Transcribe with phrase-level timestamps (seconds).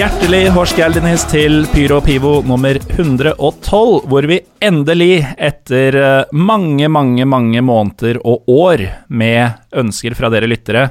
[0.00, 7.60] Hjertelig Horskjaldines til Pyro Pivo nummer 112, hvor vi endelig, etter eh, mange, mange, mange
[7.60, 8.80] måneder og år
[9.12, 10.86] med ønsker fra dere lyttere,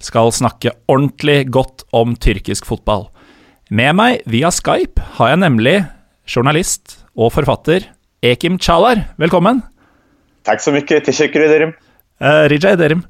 [0.00, 3.10] skal snakke ordentlig godt om tyrkisk fotball.
[3.68, 5.76] Med meg via Skype har jeg nemlig
[6.24, 7.90] journalist og forfatter
[8.24, 9.10] Ekim Chalar.
[9.20, 9.60] Velkommen.
[10.48, 11.04] Tack så mycket.
[11.04, 11.76] Teşekkür ederim.
[12.16, 13.04] Uh, Rija Ederim.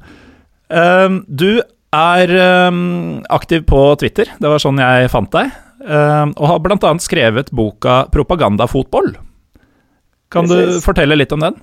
[0.66, 1.62] Uh, du
[1.94, 2.32] er
[2.68, 5.52] um, aktiv på Twitter, det var sånn jeg fant deg,
[5.88, 9.14] uh, og har annet skrevet boka 'Propagandafotboll'.
[10.30, 10.80] Kan Precis.
[10.80, 11.60] du fortelle litt om den?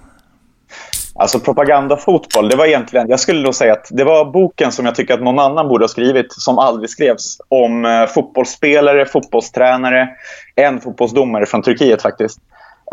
[1.16, 4.96] Alltså propagandafotboll, det var egentligen, jag skulle nog säga att det var boken som jag
[4.96, 7.38] tycker att någon annan borde ha skrivit som aldrig skrevs.
[7.50, 10.10] Om eh, fotbollsspelare, fotbollstränare,
[10.56, 12.40] en fotbollsdomare från Turkiet faktiskt.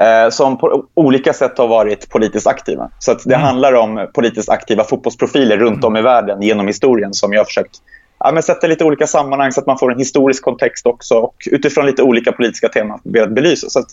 [0.03, 2.91] Eh, som på olika sätt har varit politiskt aktiva.
[2.99, 7.41] Så det handlar om politiskt aktiva fotbollsprofiler runt om i världen genom historien som jag
[7.41, 7.77] har försökt
[8.21, 11.35] ja, men sätta lite olika sammanhang så att man får en historisk kontext också och
[11.51, 13.71] utifrån lite olika politiska teman velat belysa.
[13.71, 13.85] Så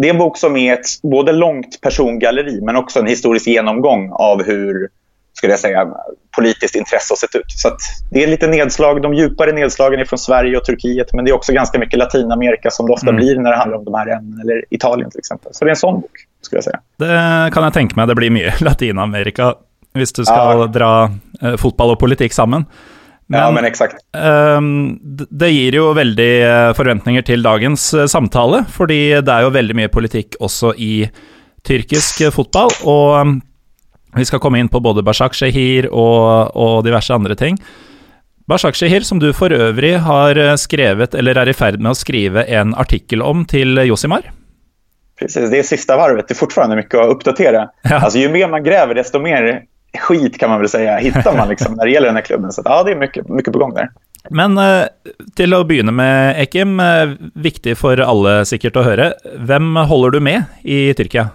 [0.00, 4.10] det är en bok som är ett både långt persongalleri men också en historisk genomgång
[4.12, 4.88] av hur
[5.36, 5.86] skulle jag säga,
[6.36, 7.44] politiskt intresse har sett ut.
[7.48, 7.76] Så
[8.10, 11.34] det är lite nedslag, de djupare nedslagen är från Sverige och Turkiet men det är
[11.34, 13.16] också ganska mycket Latinamerika som det ofta Mm.
[13.16, 15.54] blir när det handlar om de här ämnena, eller Italien till exempel.
[15.54, 16.10] Så det är en sån bok,
[16.42, 16.80] skulle jag säga.
[16.98, 19.54] Det kan jeg tenke meg det blir mye Latin-Amerika
[19.94, 20.66] hvis du skal Ja.
[20.66, 21.10] dra
[21.42, 22.64] eh, fotball og politikk sammen.
[23.28, 23.94] ja, men exakt.
[24.16, 29.42] Ehm, d- det gir jo veldig eh, forventninger til dagens eh, samtale, fordi det er
[29.46, 31.08] jo veldig mye politikk også i
[31.64, 32.70] tyrkisk eh, fotball.
[34.16, 37.58] Vi skal komme inn på både Bashak Shehir og, og diverse andre ting.
[38.46, 41.98] Bashak Shehir, som du for øvrig har eh, skrevet, eller er i ferd med å
[41.98, 44.28] skrive en artikkel om til Josimar.
[45.18, 46.28] Precis, det är sista varvet.
[46.28, 47.68] Det är fortfarande mycket att uppdatera.
[47.82, 47.96] Ja.
[47.96, 49.62] Alltså, ju mer man gräver, desto mer
[49.98, 52.52] skit kan man väl säga hittar man liksom, när det gäller den här klubben.
[52.52, 53.90] Så att, ja, det är mycket, mycket på gång där.
[54.30, 54.86] Men eh,
[55.36, 59.10] til å begynne med, Ekim, eh, viktig for alle sikkert å høre.
[59.36, 61.28] Hvem holder du med i Tyrkia?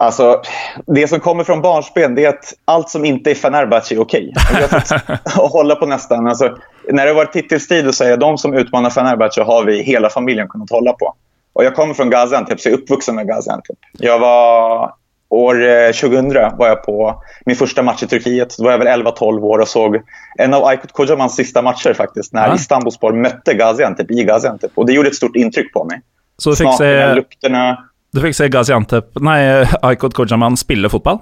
[0.00, 0.42] Alltså,
[0.86, 4.32] det som kommer från barnsben det är att allt som inte är Fenerbahce är okej.
[4.36, 6.26] Har fått hålla på nästan.
[6.26, 6.56] Alltså,
[6.90, 10.70] när det varit titelstrid så är de som utmanar Fenerbahce har vi hela familjen kunnat
[10.70, 11.14] hålla på.
[11.52, 13.76] Och jag kommer från Gaziantep, så jag är uppvuxen med Gaziantep.
[13.92, 14.92] Jag var...
[15.32, 18.56] År eh, 2000 var jag på min första match i Turkiet.
[18.58, 19.96] Då var jag väl 11-12 år och såg
[20.38, 22.32] en av Aykut Kojamans sista matcher faktiskt.
[22.32, 22.54] När Ja.
[22.54, 24.70] Istanbulspor mötte Gaziantep i Gaziantep.
[24.74, 26.00] Och det gjorde ett stort intryck på mig.
[26.36, 27.89] Så du Smakerna, se lukterna.
[28.12, 31.18] Du fikk se Gaziantep Nei, Aykut Kojaman spille fotball?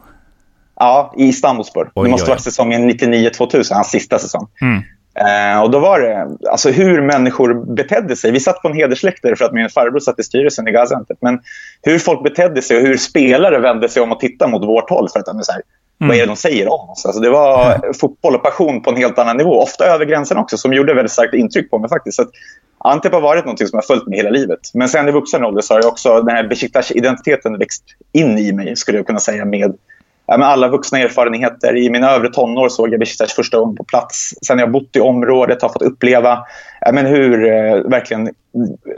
[0.80, 1.90] Ja, i Istanbulspor.
[1.94, 2.30] Oj, Det måste oj.
[2.30, 4.46] varit säsongen 99-2000, hans sista säsong.
[4.62, 4.82] Mm.
[5.26, 8.30] Eh, och då var det alltså hur människor betedde sig.
[8.30, 11.18] Vi satt på en hedersläktare för att min farbror satt i styrelsen i Gaziantep.
[11.20, 11.40] Men
[11.82, 15.08] hur folk betedde sig och hur spelare vände sig om och tittade mot vårt håll
[15.12, 15.62] för att så här,
[15.98, 17.06] vad är det de säger om oss?
[17.06, 19.62] Alltså, det var fotboll och passion på en helt annan nivå.
[19.62, 22.16] Ofta över gränsen också, som gjorde väldigt starkt intryck på mig faktiskt.
[22.16, 22.24] Så
[22.78, 24.60] Antep har varit något som har följt mig hela livet.
[24.74, 28.52] Men sen i vuxen ålder så har jag också den här Besiktas-identiteten växt in i
[28.52, 29.74] mig, skulle jag kunna säga, med
[30.26, 31.76] alla vuxna erfarenheter.
[31.76, 34.34] I mina övre tonår såg jag Besiktas första gången på plats.
[34.46, 36.38] Sen har jag bott i området har fått uppleva
[36.92, 38.30] men hur eh, verkligen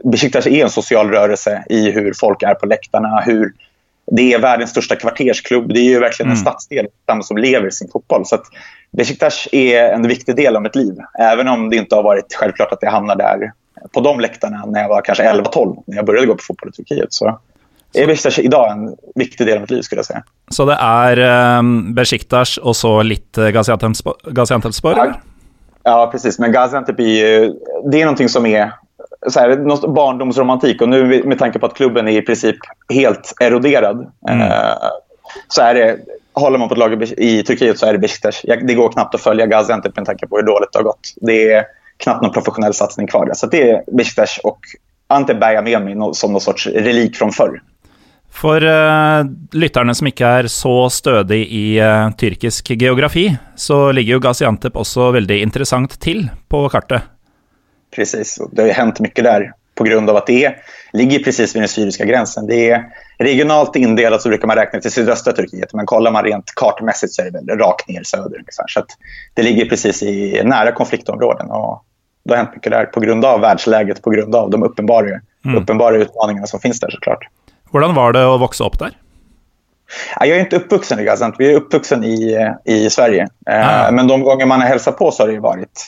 [0.05, 3.21] Besiktas är en social rörelse i hur folk är på läktarna.
[3.21, 3.53] Hur
[4.13, 5.75] det är världens största kvartersklubb.
[5.75, 6.43] Det är ju verkligen en Mm.
[6.45, 6.87] stadsdel
[7.23, 8.27] som lever sin fotboll.
[8.27, 8.45] Så att
[8.91, 10.95] Besiktas är en viktig del av mitt liv.
[11.19, 13.53] Även om det inte har varit självklart att jag hamnar där
[13.93, 16.73] på de läktarna när jag var kanske 11-12 när jag började gå på fotboll i
[16.73, 17.13] Turkiet.
[17.13, 17.39] Så
[17.95, 20.23] är Besiktas idag en viktig del av mitt liv skulle jag säga.
[20.51, 21.19] Så det er
[21.59, 24.95] um, Besiktas og så Gaziantep- Gaziantepspor?
[24.97, 25.15] Ja.
[25.83, 26.39] Ja, precis.
[26.39, 27.53] Men Gaziantep är
[27.91, 28.73] det är någonting som är
[29.29, 30.83] så här, något barndomsromantik.
[30.83, 32.57] Och nu med tanke på att klubben är i princip
[32.93, 34.41] helt eroderad Mm.
[34.41, 34.75] eh,
[35.49, 35.97] så är det,
[36.33, 38.43] håller man på ett lag i Turkiet så är det Besiktas.
[38.63, 41.15] Det går knappt att följa Gaziantep med tanke på hur dåligt det har gått.
[41.17, 41.65] Det är
[42.03, 43.35] knappt någon professionell satsning kvar där.
[43.35, 44.59] Så det är Besiktas och
[45.07, 47.63] Antep bär jag med mig som någon sorts relik från förr.
[48.31, 53.27] For eh, lytterne som ikke er så stødig i eh, tyrkisk geografi,
[53.59, 57.09] så ligger jo Gaziantep også veldig interessant til på kartet.
[57.91, 60.57] Precis, det har ju hänt mycket där på grund av att det är,
[60.93, 62.47] ligger precis vid den syriska gränsen.
[62.47, 62.85] Det är
[63.19, 67.23] regionalt indelat så brukar man räkna till sydöstra Turkiet, men kollar man rent kartmässigt så
[67.23, 68.67] är det väl rakt ner söder ungefär.
[68.69, 68.91] Så att
[69.35, 71.85] det ligger precis i nära konfliktområden och
[72.25, 75.07] det har hänt mycket där på grund av världsläget, på grund av de uppenbara,
[75.57, 77.19] uppenbara utmaningarna som finns där såklart.
[77.71, 78.91] Hvordan var det vokse opp der?
[80.21, 83.29] Ja, Jag är inte uppvuxen i Gaziantep, jag är uppvuxen i, i Sverige.
[83.51, 83.91] Eh, Ah.
[83.91, 85.87] Men de gånger man har hälsat på så har det ju varit...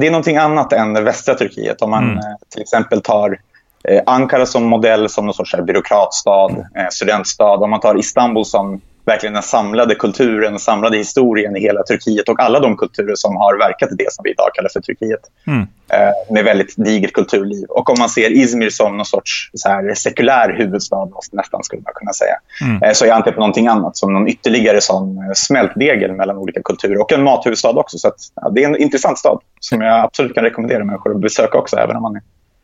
[0.00, 1.82] Det är någonting annat än västra Turkiet.
[1.82, 2.18] Om man Mm.
[2.18, 2.22] eh,
[2.52, 3.38] till exempel tar
[3.84, 7.54] eh, Ankara som modell som någon sorts byråkratstad, eh, studentstad.
[7.56, 12.28] Om man tar Istanbul som verkligen den samlade kulturen, den samlade historien i hela Turkiet
[12.28, 15.20] och alla de kulturer som har verkat i det som vi idag kallar för Turkiet.
[15.46, 15.66] Mm.
[15.92, 17.64] Eh, med väldigt digert kulturliv.
[17.68, 21.92] Och om man ser Izmir som någon sorts så här, sekulär huvudstad, nästan skulle man
[21.94, 22.82] kunna säga, mm.
[22.82, 27.00] eh, så är Antep någonting annat, som någon ytterligare sån eh, smältdegel mellan olika kulturer.
[27.00, 27.98] Och en mathuvudstad också.
[27.98, 31.20] Så att, ja, det är en intressant stad som jag absolut kan rekommendera människor att
[31.20, 32.16] besöka också, även om man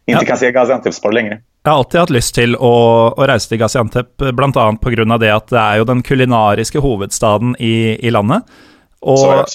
[0.07, 0.29] inte ja.
[0.29, 1.41] kan se Gaziantep på längre.
[1.65, 2.75] Jeg har alltid hatt lyst til å,
[3.17, 4.65] å reise til Gaziantep, bl.a.
[4.85, 5.17] pga.
[5.17, 8.45] det at det er jo den kulinariske hovedstaden i, i landet.
[9.01, 9.49] Og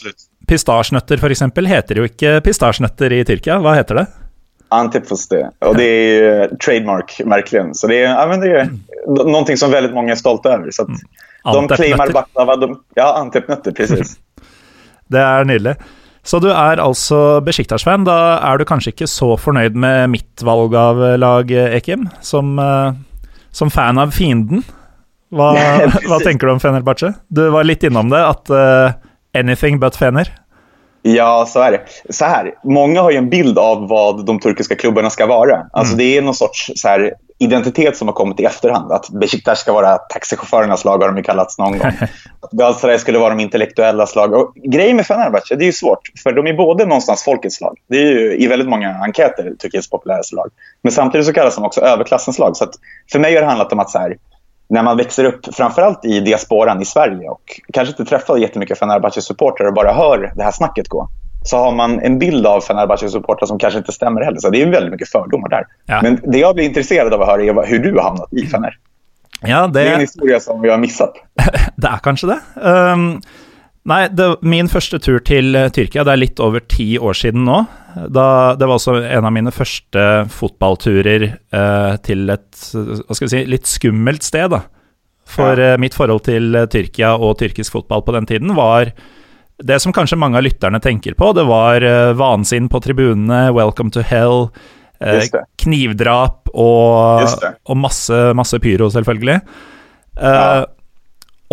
[0.49, 1.43] pistasjenøtter f.eks.
[1.69, 3.59] heter jo ikke pistasjenøtter i Tyrkia.
[3.61, 4.05] Hva heter det?
[4.69, 5.51] Antipfoste.
[5.59, 7.75] Och det är ju trademark, verkligen.
[7.75, 8.79] Så det är, ja, men det är mm.
[9.31, 10.71] någonting som väldigt många är stolta över.
[10.71, 10.97] Så mm.
[11.43, 12.55] de claimar baklava.
[12.55, 14.17] De, ja, antipnötter, precis.
[15.07, 15.75] det er nydelig.
[16.29, 18.05] Så du er altså Besjiktas-fan.
[18.05, 22.93] Da er du kanskje ikke så fornøyd med mitt valg av lag, Ekim, som, uh,
[23.49, 24.61] som fan av fienden.
[25.33, 25.53] Hva,
[26.09, 27.15] hva, tenker du om Fenerbahçe?
[27.33, 28.93] Du var litt innom det, at uh,
[29.37, 30.29] anything but Fener.
[31.01, 32.13] Ja, så är det.
[32.13, 35.65] Så här, många har ju en bild av vad de turkiska klubbarna ska vara.
[35.71, 35.97] Alltså, mm.
[35.97, 38.91] Det är någon sorts så här, identitet som har kommit i efterhand.
[38.91, 41.81] Att Besiktas ska vara taxichaufförernas lag har de ju kallats någon gång.
[42.39, 44.33] Att Galatasaray skulle vara de intellektuellas lag.
[44.33, 45.99] Och grejen med Fenerbahce, det är ju svårt.
[46.23, 47.77] För de är både någonstans folkets lag.
[47.89, 50.49] Det är ju i väldigt många enkäter Turkiets populäraste lag.
[50.81, 52.57] Men samtidigt så kallas de också överklassens lag.
[52.57, 52.67] Så
[53.11, 54.17] för mig har det handlat om att så här,
[54.69, 59.67] när man växer upp, framförallt i diasporan i Sverige och kanske inte träffar jättemycket Fenerbahce-supportrar
[59.67, 61.09] och bara hör det här snacket gå
[61.43, 64.39] så har man en bild av Fenerbahce-supportrar som kanske inte stämmer heller.
[64.39, 65.67] Så det är väldigt mycket fördomar där.
[65.85, 65.99] Ja.
[66.03, 68.77] Men det jag blir intresserad av att höra är hur du har hamnat i Fener.
[69.41, 69.79] Ja, det...
[69.79, 71.13] det är en historia som vi har missat.
[71.75, 72.39] det är kanske det.
[72.61, 73.21] Um,
[73.83, 77.45] nej, det, min första tur till uh, Tyrkia, det är lite över tio år sedan
[77.45, 77.65] nu.
[78.09, 82.71] Da, det var också en av mina första fotbollturer uh, till ett,
[83.07, 84.49] vad ska vi säga, lite skummelt sted.
[84.49, 84.61] Da.
[85.27, 85.73] For ja.
[85.73, 88.91] uh, mitt förhållande till Tyrkia och tyrkisk fotboll på den tiden var
[89.59, 93.91] det som kanskje mange av lytterne tenker på, det var uh, vansinn på tribunene, Welcome
[93.95, 94.47] to Hell,
[95.03, 97.27] uh, knivdrap og,
[97.67, 99.39] og, masse, masse pyro, selvfølgelig.
[100.19, 100.49] Uh, ja.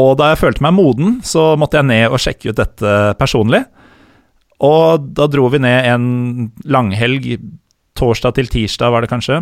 [0.00, 3.62] Og da jeg følte meg moden, så måtte jeg ned og sjekke ut dette personlig.
[4.64, 6.08] Og da dro vi ned en
[6.68, 7.30] langhelg,
[7.96, 9.40] torsdag til tirsdag var det kanskje.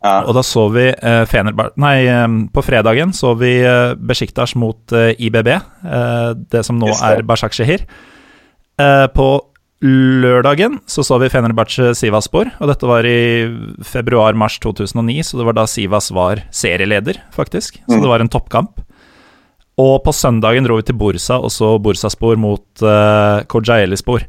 [0.00, 0.22] Ja.
[0.24, 1.74] Og da så vi eh, Fenerbar...
[1.80, 6.88] Nei, eh, på fredagen så vi eh, Besjiktas mot eh, IBB, eh, det som nå
[6.94, 7.84] er Bashak-Shehir.
[8.80, 9.28] Eh, på
[9.80, 13.48] lørdagen så så vi Fenerbahçe Sivaspor, og dette var i
[13.84, 17.80] februar-mars 2009, så det var da Sivas var serieleder, faktisk.
[17.86, 18.02] Så mm.
[18.04, 18.80] det var en toppkamp.
[19.80, 24.26] Og på søndagen dro vi til Bursa og så Bursaspor mot uh, Kojaeli-spor.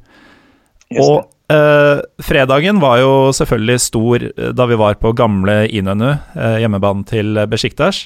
[1.02, 6.58] Og Uh, fredagen var jo selvfølgelig stor eh, da vi var på gamle Inønu, uh,
[6.62, 8.06] hjemmebanen til Besjiktas.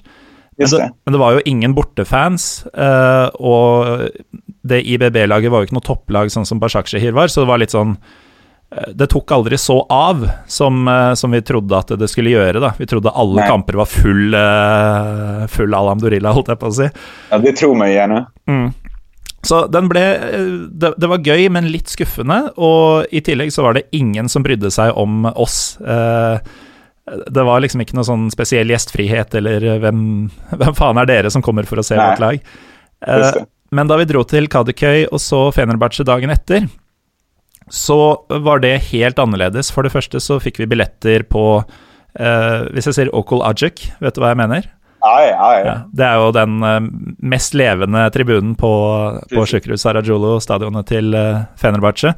[0.56, 4.06] Men det, men det, var jo ingen bortefans, uh, og
[4.65, 7.75] det IBB-laget var jo ikke noe topplag sånn som Bashakshehir var, så det var litt
[7.75, 7.97] sånn
[8.97, 12.59] det tok aldri så av som, som, vi trodde at det skulle gjøre.
[12.59, 12.74] da.
[12.75, 13.45] Vi trodde alle Nei.
[13.48, 14.36] kamper var full,
[15.53, 16.88] full Alamdorilla, holdt jeg på å si.
[17.30, 18.25] Ja, det tror vi gjerne.
[18.50, 18.65] Mm.
[19.45, 20.03] Så den ble
[20.71, 22.39] det, det, var gøy, men litt skuffende.
[22.57, 25.77] Og i tillegg så var det ingen som brydde seg om oss.
[25.81, 26.38] Eh,
[27.05, 30.00] det var liksom ikke noe sånn spesiell gjestfrihet eller hvem,
[30.62, 32.08] hvem faen er dere som kommer for å se Nei.
[32.10, 32.55] vårt lag?
[33.05, 33.43] Eh,
[33.75, 36.67] men da vi dro til Kadikøy og så Fenerbahçe dagen etter,
[37.74, 37.98] så
[38.46, 39.72] var det helt annerledes.
[39.74, 44.17] For det første så fikk vi billetter på eh, Hvis jeg sier Okol Ajik, vet
[44.17, 44.70] du hva jeg mener?
[45.05, 45.75] Ja, ja, ja.
[45.93, 46.79] Det er jo den uh,
[47.29, 48.71] mest levende tribunen på,
[49.29, 52.15] på Sjukrus Sarajolo, stadionet til uh, Fenerbahçe.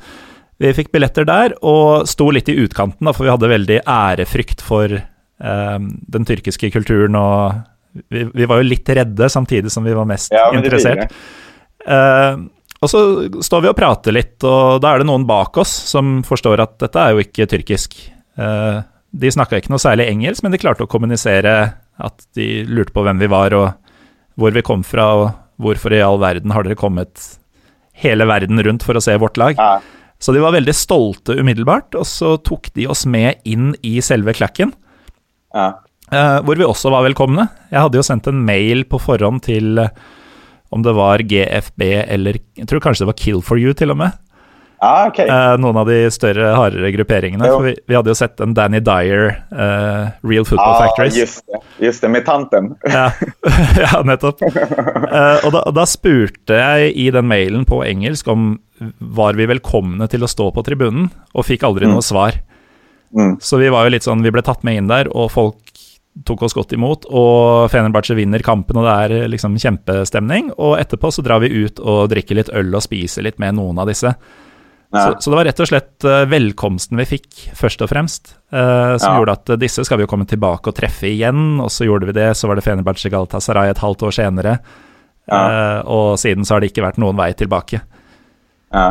[0.58, 4.64] Vi fikk billetter der og sto litt i utkanten, da, for vi hadde veldig ærefrykt
[4.66, 5.80] for uh,
[6.16, 7.18] den tyrkiske kulturen.
[7.20, 11.12] og vi, vi, var jo litt redde, samtidig som vi var mest ja, interessert.
[12.78, 13.00] og så
[13.42, 16.76] står vi og prater litt, og da er det noen bak oss som forstår at
[16.84, 17.98] dette er jo ikke tyrkisk.
[18.38, 21.56] de snakka ikke noe særlig engelsk, men de klarte å kommunisere
[21.98, 25.28] at de lurte på hvem vi var, og hvor vi kom fra, og
[25.62, 27.24] hvorfor i all verden har dere kommet
[27.98, 29.58] hele verden rundt for å se vårt lag?
[29.58, 29.80] Ja.
[30.22, 34.34] Så de var veldig stolte umiddelbart, og så tok de oss med inn i selve
[34.38, 34.74] klakken.
[35.54, 35.76] Ja.
[36.08, 37.50] Uh, hvor vi også var velkomne.
[37.70, 39.92] Jeg hadde jo sendt en mail på forhånd til uh,
[40.72, 44.00] om det var GFB eller Jeg tror kanskje det var Kill for you, til og
[44.02, 44.16] med.
[44.80, 45.26] Ah, okay.
[45.26, 47.50] uh, noen av de større, hardere grupperingene.
[47.64, 51.18] Vi, vi, hadde jo sett en Danny Dyer, uh, Real Football ah, Factories.
[51.18, 52.76] Just det, just det, med tanten.
[52.86, 53.08] ja,
[53.84, 54.44] ja, nettopp.
[54.46, 58.54] Uh, og, da, da, spurte jeg i den mailen på engelsk om
[59.02, 61.96] var vi velkomne til å stå på tribunen, og fikk aldri mm.
[61.98, 62.38] noe svar.
[63.18, 63.38] Mm.
[63.42, 65.64] Så vi var jo litt sånn, vi ble tatt med inn der, og folk
[66.26, 70.52] tok oss godt imot, og Fenerbahçe vinner kampen, og det er liksom kjempestemning.
[70.58, 73.82] Og etterpå så drar vi ut og drikker litt øl og spiser litt med noen
[73.82, 74.14] av disse.
[74.92, 77.28] Så, så, det var rett og slett uh, velkomsten vi fikk,
[77.60, 79.16] først og fremst, uh, som ja.
[79.20, 81.58] gjorde at uh, disse skal vi jo komme tilbake og treffe igjen.
[81.60, 84.58] Og så gjorde vi det, så var det Fenerbahçe Galatasaray et halvt år senere.
[85.28, 85.82] Ja.
[85.84, 87.82] og siden så har det ikke vært noen vei tilbake.
[88.72, 88.86] Ja.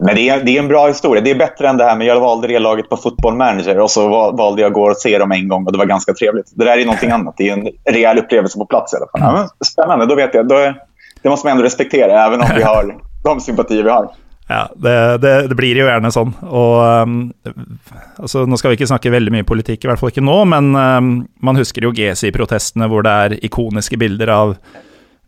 [0.00, 1.22] Men det är, det är en bra historia.
[1.22, 3.90] Det är bättre än det här med jag valde det laget på Football Manager och
[3.90, 6.46] så valde jag gå och se dem en gång och det var ganska trevligt.
[6.54, 7.34] Det där är någonting annat.
[7.36, 9.48] Det är en rejäl upplevelse på plats i alla fall.
[9.60, 10.48] Ja, spännande, då vet jag.
[10.48, 10.74] Då
[11.22, 14.10] det måste man ändå respektera, även om vi har de sympatier vi har.
[14.50, 16.32] Ja, det, det, det, blir jo gjerne sånn.
[16.42, 17.18] Og um,
[18.18, 20.72] altså, Nå skal vi ikke snakke veldig mye politikk, i hvert fall ikke nå, men
[20.74, 21.10] um,
[21.46, 24.56] man husker jo GSI-protestene hvor det er ikoniske bilder av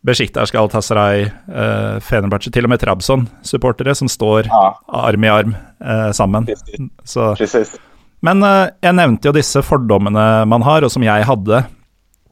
[0.02, 4.64] Besjiktas, Galatasaray, uh, Fenerbahçe, til og med Trabzon-supportere som står ja.
[4.91, 6.49] arm i arm uh, sammen.
[7.07, 7.31] Så,
[8.26, 11.62] men uh, jeg nevnte jo disse fordommene man har, og som jeg hadde.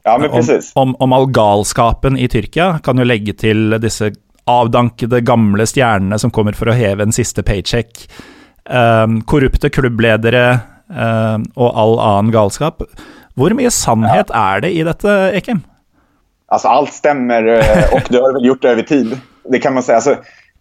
[0.03, 2.81] Ja, om, om, om all galskapen i Tyrkia.
[2.83, 4.11] Kan jo legge til disse
[4.49, 8.07] avdankede, gamle stjernene som kommer for å heve en siste paycheck.
[8.65, 12.83] Um, korrupte klubbledere um, og all annen galskap.
[13.35, 14.55] Hvor mye sannhet ja.
[14.55, 15.61] är det i dette, Ekim?
[16.47, 19.19] Alltså allt stämmer eh, och det har väl gjort det över tid.
[19.49, 19.95] Det kan man säga.
[19.95, 20.15] Alltså,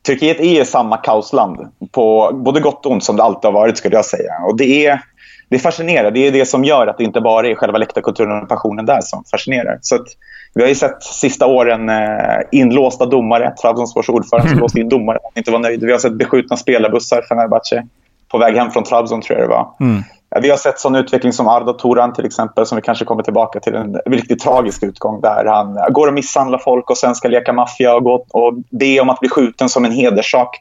[0.07, 1.59] Turkiet är samma kaosland
[1.93, 4.33] på både gott och ont som det alltid har varit skulle jag säga.
[4.47, 5.01] Och det är,
[5.49, 6.11] det är fascinerande.
[6.11, 9.01] Det är det som gör att det inte bara är själva läktarkulturen och passionen där
[9.01, 9.79] som fascinerar.
[9.83, 10.07] Så att,
[10.55, 13.55] vi har ju sett sista åren eh, inlåsta domare.
[13.63, 15.19] Trabzonspors ordförande som låste in domare.
[15.35, 15.85] inte var nöjd.
[15.85, 17.87] Vi har sett beskjutna spelarbussar, Fenerbahce,
[18.29, 19.69] på väg hem från Trabzon tror jag det var.
[19.81, 20.03] Mm.
[20.43, 23.61] Vi har sett sån utveckling som Arda Toran till exempel, som vi kanske kommer tillbaka
[23.61, 23.75] till.
[23.75, 27.95] En riktigt tragisk utgång där han går och misshandlar folk och sen ska leka maffia
[27.95, 30.59] och, gå och be om att bli skjuten som en hederssak.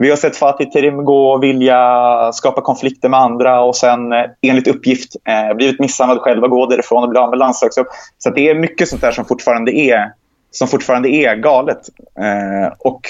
[0.00, 4.24] Vi har sett Fatih Terim gå och vilja skapa konflikter med andra och sen eh,
[4.42, 7.86] enligt uppgift eh, blivit misshandlad själv och gå därifrån och bli av med landslagsupp.
[8.18, 10.12] Så det är mycket sånt där som fortfarande är,
[10.50, 11.78] som fortfarande är galet.
[12.18, 13.00] Eh, och,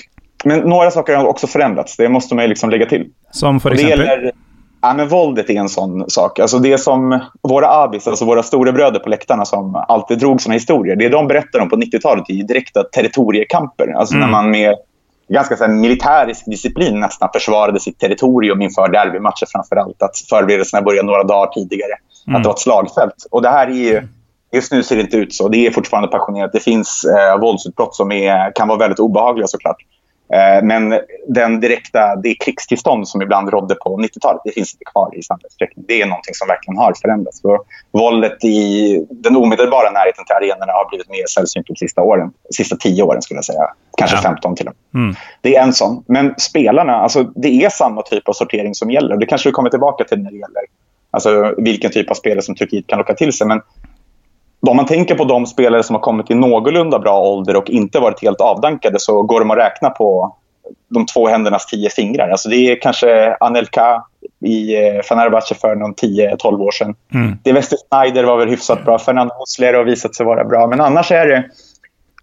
[0.44, 1.97] men några saker har också förändrats.
[1.97, 3.09] Det måste man liksom lägga till.
[3.30, 4.00] Som för exempel?
[4.00, 4.32] Gäller,
[4.82, 6.38] ja, men våldet är en sån sak.
[6.38, 10.97] Alltså det som våra abis, alltså våra storebröder på läktarna som alltid drog såna historier.
[10.97, 13.92] Det de berättar om på 90-talet är direkta territoriekamper.
[13.97, 14.26] Alltså mm.
[14.26, 14.75] när man med
[15.34, 20.02] ganska så här, militärisk disciplin nästan försvarade sitt territorium inför derbymatcher framför allt.
[20.02, 21.92] Att förberedelserna började några dagar tidigare.
[22.26, 22.37] Mm.
[22.37, 23.26] Att det var ett slagfält.
[23.30, 24.08] Och det här är ju,
[24.52, 25.49] just nu ser det inte ut så.
[25.49, 26.52] Det är fortfarande passionerat.
[26.52, 29.76] Det finns eh, våldsutbrott som är, kan vara väldigt obehagliga såklart.
[30.32, 35.18] Eh, men den direkta, det krigstillstånd som ibland rådde på 90-talet, det finns inte kvar
[35.18, 35.84] i samma utsträckning.
[35.88, 37.40] Det är någonting som verkligen har förändrats.
[37.40, 42.32] Så våldet i den omedelbara närheten till arenorna har blivit mer sällsynt de sista åren.
[42.49, 43.64] De sista tio åren skulle jag säga.
[43.96, 44.22] Kanske ja.
[44.22, 45.02] 15 till och med.
[45.02, 45.16] Mm.
[45.40, 46.04] Det är en sån.
[46.06, 49.16] Men spelarna, alltså, det är samma typ av sortering som gäller.
[49.16, 50.62] Det kanske vi kommer tillbaka till när det gäller
[51.10, 53.46] alltså, vilken typ av spelare som Turkiet kan locka till sig.
[53.46, 53.60] Men
[54.68, 58.00] om man tänker på de spelare som har kommit i någorlunda bra ålder och inte
[58.00, 60.36] varit helt avdankade så går de att räkna på
[60.88, 62.28] de två händernas tio fingrar.
[62.28, 64.02] Alltså det är kanske Anelka
[64.44, 66.94] i eh, Fenerbahce för någon 10-12 år sedan.
[67.14, 67.38] Mm.
[67.42, 68.98] Det Wester Snyder var väl hyfsat bra.
[68.98, 70.66] Fernando Muslera har visat sig vara bra.
[70.66, 71.44] Men annars är det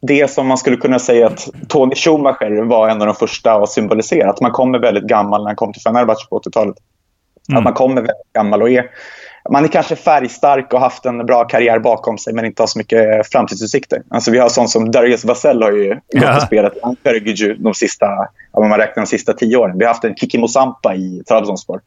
[0.01, 3.69] det som man skulle kunna säga att Tony Schumacher var en av de första att
[3.69, 4.29] symbolisera.
[4.29, 6.75] Att man kommer väldigt gammal när han kom till Fenerbahce på 80-talet.
[7.49, 7.57] Mm.
[7.57, 8.85] Att man kommer väldigt gammal och är
[9.49, 12.79] man är kanske färgstark och haft en bra karriär bakom sig men inte har så
[12.79, 14.01] mycket framtidsutsikter.
[14.09, 16.73] Alltså vi har sånt som Darius Vassell har ju gått och spelat
[17.27, 18.07] i de sista,
[18.51, 19.77] om man räknar de sista tio åren.
[19.77, 21.81] Vi har haft en Kiki Mosampa i Trabzonspor.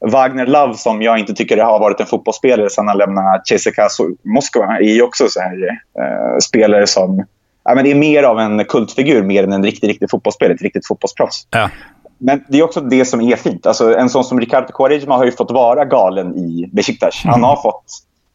[0.00, 3.88] Wagner Love, som jag inte tycker har varit en fotbollsspelare sedan han lämnade CSKA
[4.24, 5.68] Moskva, är ju också så här,
[5.98, 7.24] eh, spelare som...
[7.64, 10.62] Ja, men det är mer av en kultfigur mer än en riktig, riktig fotbollsspelare, ett
[10.62, 11.46] riktigt fotbollsproffs.
[11.50, 11.70] Ja.
[12.18, 13.66] Men det är också det som är fint.
[13.66, 17.22] Alltså, en sån som Ricardo Quaresma har ju fått vara galen i Besiktas.
[17.24, 17.84] Han har fått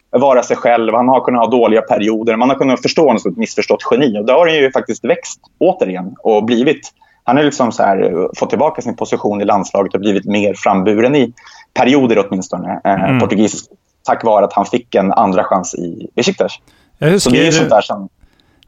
[0.10, 2.36] vara sig själv, han har kunnat ha dåliga perioder.
[2.36, 4.20] Man har kunnat förstå honom som ett missförstått geni.
[4.20, 6.92] Och då har han ju faktiskt växt återigen och blivit...
[7.24, 11.34] Han har liksom här, fått tillbaka sin position i landslaget och blivit mer framburen i
[11.74, 12.82] perioder åtminstone.
[12.84, 13.20] Eh, mm.
[13.20, 13.66] portugisisk,
[14.04, 16.60] tack vare att han fick en andra chans i Besiktas.
[16.98, 18.10] Jag husker, Så det är sånt där som...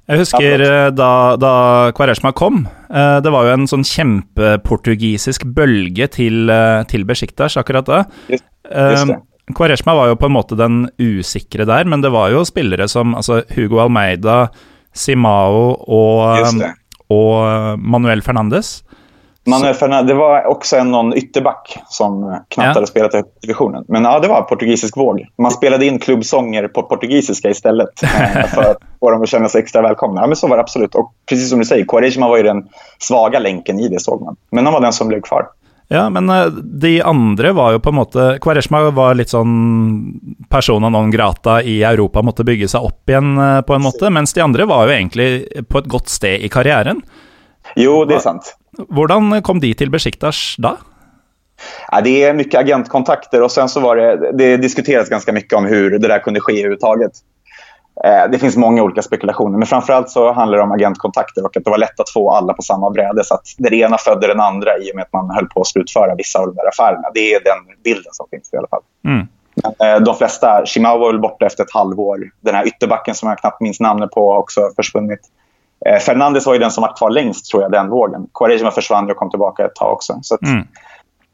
[0.06, 1.54] Jeg husker eh, da, da
[1.98, 2.66] Quaresma kom.
[2.90, 8.04] Eh, det var jo en sånn kjempeportugisisk bølge til, eh, til Besiktas akkurat da.
[8.30, 9.16] Just, just
[9.58, 13.14] Quaresma var jo på en måte den usikre der, men det var jo spillere som
[13.18, 14.48] altså Hugo Almeida,
[14.96, 16.64] Simao og,
[17.14, 18.80] og Manuel Fernandes
[19.74, 22.74] Fernandes, det var också en någon ytterback som knappt ja.
[22.74, 23.86] hade spelat i divisionen.
[23.88, 25.26] Men ja, det var portugisisk våg.
[25.38, 29.62] Man spelade in klubbsånger på portugisiska istället eh, för att få dem att känna sig
[29.62, 30.22] extra välkomna.
[30.22, 30.96] Ja, men så var det absolut.
[30.96, 32.68] Och precis som du säger, Quaresma var ju den
[33.00, 34.36] svaga länken i det såg man.
[34.52, 35.48] Men han var den som blev kvar.
[35.88, 39.54] Ja, men eh, de andre var jo på en måte Kvareshma var litt sånn
[40.50, 44.34] persona non grata i Europa, måtte bygge seg opp igjen eh, på en måte, mens
[44.34, 45.30] de andre var jo egentlig
[45.70, 47.04] på et godt sted i karrieren.
[47.76, 48.56] Jo, det är sant.
[48.78, 50.78] Hvordan kom de till Besiktas da?
[51.92, 55.66] Ja, det är mycket agentkontakter och sen så var det, det diskuteras ganska mycket om
[55.66, 57.12] hur det där kunde ske överhuvudtaget.
[58.04, 61.64] Eh, det finns många olika spekulationer, men framförallt så handlar det om agentkontakter och att
[61.64, 64.40] det var lätt att få alla på samma bräde så att det ena födde den
[64.40, 67.12] andra i och med att man höll på att slutföra vissa av de där affärerna.
[67.14, 68.82] Det är den bilden som finns i alla fall.
[69.06, 69.28] Mm.
[69.56, 72.20] Men, eh, de flesta, Shimao var väl borta efter ett halvår.
[72.42, 75.20] Den här ytterbacken som jag knappt minns namnet på har också försvunnit.
[75.90, 78.28] Eh, Fernandes var ju den som var kvar längst tror jag den vågen.
[78.34, 80.20] Quaresma försvann och kom tillbaka ett tag också.
[80.22, 80.68] Så att, Mm.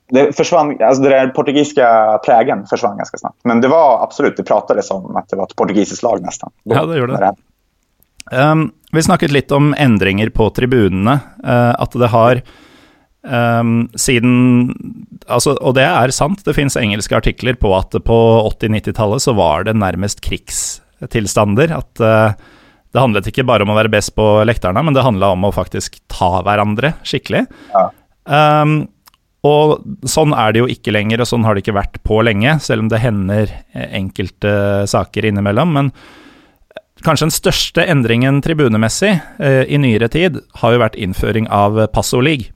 [0.10, 3.40] det försvann, alltså det där portugisiska prägen försvann ganska snabbt.
[3.44, 6.52] Men det var absolut, det pratades om att det var ett portugisiskt lag nästan.
[6.64, 7.34] Då, Ja, det gjorde det.
[8.38, 11.20] Um, vi snakket litt om endringer på tribunene.
[11.48, 12.42] eh, at det har
[13.24, 14.76] um, siden
[15.28, 18.18] altså, Og det er sant, det fins engelske artikler på at på
[18.62, 21.72] 80-90-tallet så var det nærmest krigstilstander.
[21.78, 22.32] At eh,
[22.92, 25.54] det handlet ikke bare om å være best på lekterne, men det handla om å
[25.56, 27.46] faktisk ta hverandre skikkelig.
[27.72, 27.86] Ja.
[28.28, 28.82] Um,
[29.48, 32.60] og sånn er det jo ikke lenger, og sånn har det ikke vært på lenge,
[32.62, 34.52] selv om det hender eh, enkelte
[34.92, 35.72] saker innimellom.
[35.74, 35.90] Men
[37.02, 42.22] kanskje den største endringen tribunemessig eh, i nyere tid har jo vært innføring av Passo
[42.22, 42.54] League.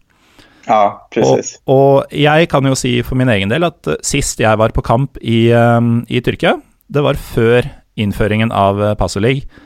[0.65, 1.55] Ja, Og, precis.
[1.69, 4.85] og jeg kan jo si for min egen del at eh, sist jeg var på
[4.85, 7.65] kamp i, eh, i Tyrkia, det var før
[7.97, 9.49] innføringen av eh, Passo League.
[9.49, 9.64] Um,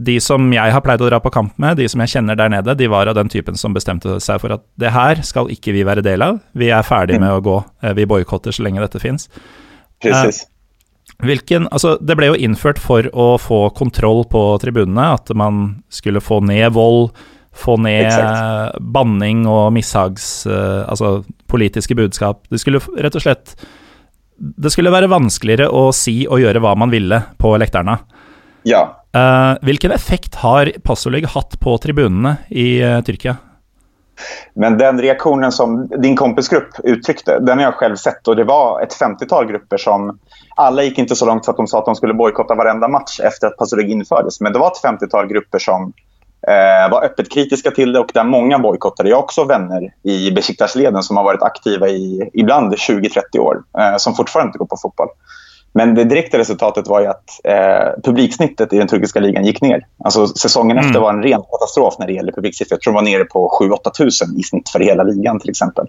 [0.00, 2.48] de som jeg har pleid å dra på kamp med, de som jeg kjenner der
[2.48, 5.74] nede, de var av den typen som bestemte seg for at det her skal ikke
[5.76, 6.38] vi være del av.
[6.56, 7.58] Vi er ferdig med å gå.
[7.82, 9.28] Eh, Vi boikotter så lenge dette fins.
[10.00, 10.46] precis.
[11.20, 16.22] Hvilken, altså Det ble jo innført for å få kontroll på tribunene, at man skulle
[16.24, 17.10] få ned vold,
[17.52, 18.78] få ned Exakt.
[18.80, 20.46] banning og mishags...
[20.46, 22.46] eh, altså politiske budskap.
[22.48, 23.52] Det skulle rett og slett
[24.38, 27.98] Det skulle være vanskeligere å si og gjøre hva man ville på lekterna.
[28.62, 29.04] Ja.
[29.12, 33.36] Eh, hvilken effekt har Passolig hatt på tribunene i eh, Tyrkia?
[34.54, 38.28] Men den reaktionen som din kompisgrupp uttryckte, den har jag själv sett.
[38.28, 40.18] Och det var ett 50-tal grupper som...
[40.56, 43.20] Alla gick inte så långt så att de sa att de skulle bojkotta varenda match
[43.20, 44.40] efter att Passo League infördes.
[44.40, 45.92] Men det var ett 50-tal grupper som
[46.48, 49.08] eh, var öppet kritiska till det och där många bojkottade.
[49.08, 53.96] Jag har också vänner i Besiktas-leden som har varit aktiva i ibland 20-30 år, eh,
[53.96, 55.08] som fortfarande inte går på fotboll.
[55.72, 59.86] Men det direkta resultatet var ju att eh, publiksnittet i den turkiska ligan gick ner.
[60.04, 60.86] Alltså, säsongen Mm.
[60.86, 62.74] efter var en ren katastrof när det gäller publiksiffror.
[62.74, 65.86] Jag tror de var nere på 7-8 tusen i snitt för hela ligan till exempel.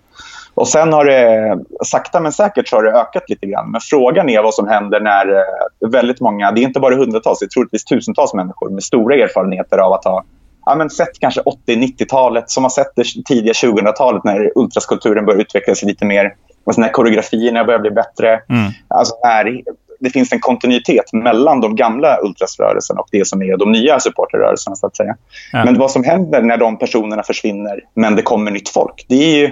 [0.54, 3.72] Och sen har det, sakta men säkert så har det ökat lite grann.
[3.72, 7.40] Men frågan är vad som händer när eh, väldigt många, det är inte bara hundratals,
[7.40, 10.24] det är troligtvis tusentals människor med stora erfarenheter av att ha
[10.66, 15.84] ja, men sett kanske 80-90-talet, som har sett det tidiga 2000-talet när ultraskulpturen började utvecklas
[15.84, 16.34] lite mer.
[16.66, 18.42] Alltså när koreografierna börjar bli bättre.
[18.50, 18.72] Mm.
[18.88, 19.62] Alltså när
[20.00, 24.76] det finns en kontinuitet mellan de gamla ultrasrörelserna och det som är de nya supporterrörelserna.
[24.76, 25.16] Så att säga.
[25.52, 25.66] Ja.
[25.66, 29.06] Men vad som händer när de personerna försvinner, men det kommer nytt folk.
[29.08, 29.52] Det är ju,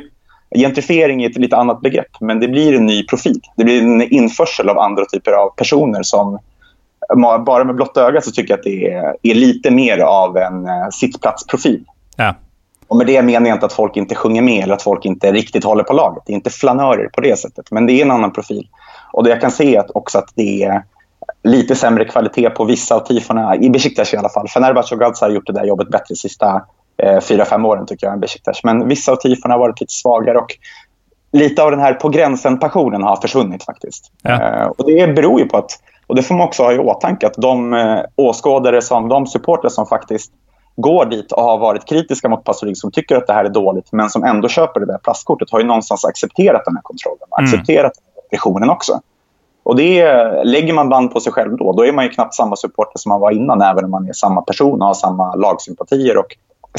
[0.55, 3.41] gentrifiering är ett lite annat begrepp, men det blir en ny profil.
[3.55, 6.39] Det blir en införsel av andra typer av personer som
[7.45, 10.65] bara med blotta ögat så tycker jag att det är, är lite mer av en
[10.65, 11.83] eh, sittplatsprofil.
[12.15, 12.35] Ja.
[12.89, 15.31] Och med det menar jag inte att folk inte sjunger med eller att folk inte
[15.31, 16.23] riktigt håller på laget.
[16.25, 18.67] Det är inte flanörer på det sättet, men det är en annan profil.
[19.13, 20.83] Och det jag kan se är också att det är
[21.43, 24.47] lite sämre kvalitet på vissa av tifona, i Besiktas i alla fall.
[24.47, 26.61] Fenerbahce och Galatasaray har gjort det där jobbet bättre de sista
[26.97, 28.63] eh, fyra, fem åren tycker jag än Besiktas.
[28.63, 30.57] Men vissa av tifona har varit lite svagare och
[31.31, 34.11] lite av den här på gränsen-passionen har försvunnit faktiskt.
[34.21, 34.31] Ja.
[34.31, 35.71] Eh, och det beror ju på att,
[36.07, 39.69] och det får man också ha i åtanke, att de eh, åskådare som, de supportrar
[39.69, 40.31] som faktiskt
[40.81, 43.91] går dit och har varit kritiska mot Pastorik som tycker att det här är dåligt
[43.91, 47.39] men som ändå köper det där plastkortet har ju någonstans accepterat den här kontrollen och
[47.39, 47.51] Mm.
[47.53, 47.91] accepterat
[48.23, 49.01] repressionen också.
[49.63, 50.03] Och det
[50.43, 53.09] lägger man band på sig själv då, då är man ju knappt samma supporter som
[53.09, 56.25] man var innan även om man är samma person och har samma lagsympatier och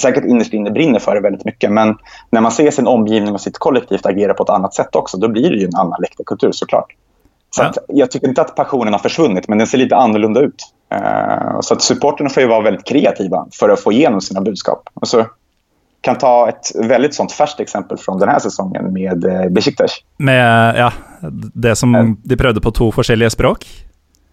[0.00, 1.72] säkert innerst inne brinner för det väldigt mycket.
[1.72, 1.96] Men
[2.30, 5.28] när man ser sin omgivning och sitt kollektivt agera på ett annat sätt också, då
[5.28, 6.86] blir det ju en annan läktarkultur såklart.
[7.50, 7.72] Så Ja.
[7.88, 10.72] jag tycker inte att passionen har försvunnit, men den ser lite annorlunda ut.
[10.90, 14.88] Eh, så att supporterna får ju vara väldigt kreativa för att få igenom sina budskap.
[14.94, 15.26] Och så
[16.00, 19.90] kan ta ett väldigt sånt färskt exempel från den här säsongen med eh, Besiktas.
[20.16, 20.92] Med ja,
[21.54, 23.66] det som de prøvde på to forskjellige språk.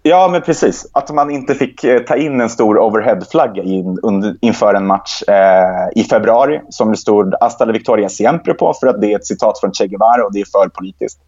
[0.04, 0.88] Ja, men precis.
[0.92, 5.24] Att man inte fick eh, ta in en stor overheadflagga in, under, inför en match
[5.28, 9.16] eh, i februari som det stod Hasta la Victoria Siempre på för att det är
[9.16, 11.20] ett citat från Che Guevara och det är för politiskt.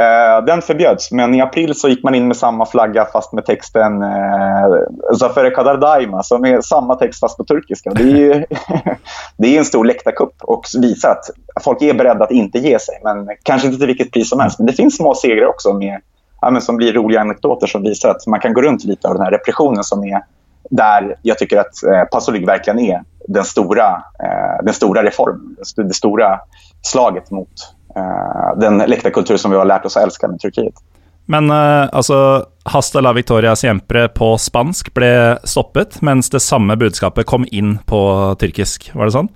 [0.00, 3.46] Eh, den förbjöds, men i april så gick man in med samma flagga fast med
[3.46, 7.90] texten eh, Zafere Kadar Daima, som är samma text fast på turkiska.
[7.90, 8.44] Det är, ju,
[9.36, 11.30] det är en stor läktarkupp och visar att
[11.64, 14.58] folk är beredda att inte ge sig, men kanske inte till vilket pris som helst.
[14.58, 16.00] Men det finns små segrar också med,
[16.40, 19.14] ja, men som blir roliga anekdoter som visar att man kan gå runt lite av
[19.14, 20.22] den här repressionen som är
[20.70, 25.94] där jag tycker att eh, Pasolig verkligen är den stora, eh, den stora reformen, det
[25.94, 26.40] stora
[26.82, 27.48] slaget mot
[28.56, 30.74] den läktarkultur som vi har lärt oss att älska med Turkiet.
[31.30, 37.26] Men uh, altså, Hasta la Victoria siempre på spansk ble stoppet, mens det samme budskapet
[37.26, 38.00] kom inn på
[38.40, 39.30] tyrkisk, var det sånn?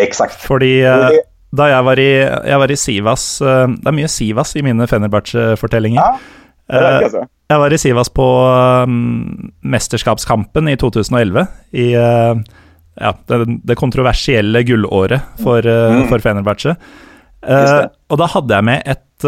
[0.00, 0.40] Exakt.
[0.42, 1.06] Fordi uh,
[1.54, 6.18] da jeg var, i, jeg var i Sivas Det er mye Sivas i mine Fenerbahçe-fortellinger.
[6.70, 7.24] Ja, det så.
[7.50, 8.26] Jeg var i Sivas på
[8.86, 11.46] um, mesterskapskampen i 2011.
[11.74, 12.38] I uh,
[12.94, 16.04] ja, det, det, kontroversielle gullåret for, uh, mm.
[16.12, 16.76] for Fenerbahçe.
[17.44, 19.26] Uh, og da hadde jeg med et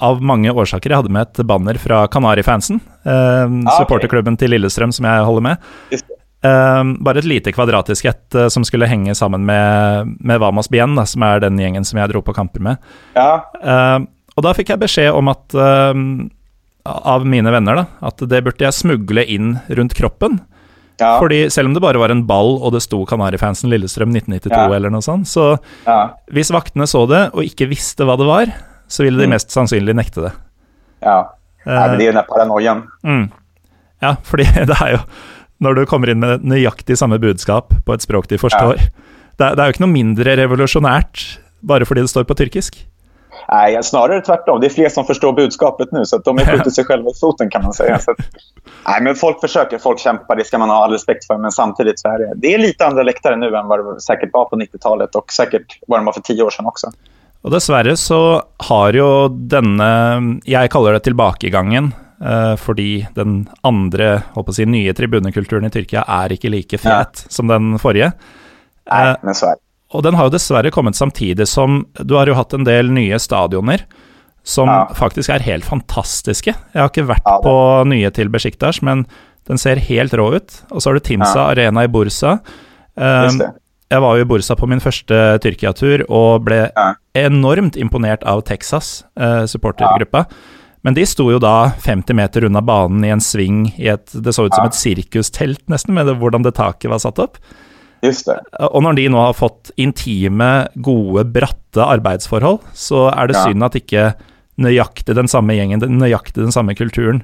[0.00, 0.92] Av mange årsaker.
[0.92, 2.78] Jeg hadde med et banner fra Kanarifansen.
[3.04, 3.78] Ah, okay.
[3.82, 5.56] Supporterklubben til Lillestrøm som jeg holder med.
[7.04, 11.24] bare et lite kvadratisk et som skulle henge sammen med, med Vamos Bien, da, som
[11.24, 12.80] er den gjengen som jeg dro på kamper med.
[13.16, 13.44] Ja.
[14.36, 15.92] Og da fikk jeg beskjed om at uh,
[16.84, 20.40] av mine venner da, at det burde jeg smugle inn rundt kroppen.
[21.00, 21.16] Ja.
[21.18, 24.66] Fordi selv om det bare var en ball og det sto Kanarifansen Lillestrøm 1992 ja.
[24.76, 25.54] eller noe sånt, så
[25.86, 26.00] ja.
[26.34, 28.52] hvis vaktene så det og ikke visste hva det var,
[28.92, 29.34] så ville de mm.
[29.34, 30.32] mest sannsynlig nekte det.
[31.02, 31.20] Ja.
[31.66, 32.82] Nei, men det er jo den paranoiaen.
[33.06, 33.24] Mm.
[34.02, 35.02] Ja, fordi det er jo
[35.62, 38.80] Når du kommer inn med nøyaktig samme budskap på et språk de forstår
[39.38, 41.22] det, det, er jo ikke noe mindre revolusjonært
[41.62, 42.80] bare fordi det står på tyrkisk.
[43.48, 44.60] Nej, snarare tvärtom.
[44.60, 47.50] Det är fler som förstår budskapet nu, så de har skjutit sig själva i foten
[47.50, 47.94] kan man säga.
[47.94, 48.06] Att,
[48.86, 51.38] nej, men folk försöker, folk kämpar, det ska man ha all respekt för.
[51.38, 54.30] Men samtidigt så är det, det är lite andra läktare nu än vad det säkert
[54.32, 56.90] var på 90-talet och säkert vad de var för tio år sedan också.
[57.42, 58.20] Og dessverre så
[58.68, 59.08] har jo
[59.50, 59.88] denne,
[60.46, 61.90] jeg kaller det tilbakegangen,
[62.22, 67.32] eh, fordi den andre, å si, nye tribunekulturen i Tyrkia er ikke like fet ja.
[67.34, 68.12] som den forrige.
[68.86, 69.66] Nei, eh, men så er det.
[69.92, 73.18] Og den har jo dessverre kommet samtidig som Du har jo hatt en del nye
[73.20, 73.84] stadioner
[74.42, 74.86] som ja.
[74.98, 76.50] faktisk er helt fantastiske.
[76.50, 77.54] Jeg har ikke vært ja, på
[77.86, 79.04] nye til Besjiktas, men
[79.46, 80.56] den ser helt rå ut.
[80.70, 81.44] Og så har du Timsa ja.
[81.52, 82.40] Arena i Bursa.
[82.98, 83.38] Um,
[83.92, 86.64] jeg var jo i Bursa på min første Tyrkia-tur og ble
[87.18, 90.24] enormt imponert av Texas, uh, supportergruppa.
[90.82, 94.34] Men de sto jo da 50 meter unna banen i en sving i et Det
[94.34, 97.38] så ut som et sirkustelt, nesten, med det, hvordan det taket var satt opp.
[98.02, 98.38] Just det.
[98.66, 103.44] Og når de nå har fått intime, gode, bratte arbeidsforhold, så er det ja.
[103.46, 104.08] synd at ikke
[104.62, 107.22] nøyaktig den samme gjengen, nøyaktig den samme kulturen,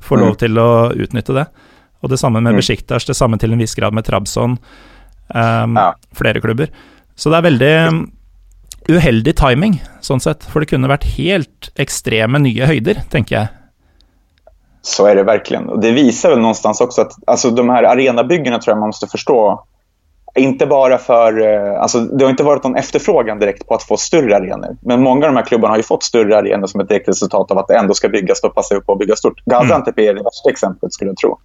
[0.00, 0.38] får lov mm.
[0.44, 1.48] til å utnytte det.
[2.00, 2.60] Og det samme med mm.
[2.62, 4.56] Besjiktas, det samme til en viss grad med Trabzon.
[5.34, 5.90] Um, ja.
[6.16, 6.70] Flere klubber.
[7.18, 7.74] Så det er veldig
[8.90, 10.46] uheldig timing, sånn sett.
[10.48, 13.56] For det kunne vært helt ekstreme nye høyder, tenker jeg.
[14.82, 15.68] Så är det verkligen.
[15.68, 19.06] Och det visar väl någonstans också att alltså, de här arenabyggena tror jag man måste
[19.06, 19.64] förstå
[20.34, 21.40] inte bara för...
[21.40, 24.76] Eh, alltså, det har inte varit någon efterfrågan direkt på att få större arenor.
[24.80, 27.50] Men många av de här klubbarna har ju fått större arenor som ett direkt resultat
[27.50, 29.44] av att det ändå ska byggas och passa upp och bygga stort.
[29.44, 30.10] Gaziantep mm.
[30.10, 31.38] är det värsta exemplet, skulle jag tro.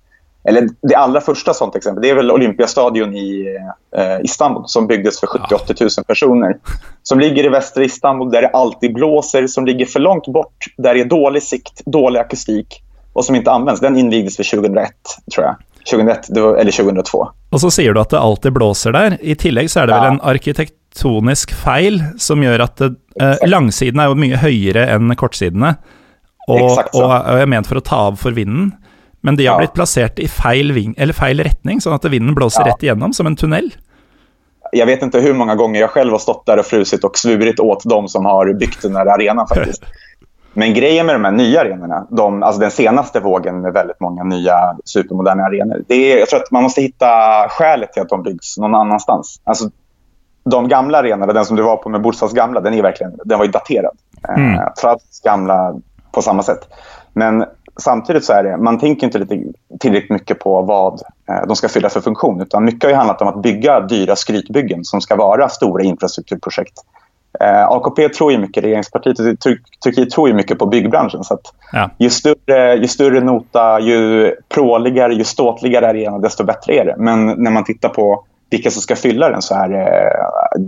[0.48, 3.58] Eller det allra första sånt exempel, det är väl Olympiastadion i
[3.98, 6.58] eh, Istanbul som byggdes för 70-80 000 personer.
[7.04, 10.94] Som ligger i västra Istanbul där det alltid blåser, som ligger för långt bort, där
[10.94, 13.82] det är dålig sikt, dålig akustik och som inte används.
[13.82, 14.92] Den invigdes för 2001,
[15.36, 15.56] tror jag.
[15.86, 17.22] 2001 var, eller 2002.
[17.52, 19.18] Og så sier du at det alltid blåser der.
[19.22, 20.02] I tillegg så er det ja.
[20.02, 25.76] vel en arkitektonisk feil som gjør at det, eh, langsidene jo mye høyere enn kortsidene,
[26.46, 28.74] og, og, er ment for å ta av for vinden.
[29.26, 29.64] Men de har ja.
[29.64, 32.74] blitt plassert i feil, ving, feil, retning, sånn at vinden blåser ja.
[32.74, 33.72] rett igjennom, som en tunnel.
[34.72, 37.60] Jag vet inte hur många gånger jag själv har stått där och frusit och svurit
[37.60, 39.84] åt de som har byggt den här arenan faktiskt.
[40.58, 44.24] Men grejen med de här nya arenorna, de, alltså den senaste vågen med väldigt många
[44.24, 47.08] nya supermoderna arenor, det är, jag tror att man måste hitta
[47.50, 49.42] skälet till att de byggs någon annanstans.
[49.44, 49.70] Alltså,
[50.50, 53.38] de gamla arenorna, den som du var på med Bursas gamla, den, är verkligen, den
[53.38, 53.98] var ju daterad.
[54.30, 54.54] Mm.
[54.54, 55.76] Eh, Trads gamla
[56.12, 56.60] på samma sätt.
[57.14, 57.46] Men
[57.78, 59.44] samtidigt så är det, man tänker inte lite,
[59.80, 62.42] tillräckligt mycket på vad eh, de ska fylla för funktion.
[62.42, 66.80] Utan mycket har handlat om att bygga dyra skrytbyggen som ska vara stora infrastrukturprojekt
[67.40, 71.24] Eh, AKP tror ju mycket, regeringspartiet i Tur Turkiet tror ju mycket på byggbranschen.
[71.24, 71.40] Så
[71.72, 71.90] ja.
[71.98, 76.96] ju, större, ju större nota, ju pråligare, ju ståtligare arenan, desto bättre är det.
[76.98, 80.12] Men när man tittar på vilka som ska fylla den så är det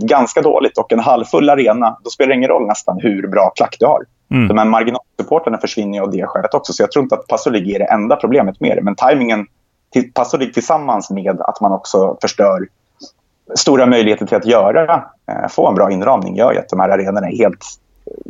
[0.06, 0.78] ganska dåligt.
[0.78, 4.04] Och en halvfull arena, då spelar det ingen roll nästan hur bra klack du har.
[4.30, 4.48] Mm.
[4.48, 6.72] De här marginalsupporterna försvinner av det skälet också.
[6.72, 8.82] Så jag tror inte att Passolig är det enda problemet med det.
[8.82, 9.46] Men tajmingen
[9.92, 12.68] till Passolig tillsammans med att man också förstör
[13.54, 14.94] stora möjligheter till att göra,
[15.30, 17.64] eh, få en bra inramning gör ju att de här arenorna är helt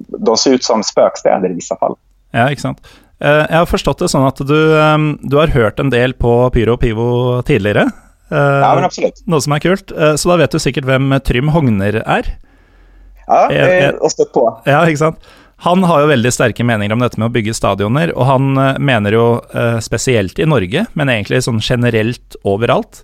[0.06, 1.94] de ser ut som spökstäder i vissa fall.
[2.30, 2.78] Ja, sant.
[3.20, 6.50] Eh, jeg har forstått det sånn at du, eh, du har hørt en del på
[6.54, 7.88] Pyro og Pivo tidligere.
[8.30, 9.22] Eh, Ja, men absolut.
[9.26, 9.92] Noe som kult.
[9.92, 12.22] Eh, Så da vet du sikkert hvem Trym Hogner er.
[13.26, 14.60] Ja, Jag- jag- och stött på.
[14.64, 15.18] Ja, sant?
[15.60, 19.10] Han har jo veldig sterke meninger om dette med å bygge stadioner, og han mener
[19.12, 23.02] jo eh, spesielt i Norge, men egentlig sånn generelt overalt,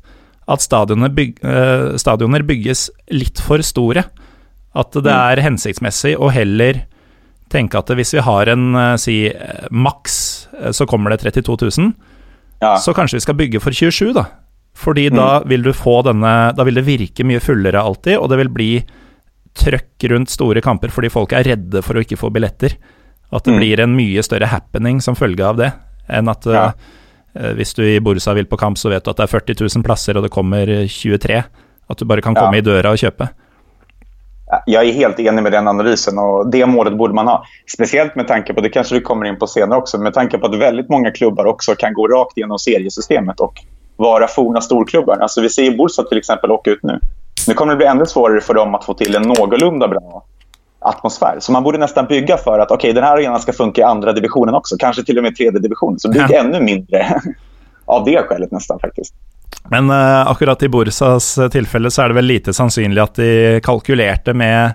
[0.48, 4.04] at stadioner, byg, eh, stadioner bygges litt for store.
[4.74, 6.82] At det er hensiktsmessig å heller
[7.48, 11.56] tenke at hvis vi har en, eh, si, eh, maks, eh, så kommer det 32
[11.78, 11.94] 000,
[12.62, 12.76] Ja.
[12.76, 14.24] så kanskje vi skal bygge for 27, da.
[14.74, 18.38] Fordi da vil du få denne Da vil det virke mye fullere alltid, og det
[18.38, 18.84] vil bli
[19.54, 22.74] trøkk rundt store kamper fordi folk er redde for å ikke få billetter.
[23.32, 23.58] At det Mm.
[23.60, 25.72] blir en mye større happening som følge av det,
[26.10, 26.72] enn at Ja.
[27.34, 29.54] Eh, hvis du i Borussia vil på kamp, så vet du at det er 40
[29.76, 31.42] 000 plasser, og det kommer eh, 23.
[31.88, 32.58] At du bare kan komme Ja.
[32.58, 33.28] i døra og kjøpe.
[34.66, 37.44] Jag är helt enig med den analysen och det målet borde man ha.
[37.74, 40.46] Speciellt med tanke på, det kanske du kommer in på senare också, med tanke på
[40.46, 43.54] att väldigt många klubbar också kan gå rakt igenom seriesystemet och
[43.96, 45.18] vara forna storklubbar.
[45.18, 46.98] Alltså vi ser Bursa till exempel åka ut nu.
[47.48, 50.24] Nu kommer det bli ännu svårare för dem att få till en någorlunda bra
[50.84, 51.36] atmosfär.
[51.40, 54.12] Så man borde nästan bygga för att okej, den här arenan ska funka i andra
[54.12, 54.76] divisionen också.
[54.78, 55.98] Kanske till och med tredje divisionen.
[55.98, 56.40] Så bygg Ja.
[56.40, 57.06] ännu mindre
[57.86, 59.14] av det skälet nästan faktiskt.
[59.70, 63.60] Men eh, akkurat i Borsas eh, tilfelle så er det vel lite sannsynlig at de
[63.64, 64.74] kalkulerte med,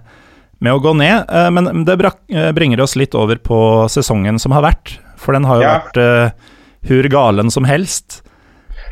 [0.60, 1.30] med å gå ned.
[1.30, 2.18] Eh, men det brak,
[2.56, 4.96] bringer oss litt over på sesongen som har vært.
[5.18, 6.02] For den har jo Ja.
[6.26, 6.32] eh,
[6.90, 8.22] hur galen som helst.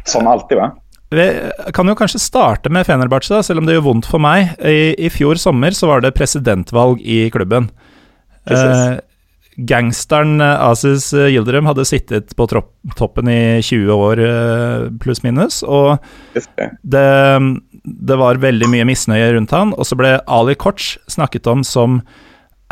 [0.05, 0.71] Som alltid va?
[1.13, 1.25] Vi
[1.73, 4.57] kan jo kanskje starte med Fenerbahçe, da, selv om det gjør vondt for meg.
[4.59, 7.69] I, I fjor sommer så var det presidentvalg i klubben.
[8.51, 8.99] Eh,
[9.57, 15.97] gangsteren eh, Aziz Yildirim hadde sittet på toppen i 20 år eh, pluss minus, og
[16.83, 17.07] det,
[17.83, 22.01] det var veldig mye misnøye rundt han, og så ble Ali Koch snakket om som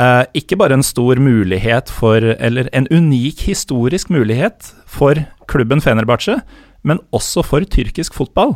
[0.02, 6.42] eh, ikke bare en stor mulighet for Eller en unik historisk mulighet for klubben Fenerbahçe,
[6.86, 8.56] men også for tyrkisk fotball.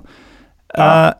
[0.78, 1.10] Ja.
[1.10, 1.14] Eh,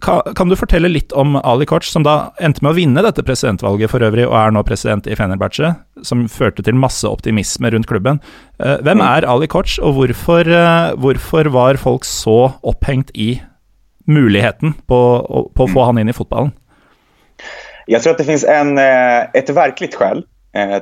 [0.00, 3.92] kan, du fortelle litt om Ali Koch, som da endte med å vinne dette presidentvalget
[3.92, 8.20] for øvrig, og er nå president i Fenerbahçe, som førte til masse optimisme rundt klubben.
[8.58, 9.04] Eh, hvem Mm.
[9.04, 13.42] er Ali Koch, og hvorfor, eh, hvorfor var folk så opphengt i
[14.08, 16.52] muligheten på, på å få han inn i fotballen?
[17.86, 20.24] Jag tror att det finns en, ett verkligt skäl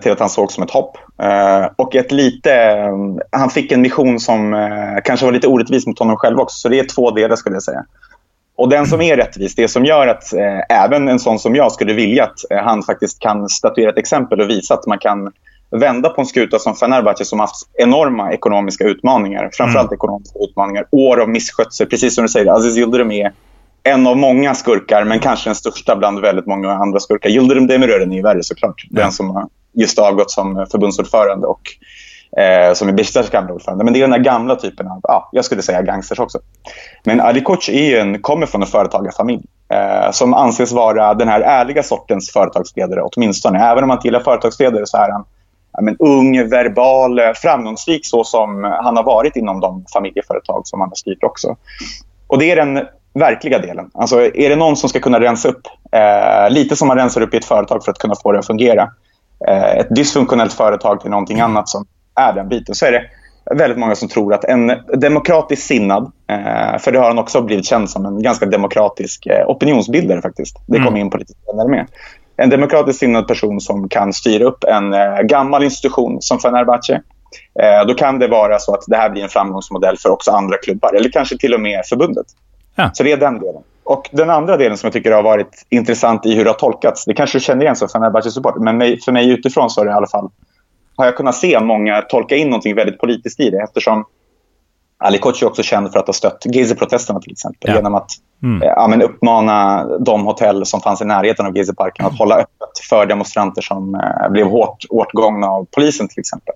[0.02, 0.96] till att han såg som ett hopp.
[1.22, 2.96] Eh, Och ett lite, eh,
[3.30, 6.56] han fick en mission som eh, kanske var lite orättvis mot honom själv också.
[6.56, 7.84] Så det är två delar skulle jag säga.
[8.56, 11.72] Och den som är rättvis, det som gör att eh, även en sån som jag
[11.72, 15.32] skulle vilja att eh, han faktiskt kan statuera ett exempel och visa att man kan
[15.70, 19.50] vända på en skuta som Fenerbahce som haft enorma ekonomiska utmaningar.
[19.52, 20.86] Framförallt ekonomiska utmaningar.
[20.90, 21.86] År av misskötsel.
[21.86, 23.32] Precis som du säger, Aziz Yildirim är
[23.82, 27.30] en av många skurkar, men kanske den största bland väldigt många andra skurkar.
[27.30, 28.86] Yildirim Demirören är ju värre såklart.
[28.90, 29.02] Ja.
[29.02, 31.60] Den som har just avgått som förbundsordförande och
[32.36, 33.84] eh, som är Besiktas gamla ordförande.
[33.84, 36.38] Men det är den här gamla typen av, ja, jag skulle säga gangsters också.
[37.04, 41.28] Men Ali Koch är ju en, kommer från en företagarfamilj eh, som anses vara den
[41.28, 43.58] här ärliga sortens företagsledare åtminstone.
[43.58, 45.24] Även om han inte gillar företagsledare så är han
[45.72, 50.80] ja, men, ung, verbal, eh, framgångsrik så som han har varit inom de familjeföretag som
[50.80, 51.56] han har styrt också.
[52.26, 53.90] Och det är den verkliga delen.
[53.94, 57.34] Alltså, är det någon som ska kunna rensa upp, eh, lite som man rensar upp
[57.34, 58.90] i ett företag för att kunna få det att fungera,
[59.48, 63.02] ett dysfunktionellt företag till någonting annat som är den biten, så är det
[63.54, 67.66] väldigt många som tror att en demokratiskt sinnad, eh, för det har han också blivit
[67.66, 70.56] känd som en ganska demokratisk eh, opinionsbildare faktiskt.
[70.66, 71.86] Det kommer in på lite senare med.
[72.36, 77.02] En demokratiskt sinnad person som kan styra upp en eh, gammal institution som Fenerbahce.
[77.60, 80.56] Eh, då kan det vara så att det här blir en framgångsmodell för också andra
[80.56, 82.26] klubbar eller kanske till och med förbundet.
[82.74, 82.90] Ja.
[82.92, 83.62] Så det är den delen.
[83.84, 87.04] Och den andra delen som jag tycker har varit intressant i hur det har tolkats,
[87.04, 89.94] det kanske du känner igen som Fenerbahce-support, men för mig utifrån så är det i
[89.94, 90.30] alla fall,
[90.96, 94.04] har jag kunnat se många tolka in något väldigt politiskt i det eftersom
[94.98, 97.70] Ali Koch är också känd för att ha stött Gezi-protesterna till exempel.
[97.70, 97.74] Ja.
[97.76, 98.10] Genom att
[98.42, 98.62] Mm.
[98.62, 102.78] eh, ja, men uppmana de hotell som fanns i närheten av Gezi-parken att hålla öppet
[102.88, 106.54] för demonstranter som eh, blev hårt åtgångna av polisen till exempel.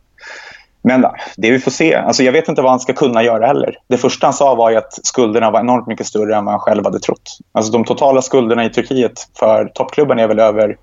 [0.87, 1.95] Men eh, det vi får se.
[1.95, 3.77] Alltså, jag vet inte vad han ska kunna göra heller.
[3.89, 6.85] Det första han sa var att skulderna var enormt mycket större än vad han själv
[6.85, 7.39] hade trott.
[7.53, 10.77] Alltså, de totala skulderna i Turkiet för toppklubben är väl över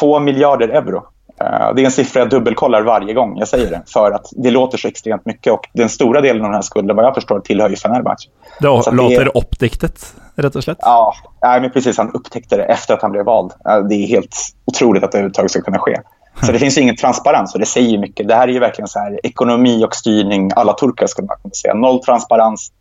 [0.00, 0.96] 2 miljarder euro.
[1.40, 3.82] Eh, Det är en siffra jag dubbelkollar varje gång jag säger det.
[3.86, 5.52] För att det låter så extremt mycket.
[5.52, 8.28] Och den stora delen av den här skulden, vad jag förstår, tillhör ju Fenerbahce.
[8.60, 10.78] Det låter oppdiktet, rett og slett.
[10.80, 11.98] Ja, nej, men precis.
[11.98, 13.52] Han upptäckte det efter att han blev vald.
[13.64, 15.96] Ja, Det är helt otroligt att det överhuvudtaget ska kunna ske.
[16.46, 18.28] Så det finns ju ingen transparens och det säger mycket.
[18.28, 21.54] Det här är ju verkligen så här ekonomi och styrning alla turkar skulle man kunna
[21.54, 21.74] säga.
[21.74, 22.72] Noll transparens.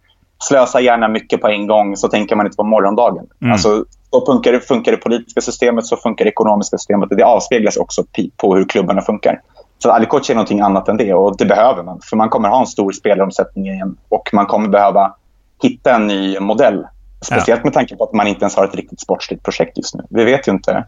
[0.43, 3.25] Slösa gärna mycket på en gång så tänker man inte på morgondagen.
[3.41, 3.53] Mm.
[3.53, 7.09] Alltså, Så funkar det, funkar det politiska systemet, så funkar det ekonomiska systemet.
[7.09, 8.03] Det avspeglas också
[8.37, 9.41] på hur klubbarna funkar.
[9.79, 12.01] Så Ali Koch är någonting annat än det och det behöver man.
[12.03, 15.15] För man kommer ha en stor spelaromsättning igen och man kommer behöva
[15.61, 16.87] hitta en ny modell.
[17.21, 20.03] Speciellt med tanke på att man inte ens har ett riktigt sportsligt projekt just nu.
[20.09, 20.85] Vi vet ju inte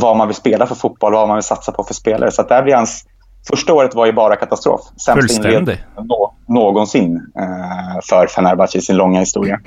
[0.00, 2.30] vad man vill spela för fotboll, vad man vill satsa på för spelare.
[2.30, 3.04] Så att där blir hans...
[3.48, 4.80] Första året var ju bara katastrof.
[4.96, 5.76] Sämst inledning
[6.48, 9.60] någonsin eh, för Fenerbahce i sin långa historia.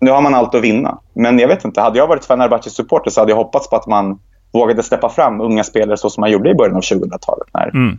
[0.00, 0.98] Nu har man allt att vinna.
[1.14, 3.86] Men jag vet inte, hade jag varit Fenerbahces supporter så hade jag hoppats på att
[3.86, 4.18] man
[4.52, 7.48] vågade släppa fram unga spelare så som man gjorde i början av 2000-talet.
[7.54, 7.98] När mm.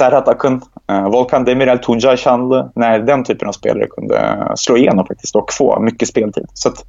[0.00, 0.60] Serhat Akın,
[0.92, 5.52] uh, Volkan Demirel, Tuncay Şanlı, när den typen av spelare kunde slå igenom faktiskt och
[5.52, 6.46] få mycket speltid.
[6.54, 6.84] Så att,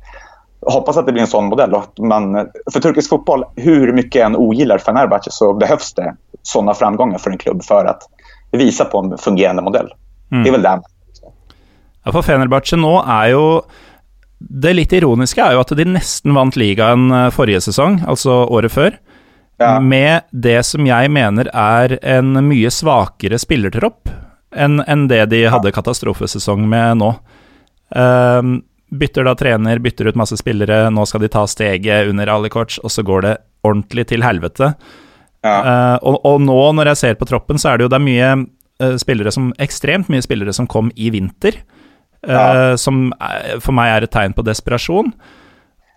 [0.65, 1.73] hoppas att det blir en sån modell.
[1.73, 2.33] Och man,
[2.73, 7.37] för turkisk fotboll, hur mycket en ogillar Fenerbahce så behövs det såna framgångar för en
[7.37, 8.01] klubb för att
[8.51, 9.93] visa på en fungerande modell.
[10.31, 10.43] Mm.
[10.43, 10.81] Det är väl det.
[12.03, 13.45] Ja, for Fenerbahce nå er jo
[14.41, 18.73] Det litt ironiske er jo at de nesten vant ligaen eh, forrige sesong, altså året
[18.73, 18.95] før,
[19.61, 19.75] ja.
[19.77, 24.09] med det som jeg mener er en mye svakere spillertropp
[24.57, 25.75] enn en det de hadde ja.
[25.77, 27.11] katastrofesesong med nå.
[27.93, 32.79] Um, bytter da trener, bytter ut masse spillere, nå skal de ta steget under Alikoc,
[32.83, 33.35] og så går det
[33.67, 34.73] ordentlig til helvete.
[35.45, 35.55] Ja.
[35.65, 38.05] Uh, og, og, nå, når jeg ser på troppen, så er det jo det er
[38.05, 38.31] mye
[38.83, 41.57] uh, spillere som Ekstremt mye spillere som kom i vinter
[42.27, 42.43] ja.
[42.43, 43.07] uh, som
[43.63, 45.09] for meg er et tegn på desperasjon.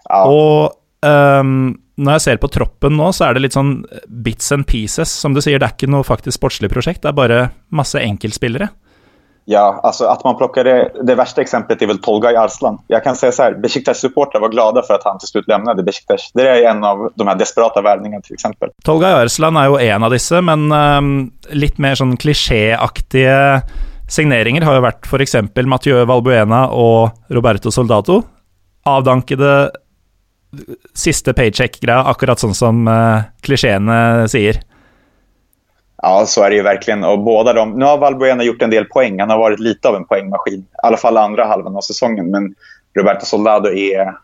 [0.09, 0.23] Ja.
[0.25, 0.73] Og
[1.05, 3.77] um, når jeg ser på troppen nå, så er det litt sånn
[4.25, 5.13] bits and pieces.
[5.13, 8.69] Som du sier, det er ikke noe faktisk sportslig prosjekt, det är bara masse enkeltspillere.
[9.45, 10.93] Ja, alltså att man plockade...
[11.03, 12.79] Det värsta exemplet är väl Tolgay Arslan.
[12.87, 16.31] Jag kan säga så här, Besiktas-supportrar var glada för att han till slut lämnade Besiktas.
[16.35, 18.71] Det är en av de här desperata värvningarna till exempel.
[18.85, 23.63] Tolgay Arslan är ju en av dessa, men um, lite mer sån klichéaktiga
[24.09, 28.23] Signeringer har ju varit för exempel Mathieu Valbuena och Roberto Soldato.
[28.85, 29.71] Avdankade
[30.95, 34.61] sista paycheck-greia, akkurat sånn som eh, uh, klisjeene sier.
[36.05, 37.05] Ja, så är det ju verkligen.
[37.05, 39.21] Och båda de, nu har Valbuena gjort en del poäng.
[39.21, 40.61] Han har varit lite av en poängmaskin.
[40.61, 42.31] I alla fall andra halvan av säsongen.
[42.31, 42.55] Men
[42.99, 44.15] Roberto Soldado är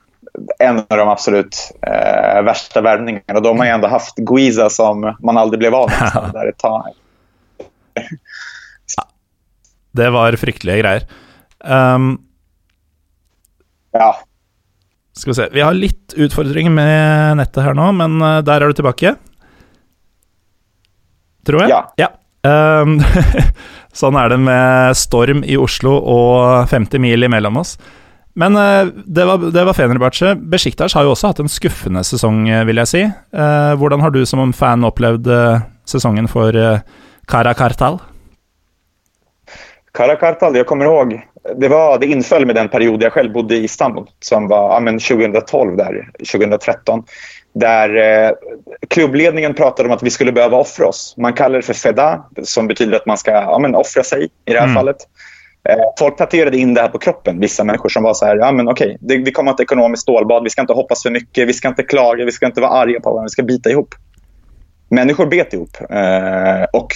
[0.59, 3.35] en av de absolut eh, värsta värvningarna.
[3.35, 6.59] Och de har ju ändå haft Guiza som man aldrig blev av med där ett
[6.59, 6.93] tag.
[9.91, 11.07] Det var fryktelige greier.
[11.95, 12.21] Um,
[13.93, 14.17] ja.
[15.13, 18.69] Skal vi se Vi har litt utfordringer med nettet her nå, men uh, der er
[18.69, 19.17] du tilbake.
[21.47, 21.73] Tror jeg.
[21.73, 21.85] Ja.
[22.01, 22.11] ja.
[22.41, 22.99] Um,
[24.01, 27.77] sånn er det med storm i Oslo og 50 mil imellom oss.
[28.39, 30.37] Men uh, det var, det var Fenerbahçe.
[30.53, 33.03] Besjiktas har jo også hatt en skuffende sesong, eh, vil jeg si.
[33.35, 35.29] Uh, hvordan har du som fan opplevd
[35.89, 36.55] sesongen for
[37.31, 37.99] Kara Kartal?
[39.93, 41.21] Karakartal, jag kommer ihåg,
[41.57, 44.81] det, var, det inföll med den period jag själv bodde i Istanbul som var ja,
[44.81, 47.05] men 2012, där, 2013.
[47.53, 48.31] Där eh,
[48.89, 51.15] klubbledningen pratade om att vi skulle behöva offra oss.
[51.17, 54.53] Man kallar det för feda, som betyder att man ska ja, men offra sig i
[54.53, 54.75] det här mm.
[54.75, 54.97] fallet.
[55.69, 58.53] Eh, folk tatuerade in det här på kroppen, vissa människor som var så här, ja
[58.53, 61.53] men okej, det, vi kommer ett ekonomiskt stålbad, vi ska inte hoppas för mycket, vi
[61.53, 63.95] ska inte klaga, vi ska inte vara arga på varandra, vi ska bita ihop.
[64.89, 65.77] Människor bet ihop.
[65.91, 66.93] Eh, och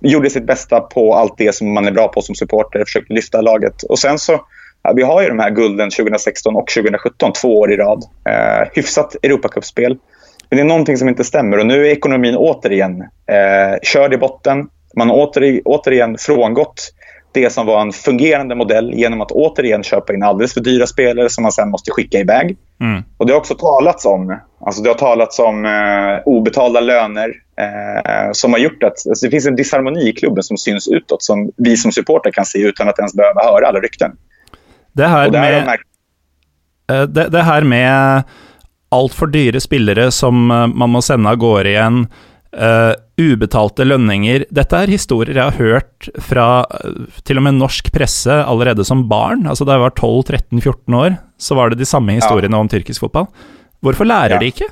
[0.00, 3.40] gjorde sitt bästa på allt det som man är bra på som supporter, försökte lyfta
[3.40, 3.82] laget.
[3.82, 4.40] Och sen så,
[4.82, 8.04] ja, vi har ju de här gulden 2016 och 2017, två år i rad.
[8.28, 9.98] Eh, hyfsat Europacupspel.
[10.48, 14.16] Men det är någonting som inte stämmer och nu är ekonomin återigen eh, körd i
[14.16, 14.68] botten.
[14.96, 16.92] Man har åter, återigen frångått
[17.32, 21.30] det som var en fungerande modell genom att återigen köpa in alldeles för dyra spelare
[21.30, 22.56] som man sen måste skicka iväg.
[22.80, 23.02] Mm.
[23.16, 28.32] Och Det har också talats om, alltså det har talats om eh, obetalda löner eh,
[28.32, 31.50] som har gjort att alltså det finns en disharmoni i klubben som syns utåt som
[31.56, 34.12] vi som supporter kan se utan att ens behöva höra alla rykten.
[34.92, 35.78] Det här med,
[36.90, 38.22] eh, det, det här med
[38.88, 42.06] altfor dyre spillere som eh, man må sende av gårde igjen
[42.50, 44.42] Uh, ubetalte lønninger.
[44.50, 49.04] Dette er historier jeg har hørt fra uh, til og med norsk presse allerede som
[49.06, 49.44] barn.
[49.46, 52.64] Altså Da jeg var 12-13-14 år, så var det de samme historiene ja.
[52.64, 53.28] om tyrkisk fotball.
[53.86, 54.40] Hvorfor lærer ja.
[54.42, 54.66] de ikke?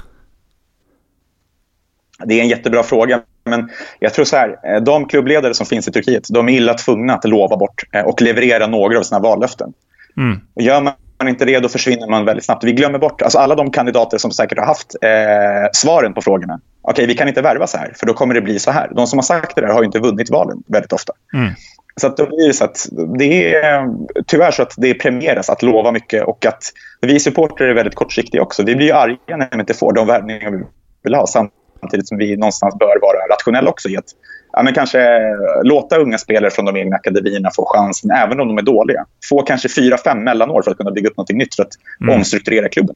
[2.25, 3.21] Det är en jättebra fråga.
[3.45, 6.75] Men jag tror så här, eh, de klubbledare som finns i Turkiet, de är illa
[6.75, 9.73] tvungna att lova bort och leverera några av sina vallöften.
[10.17, 10.41] Mm.
[10.61, 12.65] Gör man inte det, då försvinner man väldigt snabbt.
[12.65, 16.61] Vi glömmer bort alltså alla de kandidater som säkert har haft eh, svaren på frågorna.
[16.83, 18.91] Okej, vi kan inte värva så här, för då kommer det bli så här.
[18.95, 21.13] De som har sagt det där har inte vunnit valen väldigt ofta.
[21.35, 21.53] Mm.
[22.01, 22.87] Så att då blir det så att
[23.19, 23.89] det är
[24.27, 26.63] tyvärr så att det premieras att lova mycket och att
[27.01, 28.63] vi supporter är väldigt kortsiktiga också.
[28.63, 30.65] Vi blir arga när vi inte får de värvningar vi
[31.03, 31.68] vill ha samtidigt
[32.05, 34.05] som vi någonstans bör vara rationella också i att
[34.53, 35.21] ja, men kanske
[35.63, 39.05] låta unga spelare från de egna akademierna få chansen, även om de är dåliga.
[39.29, 42.15] Få kanske fyra, fem mellanår för att kunna bygga upp något nytt för att mm.
[42.15, 42.95] omstrukturera klubben.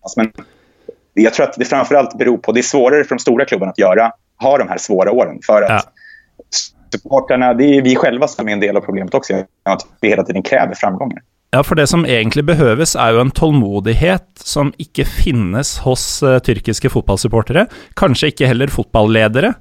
[0.00, 0.16] någonstans.
[0.16, 0.44] Men
[1.24, 3.78] jag tror att det framförallt beror på, det är svårare för de stora klubbarna att
[3.78, 5.38] göra, ha de här svåra åren.
[5.46, 5.82] För att ja.
[6.92, 9.34] supporterna, det är vi själva som är en del av problemet också.
[9.62, 11.22] Att vi hela tiden kräver framgångar.
[11.54, 16.40] Ja, for det som egentlig behøves, er jo en tålmodighet som ikke finnes hos uh,
[16.42, 17.68] tyrkiske fotballsupportere.
[17.94, 19.52] Kanskje ikke heller fotballedere.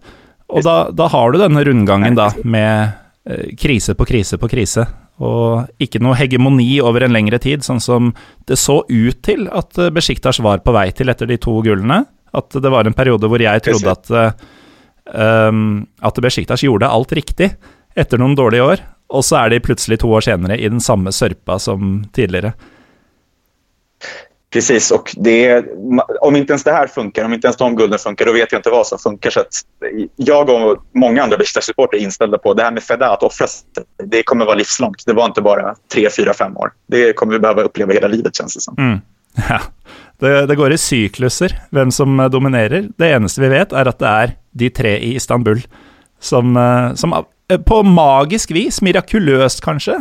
[0.49, 2.95] Og da, da har du denne rundgangen da, med
[3.29, 4.87] uh, krise på krise på krise.
[5.21, 8.09] Og ikke noe hegemoni over en lengre tid, sånn som
[8.49, 12.01] det så ut til at uh, Besjiktas var på vei til etter de to gullene.
[12.33, 14.41] At det var en periode hvor jeg trodde at,
[15.13, 17.51] um, at Besjiktas gjorde alt riktig
[17.93, 18.81] etter noen dårlige år.
[19.13, 22.53] Och så är de plötsligt två år senare i den samma sörpa som tidigare.
[24.53, 25.65] Precis, och det,
[26.21, 28.59] om inte ens det här funkar, om inte ens de gulden funkar, då vet jag
[28.59, 29.29] inte vad som funkar.
[29.29, 29.43] Så
[30.15, 33.63] jag och många andra Besiktas-supportrar är inställda på det här med Feda, att offras,
[34.03, 35.03] det kommer vara livslångt.
[35.05, 36.71] Det var inte bara tre, fyra, fem år.
[36.87, 38.75] Det kommer vi behöva uppleva hela livet känns det som.
[38.77, 39.01] Mm.
[39.49, 39.61] Ja.
[40.19, 42.85] Det, det, går i cykluser, vem som dominerar.
[42.97, 45.61] Det enda vi vet är att det är de tre i Istanbul
[46.19, 47.23] som, eh, som Eh,
[47.67, 49.99] på magisk vis, mirakuløst kanskje,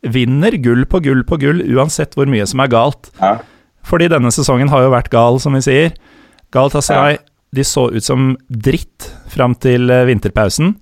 [0.00, 3.10] vinner gull på gull på gull uansett hvor mye som er galt.
[3.20, 3.38] Ja.
[3.86, 5.92] Fordi denne sesongen har jo vært gal, som vi sier.
[6.54, 7.22] Galatasaray ja.
[7.56, 10.74] de så ut som dritt fram til eh, vinterpausen.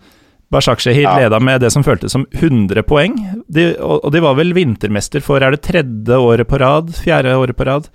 [0.48, 1.16] Bashakshehir ja.
[1.20, 3.18] leda med det som føltes som 100 poeng,
[3.52, 6.94] de, og, og, de var vel vintermester for er det tredje året på rad?
[6.96, 7.90] Fjerde året på rad?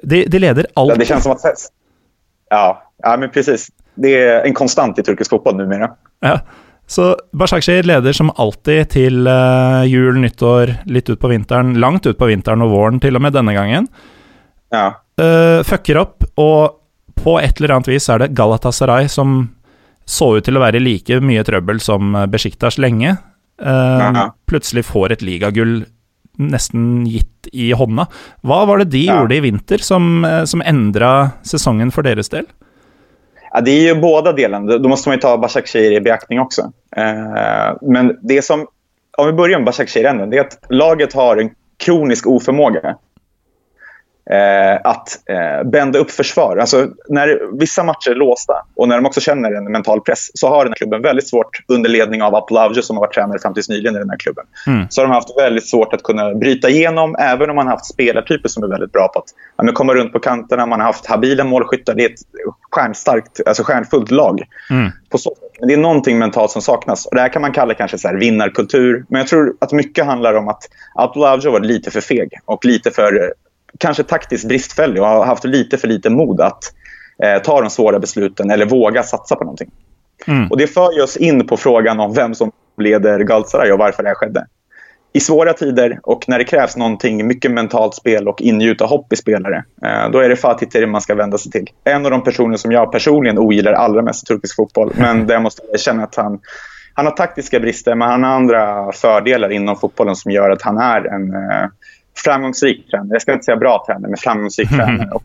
[0.00, 0.94] De, de leder alt.
[0.94, 1.44] Ja, det känns som att...
[2.50, 3.68] Ja, ja, men precis.
[3.94, 5.90] Det är en konstant i turkisk fotboll numera.
[6.20, 6.40] Ja.
[6.90, 12.18] Så Bashakshir leder som alltid til uh, jul, nyttår, litt ut på vinteren, langt ut
[12.18, 13.88] på vinteren og våren til og med denne gangen.
[14.74, 14.86] Ja.
[15.20, 16.78] Uh, fucker opp, og
[17.22, 19.44] på et eller annet vis er det Galatasaray som
[20.08, 23.14] så ut til å være like mye trøbbel som Besjiktas lenge.
[23.62, 25.84] Uh, plutselig får et ligagull
[26.42, 28.08] nesten gitt i hånda.
[28.48, 29.20] Hva var det de ja.
[29.20, 31.12] gjorde i vinter som, som endra
[31.46, 32.48] sesongen for deres del?
[33.52, 34.78] Ja, det är ju båda delarna.
[34.78, 35.36] Då måste man ju ta
[35.68, 36.72] Shehir i beaktning också.
[36.96, 38.66] Eh, men det som,
[39.18, 42.96] om vi börjar med Bashak Shehir det är att laget har en kronisk oförmåga
[44.32, 46.56] eh, att eh, bända upp försvar.
[46.56, 50.48] Alltså, när vissa matcher är låsta och när de också känner en mental press så
[50.48, 53.54] har den här klubben väldigt svårt, under ledning av Aplavjo som har varit tränare fram
[53.54, 54.86] tills nyligen i den här klubben, mm.
[54.90, 57.86] så har de haft väldigt svårt att kunna bryta igenom även om man har haft
[57.86, 60.66] spelartyper som är väldigt bra på att ja, komma runt på kanterna.
[60.66, 61.94] Man har haft habila målskyttar.
[61.94, 62.20] Det är ett
[62.70, 64.42] stjärnstarkt, alltså stjärnfullt lag.
[64.70, 64.90] Mm.
[65.10, 65.34] På så.
[65.58, 67.06] Men det är någonting mentalt som saknas.
[67.06, 69.04] Och det här kan man kalla kanske så här vinnarkultur.
[69.08, 70.62] Men jag tror att mycket handlar om att
[70.94, 73.32] Aplavjo var lite för feg och lite för
[73.78, 76.64] kanske taktiskt bristfällig och har haft lite för lite mod att
[77.22, 79.70] eh, ta de svåra besluten eller våga satsa på någonting.
[80.26, 80.50] Mm.
[80.50, 84.08] Och Det för oss in på frågan om vem som leder Galatasaray och varför det
[84.08, 84.46] här skedde.
[85.14, 89.16] I svåra tider och när det krävs någonting, mycket mentalt spel och ingjuta hopp i
[89.16, 91.66] spelare, eh, då är det Fatih Terim man ska vända sig till.
[91.84, 95.34] En av de personer som jag personligen ogillar allra mest i turkisk fotboll, men där
[95.34, 96.40] jag måste erkänna att han,
[96.94, 100.78] han har taktiska brister, men han har andra fördelar inom fotbollen som gör att han
[100.78, 101.68] är en eh,
[102.16, 103.08] framgångsrik tränare.
[103.10, 104.86] Jag ska inte säga bra tränare, men framgångsrik mm.
[104.86, 105.10] tränare.
[105.14, 105.24] Och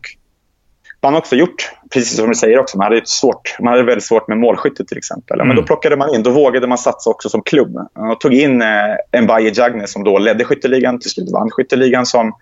[1.00, 4.04] man har också gjort, precis som du säger också, man hade, svårt, man hade väldigt
[4.04, 5.34] svårt med målskytte till exempel.
[5.34, 5.48] Mm.
[5.48, 5.66] Men då mm.
[5.66, 7.76] plockade man in, då vågade man satsa också som klubb.
[7.94, 12.32] Och tog in eh, Mbaye Jagne som då ledde skytteligan, till slut vann skytteligan som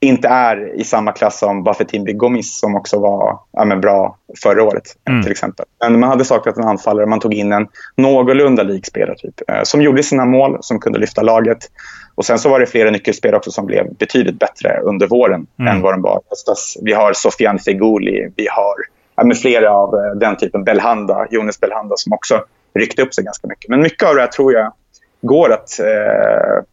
[0.00, 4.84] inte är i samma klass som Buffetimbi Gomis som också var ja, bra förra året.
[5.08, 5.22] Mm.
[5.22, 5.66] till exempel.
[5.80, 7.06] Men man hade saknat en anfallare.
[7.06, 10.98] Man tog in en någorlunda lik spelare typ, eh, som gjorde sina mål, som kunde
[10.98, 11.58] lyfta laget.
[12.22, 15.76] Och Sen så var det flera nyckelspelare också som blev betydligt bättre under våren mm.
[15.76, 16.20] än vad de var
[16.82, 18.74] Vi har Sofian Feguli, vi har
[19.16, 20.64] ja, med flera av eh, den typen.
[20.64, 22.44] Belhanda, Jonas Belhanda som också
[22.74, 23.68] ryckte upp sig ganska mycket.
[23.68, 24.72] Men mycket av det här tror jag
[25.20, 26.64] går att eh,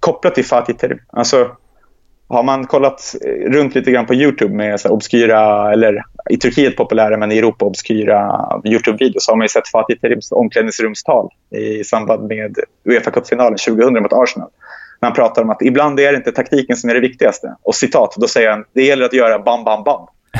[0.00, 0.98] koppla till Fatih Terim.
[1.06, 1.50] Alltså,
[2.28, 6.76] har man kollat eh, runt lite grann på Youtube med så obskyra, eller i Turkiet
[6.76, 12.28] populära men i Europa obskyra Youtube-videos så har man sett Fatih Terims omklädningsrumstal i samband
[12.28, 14.48] med Uefa Cup-finalen 2000 mot Arsenal.
[15.04, 17.56] När han pratar om att ibland är det inte taktiken som är det viktigaste.
[17.62, 20.06] Och citat, då säger han det gäller att göra bam, bam, bam.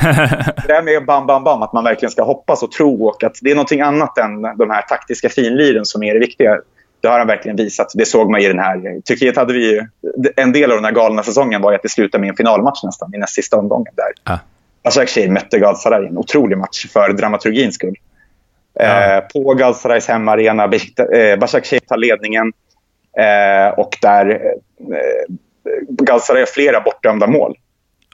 [0.67, 3.39] det här med bam, bam, bam, att man verkligen ska hoppas och tro och att
[3.41, 6.61] det är någonting annat än de här taktiska finliren som är det viktiga.
[7.01, 7.93] Det har han verkligen visat.
[7.95, 9.01] Det såg man i den här...
[9.01, 9.87] Turkiet hade vi ju,
[10.37, 13.15] En del av den här galna säsongen var att det slutade med en finalmatch nästan
[13.15, 13.93] i näst sista omgången.
[13.97, 14.35] Där.
[14.35, 14.39] Ah.
[14.85, 16.07] Başakşehir mötte Galatasaray.
[16.07, 17.95] En otrolig match för dramaturgins skull.
[18.81, 18.85] Ah.
[18.85, 20.65] Eh, på Galatasarays hemmaarena.
[20.65, 22.53] Eh, Başakşehir tar ledningen.
[23.19, 25.35] Eh, och där eh,
[25.89, 27.57] Galatasaray flera bortdömda mål.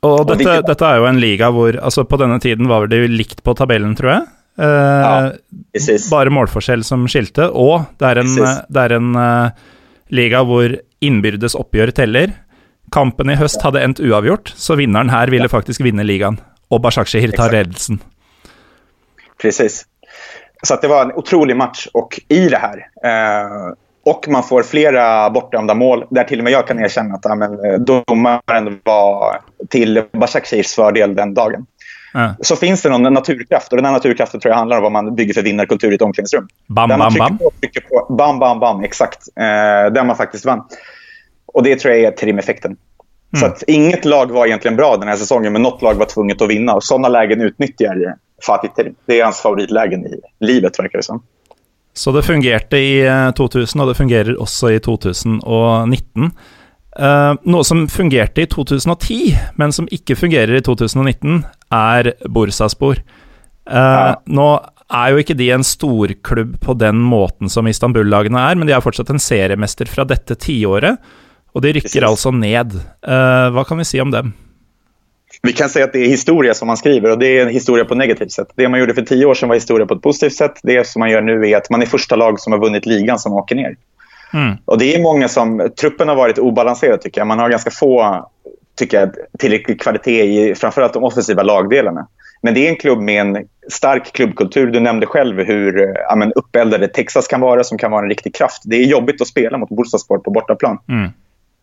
[0.03, 2.97] Och detta, och detta är ju en liga hvor alltså på denna tiden var det
[2.97, 4.23] ju likt på tabellen, tror jag.
[4.61, 5.33] Uh, ja,
[6.11, 8.33] bare målforskjell som skilte, og det er en,
[8.69, 9.53] det er en uh,
[10.13, 12.35] liga hvor innbyrdes oppgjør teller.
[12.93, 16.41] kampen i høst hadde endt uavgjort, så vinneren her ville faktisk vinne ligaen.
[16.71, 17.55] Og Bashakshehir tar Exakt.
[17.55, 18.01] ledelsen.
[19.41, 19.85] Precis.
[20.63, 23.73] Så det var en otrolig match och i det här eh,
[24.05, 27.35] och man får flera bortdömda mål där till och med jag kan erkänna att ja,
[27.35, 31.67] men, eh, domaren var till Bashakshirs fördel den dagen.
[32.13, 32.35] Ja.
[32.41, 35.15] Så finns det någon naturkraft och den här naturkraften tror jag handlar om vad man
[35.15, 36.49] bygger för vinnarkultur i ett omklädningsrum.
[36.67, 37.39] Bam, Där man bam, bam.
[37.39, 39.19] På, trycker på, bam, bam, bam, exakt.
[39.37, 40.65] Eh, där man faktiskt vann.
[41.47, 42.77] Och det tror jag är Terim-effekten.
[43.39, 43.53] Så Mm.
[43.53, 46.51] att inget lag var egentligen bra den här säsongen, men något lag var tvunget att
[46.51, 46.75] vinna.
[46.75, 48.15] Och sådana lägen utnyttjar
[48.47, 48.95] Fatih Terim.
[49.07, 51.23] Det är hans favoritlägen i livet, verkar det som.
[51.95, 56.31] Så det fungerte i eh, 2000, og det fungerer også i 2019.
[56.99, 59.19] Eh, noe som fungerte i 2010,
[59.61, 61.43] men som ikke fungerer i 2019,
[61.75, 63.01] er Bursaspor.
[63.01, 64.15] Eh, Ja.
[64.27, 64.47] Nå
[64.91, 68.83] er jo ikke de en storklubb på den måten som Istanbul-lagene er, men de er
[68.83, 70.99] fortsatt en seriemester fra dette tiåret,
[71.55, 72.75] og de rykker altså ned.
[73.03, 74.33] Eh, hva kan vi si om dem?
[75.43, 77.85] Vi kan säga att det är historia som man skriver och det är en historia
[77.85, 78.49] på ett negativt sätt.
[78.55, 80.61] Det man gjorde för tio år sedan var historia på ett positivt sätt.
[80.63, 83.19] Det som man gör nu är att man är första lag som har vunnit ligan
[83.19, 83.77] som åker ner.
[84.35, 84.57] Mm.
[84.65, 85.71] Och det är många som...
[85.81, 87.29] Truppen har varit obalanserad tycker jag.
[87.29, 88.29] Man har ganska få
[88.75, 92.07] tycker jag, tillräcklig kvalitet i framförallt de offensiva lagdelarna.
[92.43, 94.67] Men det är en klubb med en stark klubbkultur.
[94.67, 98.35] Du nämnde själv hur ja, men uppeldade Texas kan vara, som kan vara en riktig
[98.35, 98.63] kraft.
[98.65, 100.79] Det är jobbigt att spela mot Bursaspor på bortaplan.
[100.89, 101.11] Mm.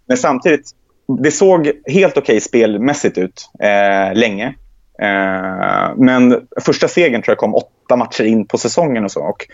[0.08, 0.72] Men samtidigt,
[1.08, 4.56] det såg helt okej spelmässigt ut eh, länge.
[5.02, 9.24] Eh, men första segern tror jag kom åtta matcher in på säsongen och så.
[9.24, 9.48] Och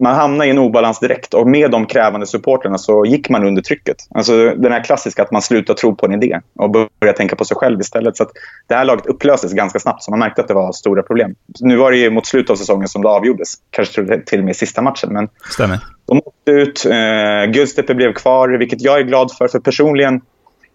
[0.00, 3.62] man hamnade i en obalans direkt och med de krävande supporterna så gick man under
[3.62, 3.96] trycket.
[4.10, 7.44] Alltså den här klassiska att man slutar tro på en idé och börjar tänka på
[7.44, 8.16] sig själv istället.
[8.16, 8.30] Så att
[8.66, 11.34] det här laget upplöstes ganska snabbt så man märkte att det var stora problem.
[11.60, 13.54] Nu var det mot slutet av säsongen som det avgjordes.
[13.70, 15.12] Kanske till och med sista matchen.
[15.12, 15.80] Men Stemmer.
[16.06, 16.86] de åkte ut.
[16.86, 19.48] Eh, Göztepe blev kvar, vilket jag är glad för.
[19.48, 20.20] För personligen,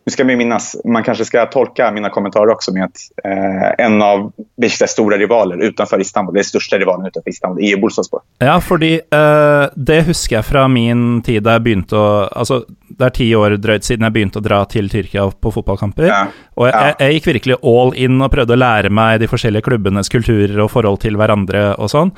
[0.06, 4.02] nu ska man minnas, man kanske ska tolka mina kommentarer också med att eh, en
[4.02, 4.32] av
[4.62, 8.22] Besiktas stora rivaler utanför Istanbul, det största rivalen utanför Istanbul, är Bursaspor.
[8.38, 13.06] Ja, fordi eh, det husker jeg fra min tid da jeg begynte å Altså, det
[13.06, 16.08] er ti år drøyt siden begynte å dra til Tyrkia på fotballkamper.
[16.08, 16.28] Ja.
[16.56, 16.94] Og jeg, Ja.
[17.00, 21.00] jeg gikk virkelig all in prøvde å lære meg de forskjellige klubbenes kulturer og forhold
[21.02, 22.12] til hverandre og sånn.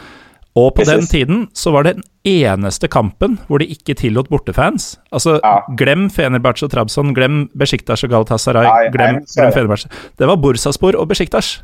[0.55, 4.97] Og på den tiden så var det den eneste kampen hvor de ikke tillot bortefans.
[5.11, 5.65] Altså, Ja.
[5.75, 9.51] glem Fenerbahçe og Trabzon, glem Besiktas og Galatasaray, Ja, ja, glem, glem.
[9.51, 9.89] Fenerbahçe.
[10.17, 11.61] Det var Bursaspor og Besiktas.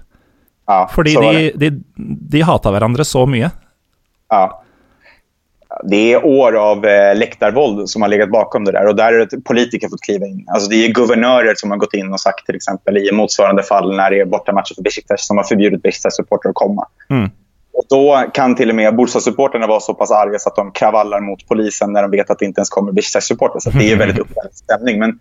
[0.68, 1.70] Ja, Fordi de, de,
[2.32, 3.52] de hata hverandre så mye.
[4.30, 4.58] Ja.
[5.84, 8.88] Det är år av eh, läktarvåld som har legat bakom det där.
[8.88, 10.46] Och där har politiker fått kliva in.
[10.54, 13.96] Alltså det är guvernörer som har gått in och sagt till exempel i motsvarande fall
[13.96, 16.88] när det är bortamatcher för Besiktas som har förbjudit Besiktas-supportrar att komma.
[17.10, 17.30] Mm.
[17.82, 21.20] Och då kan till och med Bursa-supporterna vara så pass arga så att de kravallar
[21.20, 23.60] mot polisen när de vet att det inte ens kommer Besiktas-supportrar.
[23.60, 25.00] Så det är väldigt uppvärmd stämning.
[25.00, 25.20] Men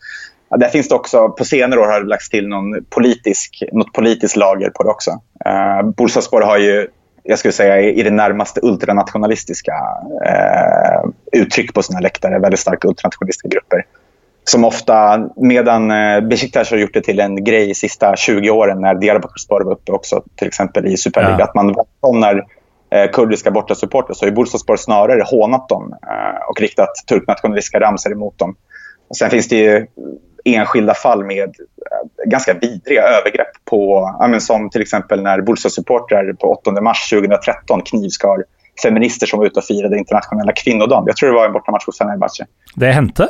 [0.49, 3.93] ja, där finns det också, på senare år har det lagts till någon politisk, något
[3.93, 5.11] politiskt lager på det också.
[5.11, 6.89] Uh, Bursaspor har ju,
[7.23, 9.73] jag skulle säga, i det närmaste ultranationalistiska
[10.27, 12.39] eh, uttryck på sina läktare.
[12.39, 13.85] Väldigt starka ultranationalistiska grupper.
[14.51, 18.80] Som ofta, medan eh, Besiktas har gjort det till en grej de sista 20 åren
[18.80, 21.44] när Diyarbakırspor var uppe också, till exempel i Superliga, Ja.
[21.44, 22.46] att man välkomnar
[22.90, 28.38] eh, kurdiska bortasupportrar så har Bursaspor snarare hånat dem eh, och riktat turknationalistiska ramsor emot
[28.38, 28.57] dem.
[29.09, 29.86] Och sen finns det ju
[30.44, 36.53] enskilda fall med eh, ganska vidriga övergrepp på, ja, som till exempel när Bursa-supportrar på
[36.53, 38.44] 8 mars 2013 knivskar
[38.82, 41.05] feminister som var ute och firade internationella kvinnodagen.
[41.07, 42.46] Jag tror det var en bortamatch hos Fenerbahce.
[42.74, 43.28] Det hendte.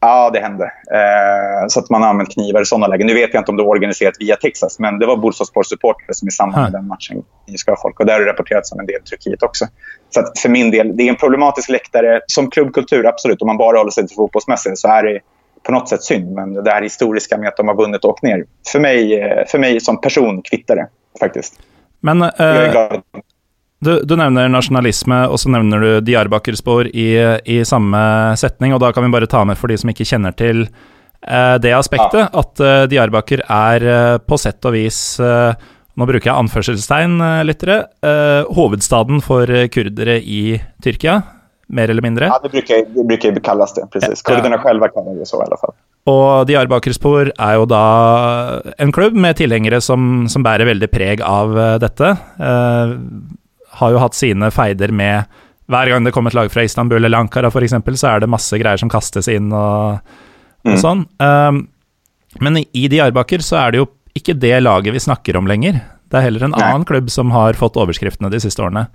[0.00, 0.64] Ja, det hände.
[0.92, 3.06] Eh, så att man har använt knivar i sådana lägen.
[3.06, 6.28] Nu vet jag inte om det var organiserat via Texas, men det var Bursaspor-supportrar som
[6.28, 8.00] i samband med den matchen knivskar folk.
[8.00, 9.66] Och där har det rapporterats om en del i Turkiet också.
[10.10, 12.20] Så att för min del, det är en problematisk läktare.
[12.26, 13.42] Som klubbkultur, absolut.
[13.42, 15.20] Om man bara håller sig till fotbollsmässigt så är det
[15.62, 16.32] på något sätt synd.
[16.32, 18.44] Men det här historiska med att de har vunnit och åkt ner.
[18.72, 20.88] För mig, eh, för mig som person kvittar det
[21.20, 21.60] faktiskt.
[22.00, 23.02] Men Jag är eh, glad.
[23.80, 27.08] Du, du nevner nasjonalisme, og så nevner du Diyarbakir-spor i,
[27.48, 28.00] i samme
[28.36, 31.56] setning, og da kan vi bare ta med for de som ikke kjenner til eh,
[31.64, 35.54] det aspektet, at eh, Diyarbakir er eh, på sett og vis eh,
[35.98, 37.78] Nå bruker jeg anførselstegn, eh, lyttere.
[38.06, 41.16] eh, hovedstaden for eh, kurdere i Tyrkia,
[41.72, 42.28] mer eller mindre.
[42.30, 43.88] Ja, det brukar, det brukar ju kallas det.
[43.92, 44.22] Precis.
[44.22, 44.34] Ja.
[44.34, 45.74] Kurderna själva kallar det så i alla fall.
[46.08, 47.82] Og Diyarbakir-spor er jo da
[48.78, 52.14] en klubb med tilhengere som, som bærer veldig preg av eh, dette.
[52.38, 52.94] Eh,
[53.78, 55.24] har jo hatt sine feider med
[55.70, 58.58] Hver gang det kommer et lag fra Istanbul eller Ankara f.eks., så er det masse
[58.58, 60.00] greier som kastes inn og,
[60.64, 60.76] og Mm.
[60.82, 61.04] sånn.
[61.22, 61.68] Um,
[62.40, 65.78] men i, i Diyarbakir så er det jo ikke det laget vi snakker om lenger.
[66.10, 66.60] Det er heller en Nei.
[66.66, 68.86] annen klubb som har fått overskriftene de siste årene.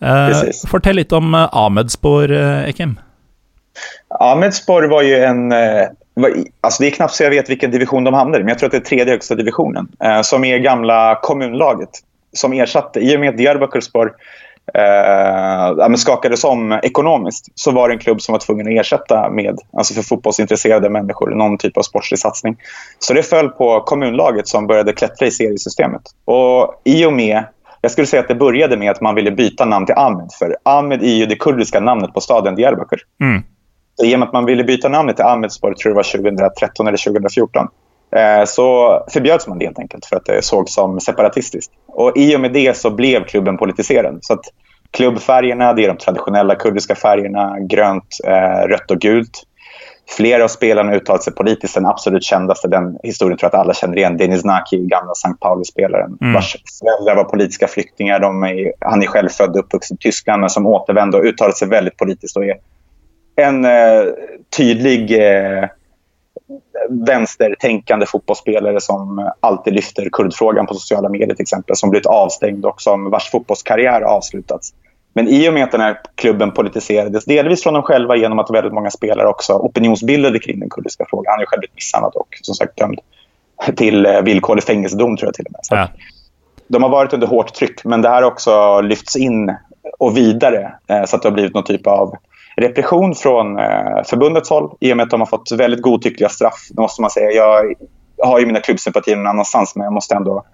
[0.00, 0.64] Eh, Precis.
[0.68, 2.96] fortell litt om uh, Ahmedspor, uh, Ekim.
[4.20, 5.88] Ahmedspor var ju en, eh,
[6.60, 8.66] Alltså det är knappt så jag vet vilken division de hamnar i, men jag tror
[8.66, 9.88] att det är tredje högsta divisionen.
[10.22, 11.90] Som är gamla kommunlaget.
[12.34, 14.12] Som ersatte, i och med att Diyarbakirspor
[14.74, 19.58] eh, skakades om ekonomiskt så var det en klubb som var tvungen att ersätta med,
[19.72, 22.56] alltså för fotbollsintresserade människor, någon typ av sportslig satsning.
[22.98, 26.02] Så det föll på kommunlaget som började klättra i seriesystemet.
[26.24, 27.44] Och i och med
[27.80, 30.32] jag skulle säga att det började med att man ville byta namn till Ahmed.
[30.38, 32.98] För Ahmed är ju det kurdiska namnet på staden Diyarbakir.
[33.20, 33.42] Mm.
[34.02, 36.98] I och med att man ville byta namnet till Ahmedspor, tror det var 2013 eller
[36.98, 37.68] 2014, eh,
[38.46, 41.72] så förbjöds man det helt enkelt för att det sågs som separatistiskt.
[41.86, 44.18] Och I och med det så blev klubben politiserad.
[44.22, 44.44] Så att
[44.90, 49.42] klubbfärgerna det är de traditionella kurdiska färgerna, grönt, eh, rött och gult.
[50.16, 51.74] Flera av spelarna har uttalat sig politiskt.
[51.74, 55.34] Den absolut kändaste, den historien tror jag att alla känner igen, Denis Naki, gamla St.
[55.40, 56.34] Pauli-spelaren mm.
[56.34, 58.20] vars föräldrar var politiska flyktingar.
[58.20, 61.68] Är, han är själv född och uppvuxen i Tyskland men som återvände och uttalat sig
[61.68, 62.56] väldigt politiskt och är
[63.36, 64.04] en eh,
[64.56, 65.64] tydlig eh,
[66.88, 72.82] vänstertänkande fotbollsspelare som alltid lyfter kurdfrågan på sociala medier till exempel, som blivit avstängd och
[72.82, 74.74] som vars fotbollskarriär avslutats.
[75.14, 78.50] Men i och med att den här klubben politiserades, delvis från dem själva genom att
[78.50, 81.32] väldigt många spelare också opinionsbildade kring den kurdiska frågan.
[81.32, 83.00] Han är själv blivit misshandlad och som sagt dömd
[83.76, 85.60] till eh, villkorlig fängelsedom tror jag till och med.
[85.70, 85.88] Ja.
[86.68, 89.56] De har varit under hårt tryck, men det här har också lyfts in
[89.98, 92.14] och vidare eh, så att det har blivit någon typ av
[92.56, 96.68] repression från eh, förbundets håll i och med att de har fått väldigt godtyckliga straff.
[96.70, 97.30] Det måste man säga.
[97.30, 97.74] Jag
[98.26, 100.44] har ju mina klubbsympatier någon annanstans men jag måste ändå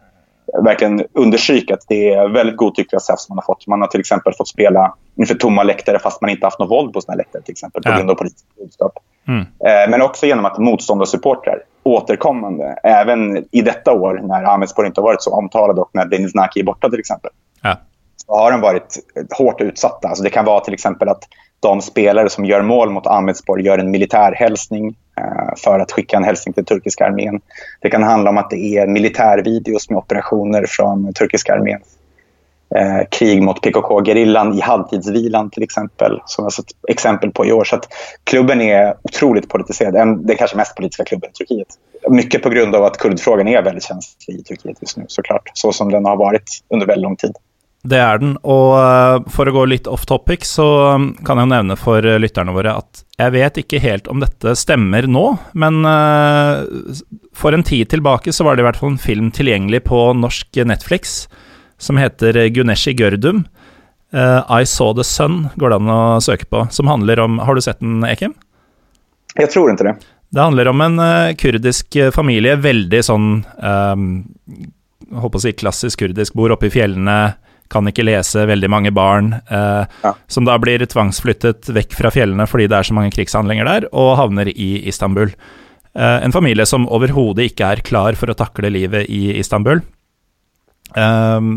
[0.64, 3.66] verkligen understryka att det är väldigt godtyckliga straff som man har fått.
[3.66, 6.92] Man har till exempel fått spela inför tomma läktare fast man inte haft något våld
[6.92, 8.92] på sina läktare till exempel på grund av politiskt budskap.
[9.28, 9.40] Mm.
[9.40, 15.06] Eh, men också genom att motståndarsupportrar återkommande, även i detta år när Ahmedspor inte har
[15.06, 17.30] varit så omtalad och när Denis Naki är borta till exempel,
[17.62, 17.76] ja
[18.30, 20.08] så har de varit eh, hårt utsatta.
[20.08, 21.24] Alltså det kan vara till exempel att
[21.60, 26.24] de spelare som gör mål mot Ahmedspor gör en militärhälsning eh, för att skicka en
[26.24, 27.40] hälsning till turkiska armén.
[27.80, 31.80] Det kan handla om att det är militärvideos med operationer från turkiska armén.
[32.74, 37.64] Eh, krig mot PKK-gerillan i halvtidsvilan till exempel, som jag sett exempel på i år.
[37.64, 37.88] Så att
[38.24, 39.94] klubben är otroligt politiserad.
[39.94, 41.68] Den kanske mest politiska klubben i Turkiet.
[42.08, 45.50] Mycket på grund av att kurdfrågan är väldigt känslig i Turkiet just nu såklart.
[45.54, 47.36] Så som den har varit under väldigt lång tid.
[47.80, 48.34] Det er den.
[48.44, 50.66] Og eh, for å gå litt off topic, så
[50.96, 54.52] um, kan jeg nevne for eh, lytterne våre at jeg vet ikke helt om dette
[54.56, 55.24] stemmer nå,
[55.60, 56.64] men uh,
[57.36, 60.60] for en tid tilbake så var det i hvert fall en film tilgjengelig på norsk
[60.68, 61.24] Netflix
[61.80, 63.46] som heter Guneshi Gørdum.
[64.10, 67.60] I Saw The Sun går det an å søke på, som handler om Har du
[67.62, 68.32] sett den, Ekim?
[69.38, 69.92] Jeg tror ikke det.
[70.34, 70.98] Det handler om en
[71.38, 73.28] kurdisk familie, veldig sånn
[73.62, 74.08] um,
[75.14, 77.20] Håper å si klassisk kurdisk, bor oppe i fjellene
[77.70, 80.14] kan ikke lese, veldig mange barn, eh, ja.
[80.26, 84.16] som da blir tvangsflyttet vekk fra fjellene fordi det er så mange krigshandlinger der, og
[84.20, 85.30] havner i Istanbul.
[85.94, 89.82] Eh, en familie som overhodet ikke er klar for å takle livet i Istanbul.
[90.98, 91.48] Eh,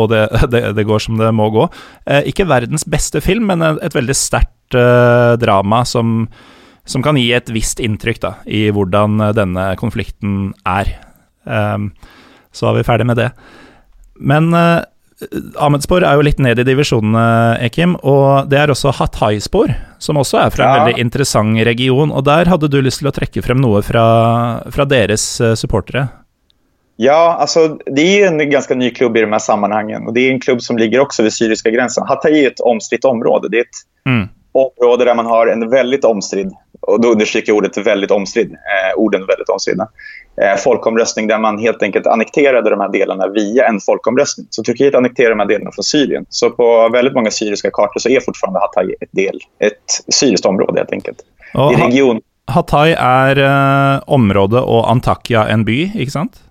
[0.00, 1.68] og det, det, det, går som det må gå.
[2.06, 6.24] Eh, ikke verdens beste film, men et, veldig sterkt eh, drama som,
[6.84, 10.96] som, kan gi et visst inntrykk da, i hvordan denne konflikten er.
[11.46, 11.78] Eh,
[12.54, 13.30] så er vi ferdig med det.
[14.14, 14.52] Men
[15.56, 17.94] Ahmedspor er jo litt ned i divisjonene, Ekim.
[18.02, 20.82] Og det er også Hatayspor, som også er fra en ja.
[20.82, 22.12] veldig interessant region.
[22.12, 24.04] Og der hadde du lyst til å trekke frem noe fra,
[24.74, 26.08] fra deres eh, supportere?
[26.96, 30.06] Ja, alltså det är en ganska ny klubb i de här sammanhangen.
[30.06, 32.04] Och det är en klubb som ligger också vid syriska gränsen.
[32.06, 33.48] Hatay är ett omstritt område.
[33.50, 34.28] Det är ett mm.
[34.52, 38.98] område där man har en väldigt omstridd, och då understryker jag ordet väldigt omstridd, eh,
[38.98, 39.88] orden väldigt omstridda, eh,
[40.64, 44.46] folkomröstning där man helt enkelt annekterade de här delarna via en folkomröstning.
[44.50, 46.26] Så Turkiet annekterade de här delarna från Syrien.
[46.28, 50.78] Så på väldigt många syriska kartor så är fortfarande Hatay ett, del, ett syriskt område
[50.78, 51.18] helt enkelt.
[51.54, 52.20] Och I region...
[52.46, 53.38] Hatay är
[53.94, 56.43] eh, område och Antakya en by, inte sant?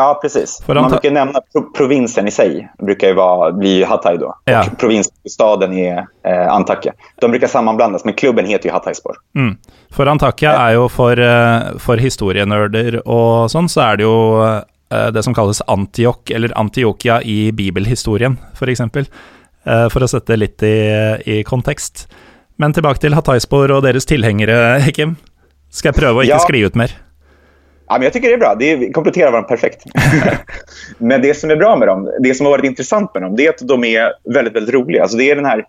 [0.00, 0.62] Ja, precis.
[0.66, 4.34] För Man brukar nämna pro provinsen i sig, brukar ju vara, bli Hatay då.
[4.44, 4.66] Ja.
[4.72, 6.92] Och provinsstaden är eh, Antakya.
[7.20, 9.16] De brukar sammanblandas, men klubben heter ju Hatayspor.
[9.36, 9.56] Mm.
[9.90, 10.58] För Antakya ja.
[10.58, 14.42] är ju för, uh, för historienörder och sånt så är det ju
[14.98, 19.04] uh, det som kallas Antioch, eller Antiokia i bibelhistorien, för exempel.
[19.66, 22.08] Uh, för att sätta lite i, i kontext.
[22.56, 25.16] Men tillbaka till Hatayspor och deras tillhängare, Kim.
[25.70, 26.38] Ska jag pröva att inte ja.
[26.38, 27.07] skli ut mer?
[27.88, 28.54] Ja, men jag tycker det är bra.
[28.54, 29.84] Det kompletterar varandra perfekt.
[30.98, 33.46] men det som är bra med dem, det som har varit intressant med dem, det
[33.46, 35.02] är att de är väldigt, väldigt roliga.
[35.02, 35.66] Alltså det är den här...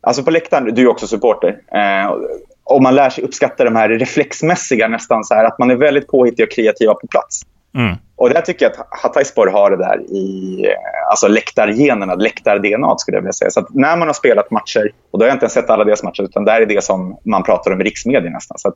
[0.00, 1.48] Alltså på läktaren, du är också supporter.
[1.74, 2.16] Eh,
[2.64, 6.06] och man lär sig uppskatta de här reflexmässiga nästan så här, att man är väldigt
[6.06, 7.42] påhittig och kreativa på plats.
[7.74, 7.96] Mm.
[8.16, 13.16] Och där tycker jag att Hatayspor har det där i eh, alltså läktargenerna, läktar-DNA skulle
[13.16, 13.50] jag vilja säga.
[13.50, 16.22] Så när man har spelat matcher, och då har jag inte sett alla deras matcher,
[16.22, 18.58] utan där är det som man pratar om i riksmedia nästan.
[18.58, 18.72] Så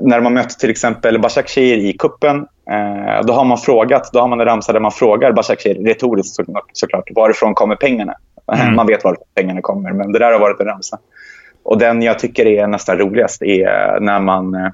[0.00, 2.46] när man mött till exempel Başakşehir i kuppen
[3.24, 6.36] då har man frågat, då har man en ramsa där man frågar Başakşehir retoriskt
[6.72, 8.14] såklart, varifrån kommer pengarna?
[8.52, 8.74] Mm.
[8.74, 10.98] Man vet varifrån pengarna kommer, men det där har varit en ramsa.
[11.64, 14.68] Och den jag tycker är nästan roligast är när man eh,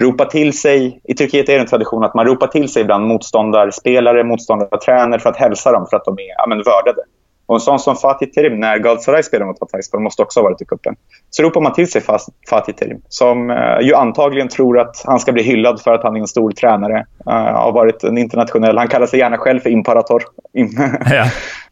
[0.00, 1.00] ropar till sig...
[1.04, 5.30] I Turkiet är det en tradition att man ropar till sig ibland motståndarspelare, motståndartränare för
[5.30, 7.02] att hälsa dem för att de är ja, men, vördade.
[7.46, 10.62] Och en sån som Fatih Terim, när Galatasaray spelar mot Hatayspor, måste också ha varit
[10.62, 10.96] i kuppen.
[11.30, 12.02] Så ropar man till sig
[12.50, 16.16] Fatih Terim, som eh, ju antagligen tror att han ska bli hyllad för att han
[16.16, 17.06] är en stor tränare.
[17.26, 18.78] Uh, har varit en internationell...
[18.78, 20.22] Han kallar sig gärna själv för imperator.
[21.10, 21.24] ja.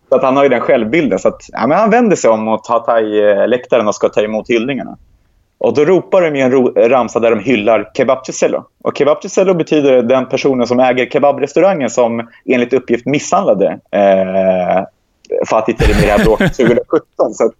[0.08, 1.18] Så att han har ju den självbilden.
[1.18, 4.96] Så att, ja, men han vänder sig om mot Hatay-läktaren och ska ta emot hyllningarna.
[5.58, 8.64] Och då ropar de en ramsa där de hyllar Kebabcisello.
[8.82, 14.84] Och Kebabcisello betyder den personen som äger kebabrestaurangen som enligt uppgift misshandlade eh,
[15.48, 17.34] Fatih Terim det här bråket 2017.
[17.34, 17.52] Så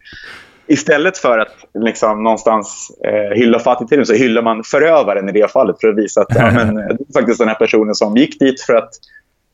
[0.67, 5.77] istället för att liksom, någonstans eh, hylla Fatih så hyllar man förövaren i det fallet
[5.81, 8.39] för att visa att ja, men, eh, det är faktiskt den här personen som gick
[8.39, 8.91] dit för att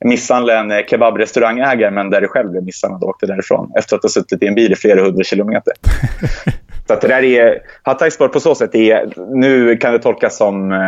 [0.04, 4.02] misshandla en eh, kebabrestaurangägare men där du själv blev misshandlad och åkte därifrån efter att
[4.02, 5.72] ha suttit i en bil i flera hundra kilometer.
[6.91, 7.59] så att det där är...
[7.82, 9.12] Hatayspor på så sätt är...
[9.34, 10.72] Nu kan det tolkas som...
[10.72, 10.78] Eh,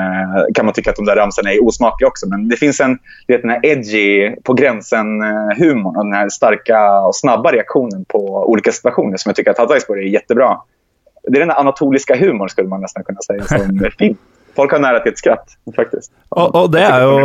[0.55, 3.43] kan man tycka att de där ramsorna är osmakliga också men det finns en vet,
[3.43, 8.19] den här edgy, på gränsen-humorn och den här starka och snabba reaktionen på
[8.51, 10.57] olika situationer som jag tycker att Hatayspor är jättebra.
[11.29, 14.17] Det är den anatoliska humorn skulle man nästan kunna säga som film
[14.57, 16.11] folk har nära til et skratt, faktisk.
[16.37, 17.21] Og, og det, er jo,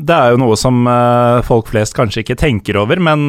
[0.00, 3.28] det, er jo, noe som uh, folk flest kanskje ikke tenker over, men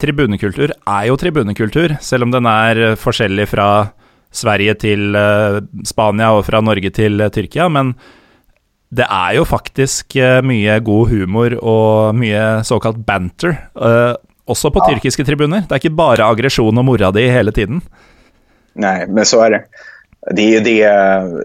[0.00, 3.68] tribunekultur er jo tribunekultur, selv om den er forskjellig fra
[4.34, 7.68] Sverige til uh, Spania og fra Norge til Tyrkia.
[7.72, 7.94] Men
[8.94, 10.14] det er jo faktisk
[10.46, 13.56] mye god humor og mye såkalt banter,
[14.46, 14.92] også på ja.
[14.92, 15.64] tyrkiske tribuner.
[15.64, 17.80] Det er ikke bare aggresjon og mora di hele tiden.
[18.78, 19.60] Nei, men så er det
[20.30, 20.84] det är det,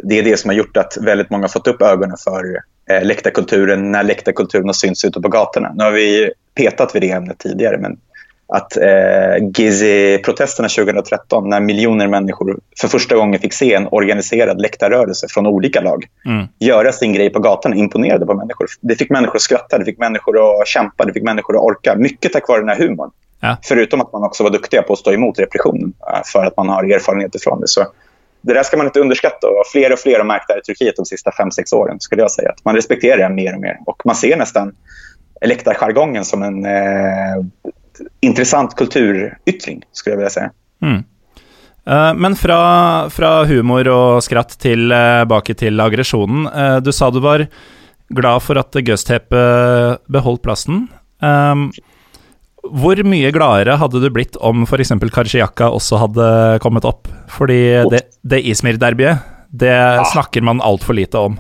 [0.04, 2.44] det är det som har gjort att väldigt många har fått upp ögonen för
[2.90, 5.74] eh, läktarkulturen när läktarkulturen har synts ute på gatorna.
[5.76, 7.98] Nu har vi petat vid det ämnet tidigare, men
[8.52, 15.28] att eh, Gizi-protesterna 2013, när miljoner människor för första gången fick se en organiserad läktarrörelse
[15.30, 16.48] från olika lag mm.
[16.60, 18.68] göra sin grej på gatorna, imponerade på människor.
[18.82, 21.96] Det fick människor att skratta, det fick människor att kämpa, det fick människor att orka.
[21.96, 23.12] Mycket tack vare den här humorn.
[23.40, 23.58] Ja.
[23.62, 26.70] Förutom att man också var duktiga på att stå emot repressionen eh, för att man
[26.70, 27.68] har erfarenhet från det.
[27.68, 27.88] Så
[28.42, 29.48] det där ska man inte underskatta.
[29.48, 32.00] Och fler och fler har märkt det här i Turkiet de sista fem sex åren.
[32.00, 32.50] skulle jag säga.
[32.50, 33.78] Att man respekterar det mer och mer.
[33.86, 34.76] Och man ser nästan
[35.42, 37.46] läktarjargongen som en eh,
[38.22, 40.52] intressant kulturyttring, skulle jag vilja säga.
[40.82, 41.04] Mm.
[41.90, 46.46] Uh, men fra, fra, humor og skratt tilbake til aggresjonen.
[46.48, 47.48] Uh, du sa du var
[48.10, 49.42] glad for at Gusthepe
[50.12, 50.88] beholdt plassen.
[51.20, 51.70] Um,
[52.70, 54.92] hvor mye gladere hadde du blitt om f.eks.
[55.14, 56.30] Karsiaka også hadde
[56.64, 57.08] kommet opp?
[57.32, 60.06] Fordi det, det Izmir-derbyet, det ja.
[60.12, 61.40] snakker man altfor lite om.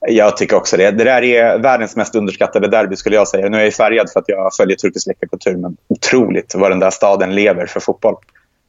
[0.00, 0.90] Jag tycker också det.
[0.90, 3.48] Det där är världens mest underskattade derby skulle jag säga.
[3.48, 6.90] Nu är jag färgad för att jag följer turkisk läktarkultur men otroligt vad den där
[6.90, 8.16] staden lever för fotboll.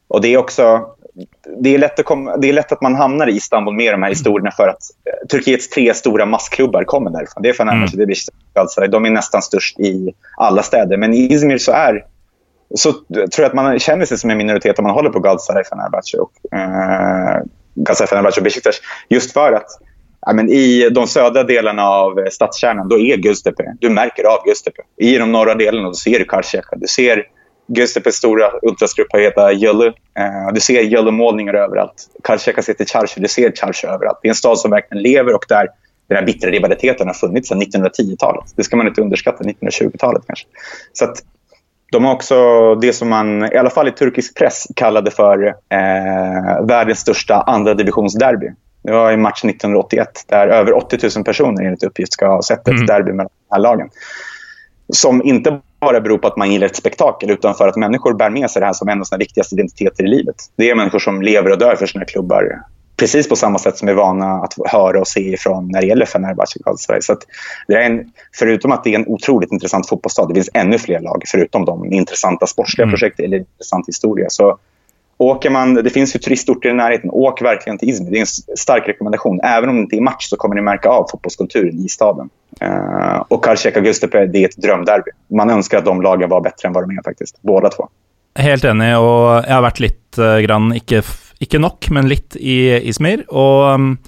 [0.08, 0.86] Och det är också
[1.58, 4.02] det är, lätt att komma, det är lätt att man hamnar i Istanbul med de
[4.02, 7.42] här historierna för att eh, Turkiets tre stora massklubbar kommer därifrån.
[7.42, 8.08] Det är Fenerbahce, mm.
[8.08, 10.96] det är De är nästan störst i alla städer.
[10.96, 12.06] Men i Izmir så är
[12.74, 15.64] så tror jag att man känner sig som en minoritet om man håller på Galatasaray,
[15.64, 17.42] Fenerbahce och eh,
[17.74, 18.80] Galatasaray, Fenerbahce och Besiktas.
[19.08, 19.66] Just för att
[20.26, 23.76] ja, men i de södra delarna av eh, stadskärnan, då är Göztepe.
[23.80, 24.82] Du märker av Göztepe.
[24.96, 26.76] I de norra delarna då ser du Karşıyaka.
[26.76, 27.26] Du ser
[27.68, 29.86] Göztepes stora ultrasgrupp heter Jölu.
[29.86, 32.06] Eh, du ser Jölu-målningar överallt.
[32.22, 33.22] Karşıyaka heter Çarşı.
[33.22, 34.18] Du ser Çarşı överallt.
[34.22, 35.68] Det är en stad som verkligen lever och där
[36.08, 38.44] den här bittra rivaliteten har funnits sedan 1910-talet.
[38.56, 40.46] Det ska man inte underskatta, 1920-talet kanske.
[40.92, 41.22] Så att
[41.92, 46.66] de har också det som man, i alla fall i turkisk press, kallade för eh,
[46.66, 48.52] världens största andra divisionsderby.
[48.82, 52.60] Det var en match 1981 där över 80 000 personer enligt uppgift ska ha sett
[52.60, 52.86] ett mm.
[52.86, 53.88] derby mellan de här lagen.
[54.92, 58.30] Som inte bara beror på att man gillar ett spektakel utan för att människor bär
[58.30, 60.36] med sig det här som en av sina viktigaste identiteter i livet.
[60.56, 62.60] Det är människor som lever och dör för sina klubbar
[63.00, 65.86] precis på samma sätt som vi är vana att höra och se ifrån när det
[65.86, 67.00] gäller Fenerbahce Galatasaray.
[67.02, 67.16] Så
[67.68, 71.00] det är en, förutom att det är en otroligt intressant fotbollsstad, det finns ännu fler
[71.00, 72.92] lag förutom de intressanta sportsliga mm.
[72.92, 74.26] projekt eller intressant historia.
[74.30, 74.58] Så
[75.20, 78.10] åker man, det finns ju turistorter i närheten, åk verkligen till Izmir.
[78.10, 79.40] Det är en stark rekommendation.
[79.42, 82.30] Även om det inte är match så kommer ni märka av fotbollskulturen i staden.
[82.62, 85.10] Uh, och Karlsjäka Gustepe, det är ett drömderby.
[85.30, 87.88] Man önskar att de lagen var bättre än vad de är faktiskt, båda två.
[88.38, 89.04] Helt enig, och
[89.48, 91.02] jag har varit lite grann, inte,
[91.38, 93.34] inte nok, men lite i Izmir.
[93.34, 93.98] Och um,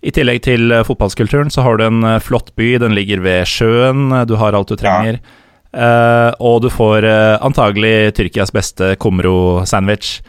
[0.00, 4.26] i tillägg till fotbollskulturen så har du en uh, flott by, den ligger vid sjön,
[4.26, 5.20] du har allt du trenger.
[5.70, 6.28] Ja.
[6.28, 10.22] Uh, och du får uh, antagelig Tyrkias bästa Kumro-sandwich.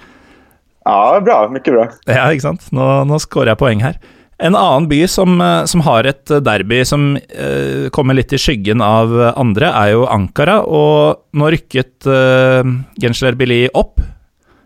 [0.83, 1.47] Ja, bra.
[1.51, 1.87] Mycket bra.
[2.09, 2.67] Ja, ikke sant.
[2.75, 3.97] Nå, nå scorer jeg poeng her.
[4.43, 8.81] En annen by som, eh, som har et derby som uh, kommer litt i skyggen
[8.83, 10.59] av andre, er jo Ankara.
[10.67, 12.65] Og nå rykket uh,
[12.99, 13.37] Gensler
[13.73, 14.01] opp.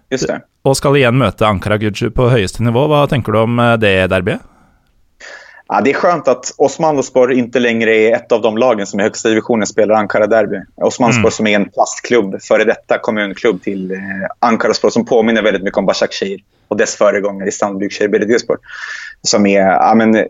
[0.09, 0.41] Just det.
[0.65, 2.87] Og skal igjen møte Ankara Guju på høyeste nivå.
[2.89, 4.41] Hva tenker du om det derbyet?
[5.69, 9.03] Ja, det är skönt att Osmanlıspor inte längre är ett av de lagen som i
[9.03, 10.61] högsta divisionen spelar Ankara-derby.
[10.75, 11.31] Osmanlıspor mm.
[11.31, 13.97] som är en plastklubb, före detta kommunklubb till eh,
[14.39, 18.57] Ankaraspor som påminner väldigt mycket om Başakşehir och dess föregångare Istanbul Büyükşehir Belediyespor.
[19.21, 20.25] Som är ja, men,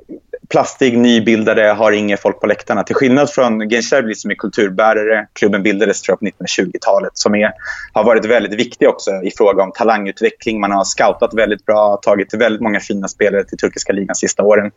[0.50, 2.84] plastig, nybildade, har inga folk på läktarna.
[2.84, 5.28] Till skillnad från Gençlerbirliği som är kulturbärare.
[5.34, 7.12] Klubben bildades tror jag, på 1920-talet.
[7.14, 7.52] Som är,
[7.94, 10.60] har varit väldigt viktig också i fråga om talangutveckling.
[10.60, 14.72] Man har scoutat väldigt bra, tagit väldigt många fina spelare till turkiska ligan sista åren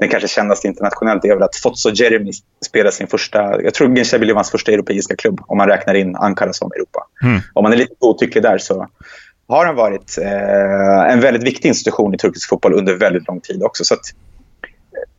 [0.00, 2.32] den kanske kändaste internationellt är väl att Fotso Jeremy
[2.66, 3.62] spelar sin första...
[3.62, 7.06] Jag tror Gençlerbirliğ var hans första europeiska klubb om man räknar in Ankara som Europa.
[7.22, 7.40] Mm.
[7.54, 8.88] Om man är lite godtycklig där så
[9.48, 13.62] har den varit eh, en väldigt viktig institution i turkisk fotboll under väldigt lång tid
[13.62, 13.84] också.
[13.84, 14.00] Så att,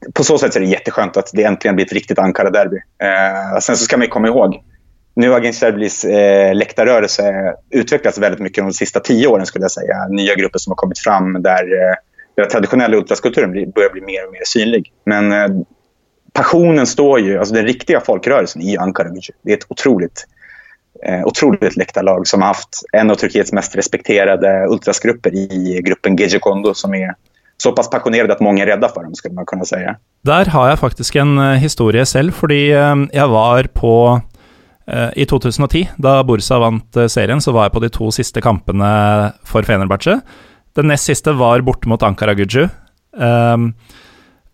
[0.05, 2.77] eh, på så sätt är det jätteskönt att det äntligen blir ett riktigt Ankara-derby.
[3.03, 4.63] Eh, sen så ska man komma ihåg,
[5.13, 10.07] nu har Gençlerbirliğs eh, läktarrörelse utvecklats väldigt mycket de sista tio åren skulle jag säga.
[10.09, 11.95] Nya grupper som har kommit fram där eh,
[12.36, 14.93] den traditionella ultraskulpturen börjar bli mer och mer synlig.
[15.05, 15.47] Men eh,
[16.34, 19.09] passionen står ju, alltså den riktiga folkrörelsen i Ankara
[19.43, 20.27] Det är ett otroligt,
[21.05, 26.39] eh, otroligt läktarlag som har haft en av Turkiets mest respekterade ultrasgrupper i gruppen Gece
[26.39, 27.15] Kondo som är
[27.61, 29.95] så pass passionerade att många är rädda för dem, skulle man kunna säga.
[30.21, 34.21] Där har jag faktiskt en eh, historia själv, för eh, jag var på
[34.88, 39.32] eh, i 2010, då Bursa vann serien, så var jag på de två sista kamperna
[39.43, 40.19] för Fenerbahce.
[40.78, 42.67] Den nest siste var borte mot Ankara Guju,
[43.17, 43.72] um,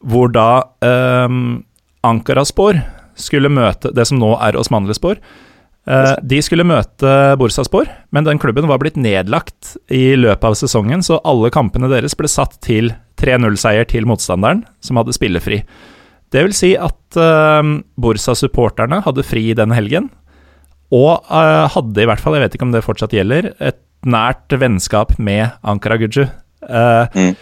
[0.01, 0.49] hvor da
[0.81, 1.59] um,
[2.05, 2.79] Ankaraspor
[3.17, 5.21] skulle møte det som nå er Osmanlispor.
[5.87, 11.05] Uh, de skulle møte Bursaspor, men den klubben var blitt nedlagt i løpet av sesongen,
[11.05, 12.91] så alle kampene deres ble satt til
[13.21, 15.61] 3-0-seier til motstanderen, som hadde spillefri.
[16.33, 17.61] Det vil si at uh,
[18.01, 20.09] Bursa-supporterne hadde fri den helgen,
[20.93, 24.55] og uh, hadde i hvert fall, jeg vet ikke om det fortsatt gjelder, et nært
[24.59, 26.25] vennskap med Ankara Guju.
[26.63, 27.35] Uh, mm.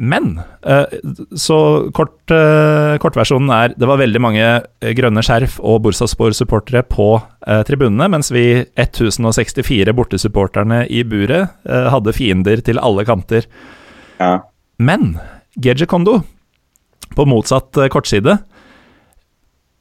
[0.00, 0.28] Men
[0.64, 0.88] uh,
[1.36, 1.58] så
[1.96, 4.46] kort, uh, kortversjonen er det var veldig mange
[4.96, 7.12] grønne skjerf og Bursaspor-supportere på
[7.68, 13.48] tribunene, mens vi 1064 bortesupporterne i buret hadde fiender til alle kanter.
[14.20, 14.38] Ja.
[14.80, 15.14] Men
[15.60, 16.20] Geje Kondo,
[17.16, 18.36] på motsatt kortside,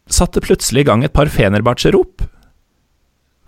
[0.09, 2.18] satte plutselig i gang et par Fenerbahçe-rop.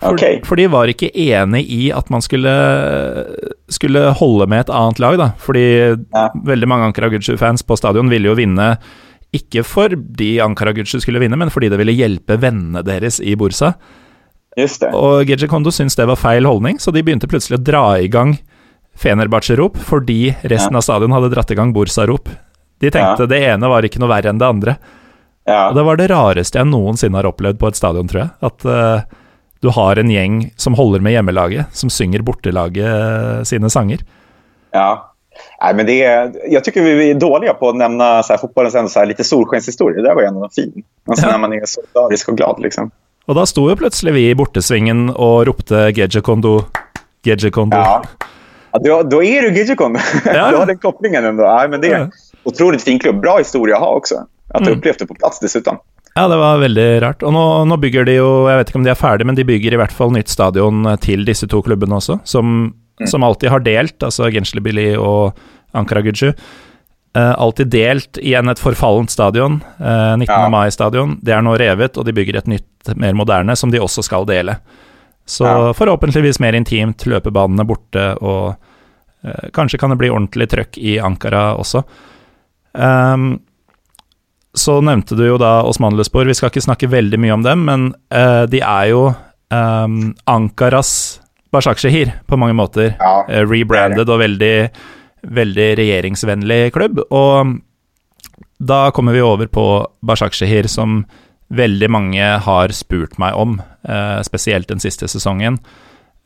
[0.02, 0.40] For, okay.
[0.42, 2.52] for, de var ikke enig i at man skulle,
[3.70, 5.28] skulle holde med et annet lag, da.
[5.38, 6.24] Fordi ja.
[6.48, 8.74] veldig mange Ankara Gucci-fans på stadion ville jo vinne
[9.32, 13.76] ikke fordi Ankara Gucci skulle vinne, men fordi det ville hjelpe vennene deres i Bursa.
[14.60, 14.90] Just det.
[14.98, 18.10] Og Geji Kondo syntes det var feil holdning, så de begynte plutselig å dra i
[18.12, 18.36] gang
[19.00, 20.82] Fenerbahçe-rop fordi resten ja.
[20.82, 22.28] av stadion hadde dratt i gang Bursa-rop.
[22.82, 23.30] De tenkte ja.
[23.30, 24.76] det ene var ikke noe verre enn det andre.
[25.48, 25.70] Ja.
[25.70, 28.34] Og det var det rareste jeg noensinne har opplevd på et stadion, tror jeg.
[28.50, 29.21] At uh,
[29.62, 34.00] du har en gjeng som håller med hjemmelaget, som synger bortelaget eh, sina sanger.
[34.72, 35.14] Ja.
[35.62, 38.76] Nej, men det är, jag tycker vi är dåliga på att nämna så här, fotbollens
[38.76, 40.02] ändå så här, lite solskenshistoria.
[40.02, 40.84] Det där var ju ändå fin.
[41.08, 41.32] Alltså ja.
[41.32, 42.62] när man är solidarisk och glad.
[42.62, 42.92] Liksom.
[43.26, 46.64] Och då stod ju plötsligt vi i bortesvingen och ropte Gedje Kondo,
[47.24, 47.78] Gedje Kondo.
[47.78, 48.04] Ja.
[48.72, 50.00] ja då, då, är du Gedje Kondo.
[50.26, 50.32] Ja.
[50.52, 51.44] du har den kopplingen ändå.
[51.44, 52.10] Ja, men det är ja.
[52.44, 53.22] otroligt fin klubb.
[53.22, 54.16] Bra historia att ha också.
[54.48, 54.78] Att mm.
[54.78, 55.78] upplevt det på plats dessutom.
[56.16, 57.24] Ja, det var veldig rart.
[57.24, 59.48] Og nå, nå, bygger de jo Jeg vet ikke om de er ferdige, men de
[59.48, 63.08] bygger i hvert fall nytt stadion til disse to klubbene også, som, mm.
[63.08, 65.38] som alltid har delt, altså Genslebili og
[65.78, 66.34] Ankara Guju.
[67.12, 70.28] Uh, alltid delt igjen et forfallent stadion, uh, 19.
[70.30, 70.48] Ja.
[70.52, 71.18] mai-stadion.
[71.20, 74.28] Det er nå revet, og de bygger et nytt, mer moderne, som de også skal
[74.28, 74.56] dele.
[75.28, 75.74] Så ja.
[75.76, 81.50] forhåpentligvis mer intimt, løpebanene borte, og uh, kanskje kan det bli ordentlig trøkk i Ankara
[81.60, 81.84] også.
[82.72, 83.34] Um,
[84.54, 86.28] så nevnte du jo da Osmanluspor.
[86.28, 90.94] Vi skal ikke snakke veldig mye om dem, men uh, de er jo um, Ankaras
[91.52, 92.96] Bashakshehir på mange måter.
[93.00, 94.56] Ja, uh, rebranded og veldig,
[95.40, 97.00] veldig regjeringsvennlig klubb.
[97.08, 97.60] Og
[98.60, 99.68] da kommer vi over på
[100.04, 101.06] Bashakshehir, som
[101.52, 103.56] veldig mange har spurt meg om,
[103.88, 105.62] uh, spesielt den siste sesongen.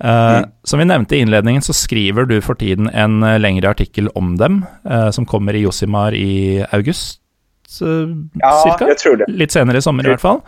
[0.01, 0.49] Uh, mm.
[0.65, 4.63] Som vi nevnte i innledningen, så skriver du for tiden en lengre artikkel om dem,
[4.89, 7.21] uh, som kommer i Josimar i august
[7.69, 8.87] ja, cirka.
[8.87, 9.27] Jag tror det.
[9.27, 10.41] Litt senere i sommer, i hvert fall.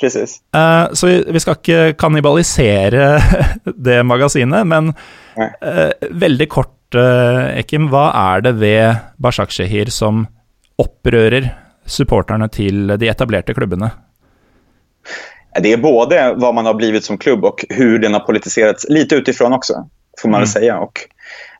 [0.00, 0.38] Precis.
[0.56, 3.18] Uh, så vi skal ikke kannibalisere
[3.88, 4.90] det magasinet, men
[5.38, 10.26] uh, veldig kort, uh, Ekim, hva er det ved Bashakshehir som
[10.82, 11.52] opprører
[11.86, 13.92] supporterne til de etablerte klubbene?
[15.60, 19.14] Det är både vad man har blivit som klubb och hur den har politiserats lite
[19.14, 19.88] utifrån också,
[20.22, 20.46] får man mm.
[20.46, 20.78] säga.
[20.78, 21.00] Och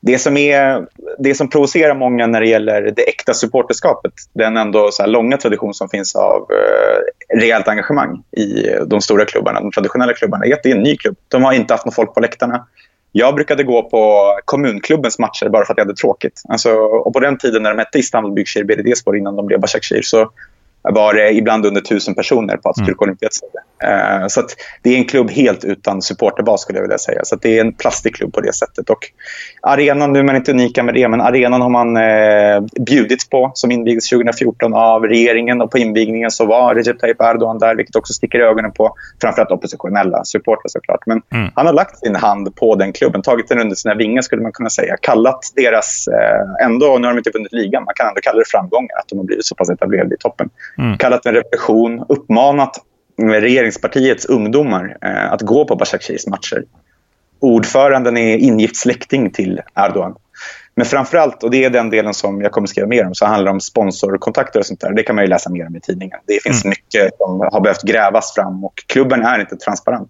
[0.05, 0.87] det som, är,
[1.19, 5.73] det som provocerar många när det gäller det äkta supporterskapet, den ändå så långa tradition
[5.73, 10.63] som finns av eh, rejält engagemang i de stora klubbarna, de traditionella klubbarna, är att
[10.63, 11.15] det är en ny klubb.
[11.27, 12.67] De har inte haft någon folk på läktarna.
[13.11, 16.41] Jag brukade gå på kommunklubbens matcher bara för att jag hade tråkigt.
[16.49, 20.01] Alltså, och på den tiden när de hette Istanbul Büyükşehir Belediyespor innan de blev Başakşehir
[20.01, 20.31] så
[20.93, 23.59] var det ibland under tusen personer på Atatürk Olympiaställe.
[23.83, 24.43] Uh, så
[24.81, 27.19] det är en klubb helt utan supporterbas skulle jag vilja säga.
[27.23, 28.89] Så det är en plastig klubb på det sättet.
[28.89, 28.99] Och
[29.61, 33.51] arenan, nu är man inte unika med det, men arenan har man uh, bjudits på
[33.53, 37.95] som invigdes 2014 av regeringen och på invigningen så var Recep Tayyip Erdogan där, vilket
[37.95, 41.05] också sticker i ögonen på framförallt oppositionella supportrar såklart.
[41.05, 41.51] Men mm.
[41.55, 44.51] han har lagt sin hand på den klubben, tagit den under sina vingar skulle man
[44.51, 44.97] kunna säga.
[45.01, 48.47] Kallat deras, uh, ändå, nu har de inte vunnit ligan, man kan ändå kalla det
[48.47, 50.49] framgångar att de har blivit så pass etablerade i toppen.
[50.77, 50.97] Mm.
[50.97, 52.81] Kallat en repression, uppmanat
[53.17, 56.63] regeringspartiets ungdomar eh, att gå på Başakşehirs matcher.
[57.39, 60.15] Ordföranden är ingift släkting till Erdogan.
[60.75, 63.25] Men framför allt, och det är den delen som jag kommer skriva mer om, så
[63.25, 64.93] handlar det om sponsorkontakter och sånt där.
[64.93, 66.19] Det kan man ju läsa mer om i tidningen.
[66.25, 66.69] Det finns mm.
[66.69, 70.09] mycket som har behövt grävas fram och klubben är inte transparent.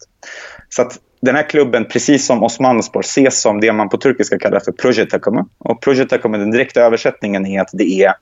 [0.70, 4.60] Så att den här klubben, precis som Osmanspor, ses som det man på turkiska kallar
[4.60, 5.46] för Projetakımı.
[5.58, 8.14] Och Projetakımı, den direkta översättningen är att det är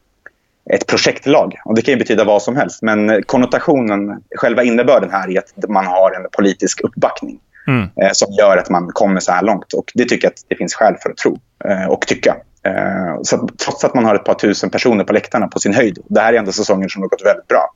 [0.70, 1.56] ett projektlag.
[1.66, 5.86] Och Det kan betyda vad som helst, men konnotationen, själva innebörden här är att man
[5.86, 7.90] har en politisk uppbackning mm.
[8.02, 9.74] eh, som gör att man kommer så här långt.
[9.74, 12.36] Och Det tycker jag att det finns skäl för att tro eh, och tycka.
[12.66, 15.74] Eh, så att, trots att man har ett par tusen personer på läktarna på sin
[15.74, 17.74] höjd, det här är ändå säsonger som har gått väldigt bra,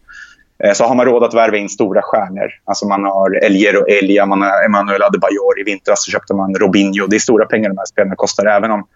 [0.73, 2.49] så har man råd att värva in stora stjärnor.
[2.65, 5.59] Alltså man har Elger och Elia, man har Emanuel Adebayor.
[5.59, 7.07] I vintras så köpte man Robinho.
[7.07, 8.87] Det är stora pengar de här spelarna kostar, även om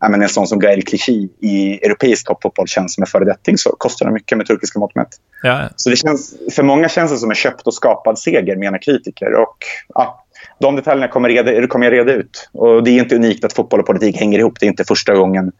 [0.00, 3.70] ja, men en sån som Gael Clichy i europeisk toppfotboll känns som en föredetting så
[3.78, 5.08] kostar det mycket med turkiska mått mätt.
[5.42, 5.68] Ja.
[5.76, 9.34] Så det känns, för många känns det som en köpt och skapad seger, menar kritiker.
[9.34, 9.56] Och,
[9.94, 10.24] ja,
[10.60, 12.48] de detaljerna kommer, reda, kommer jag reda ut.
[12.52, 14.60] Och det är inte unikt att fotboll och politik hänger ihop.
[14.60, 15.52] Det är inte första gången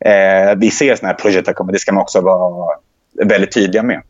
[0.00, 1.48] eh, vi ser såna här projekt.
[1.72, 2.76] Det ska man också vara
[3.24, 4.02] väldigt tydliga med.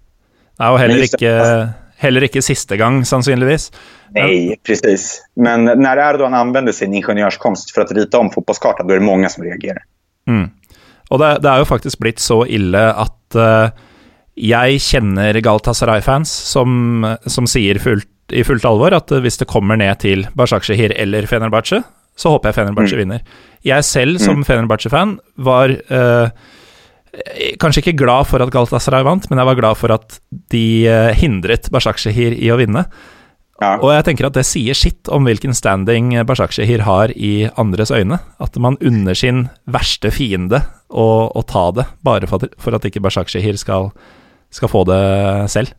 [0.58, 3.72] Ja, och heller inte, heller inte sista gång, sannolikt.
[4.10, 5.22] Nej, precis.
[5.36, 9.28] Men när Erdogan använder sin ingenjörskonst för att rita om fotbollskartan, då är det många
[9.28, 9.82] som reagerar.
[10.28, 10.50] Mm.
[11.08, 13.68] Och det, det, är ju faktiskt blivit så illa att uh,
[14.34, 19.94] jag känner Galatasaray-fans som, som säger fullt, i fullt allvar att om det kommer ner
[19.94, 21.82] till Başakşehir eller Fenerbahce,
[22.16, 22.98] så hoppas jag Fenerbahce mm.
[22.98, 23.24] vinner.
[23.60, 24.44] Jag själv som mm.
[24.44, 26.28] Fenerbahce-fan var uh,
[27.58, 31.12] kanske inte glad för att Galatasaray vann, men jag var glad för att de uh,
[31.12, 32.84] hindret Başakşehir i att vinna.
[33.56, 33.76] Ja.
[33.80, 38.18] Og jeg tenker at det sier sitt om hvilken standing Bashakshehir har i andres øyne.
[38.40, 42.84] At man unner sin verste fiende å, å ta det, bare for at, for at
[42.84, 43.90] ikke Bashakshehir skal,
[44.52, 45.00] skal få det
[45.52, 45.72] selv.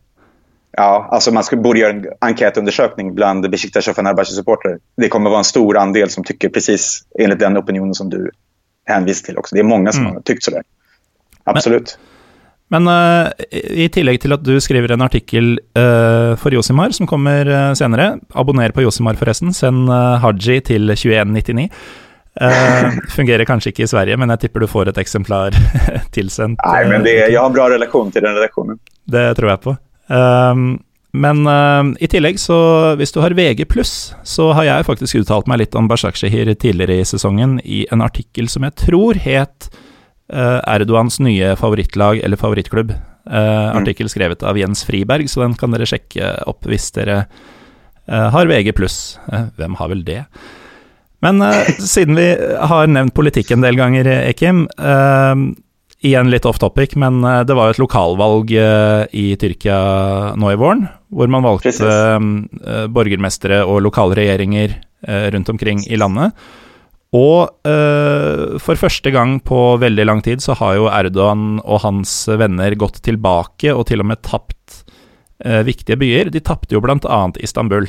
[0.78, 4.78] Ja, alltså man skulle, borde göra en enkätundersökning bland Besiktas och Fenerbahce-supportrar.
[4.96, 8.30] Det kommer vara en stor andel som tycker precis enligt den opinionen som du
[8.86, 9.54] hänvisar till också.
[9.54, 10.14] Det är många som mm.
[10.14, 10.62] har tyckt sådär.
[11.48, 11.96] Absolut.
[11.96, 17.08] Men, men uh, i tillegg til at du skriver en artikkel uh, for Josimar, som
[17.08, 19.54] kommer uh, senere Abonner på Josimar, forresten.
[19.56, 21.70] Send Haji til 2199.
[23.10, 25.56] fungerer kanskje ikke i Sverige, men jeg tipper du får et eksemplar
[26.14, 26.60] tilsendt.
[26.62, 28.78] Nei, men det, jeg har bra relasjon til den redaksjonen.
[29.10, 29.74] Det tror jeg på.
[31.24, 31.50] men
[31.98, 32.60] i tillegg, så
[33.00, 33.66] hvis du har VG+,
[34.22, 38.46] så har jeg faktisk uttalt meg litt om Bashakshehir tidligere i sesongen i en artikkel
[38.52, 39.87] som jeg tror het Eh,
[40.28, 42.92] Erdogans nye favorittlag eller favorittklubb.
[43.28, 47.26] Uh, artikkel skrevet av Jens Friberg, så den kan dere sjekke opp hvis dere
[48.08, 48.72] uh, har VG+.
[48.72, 50.22] Uh, hvem har vel det?
[51.24, 51.42] Men
[51.92, 52.30] siden vi
[52.72, 54.68] har nevnt politikk en del ganger, Ekim
[55.98, 59.78] Igjen litt off topic, men det var jo et lokalvalg i Tyrkia
[60.38, 61.72] nå i våren, hvor man valgte
[62.94, 64.76] borgermestere og lokale regjeringer
[65.34, 66.38] rundt omkring i landet.
[67.16, 72.12] Og øh, for første gang på veldig lang tid så har jo Erdogan og hans
[72.28, 74.82] venner gått tilbake og til og med tapt
[75.44, 76.28] øh, viktige byer.
[76.34, 77.88] De tapte jo annet Istanbul.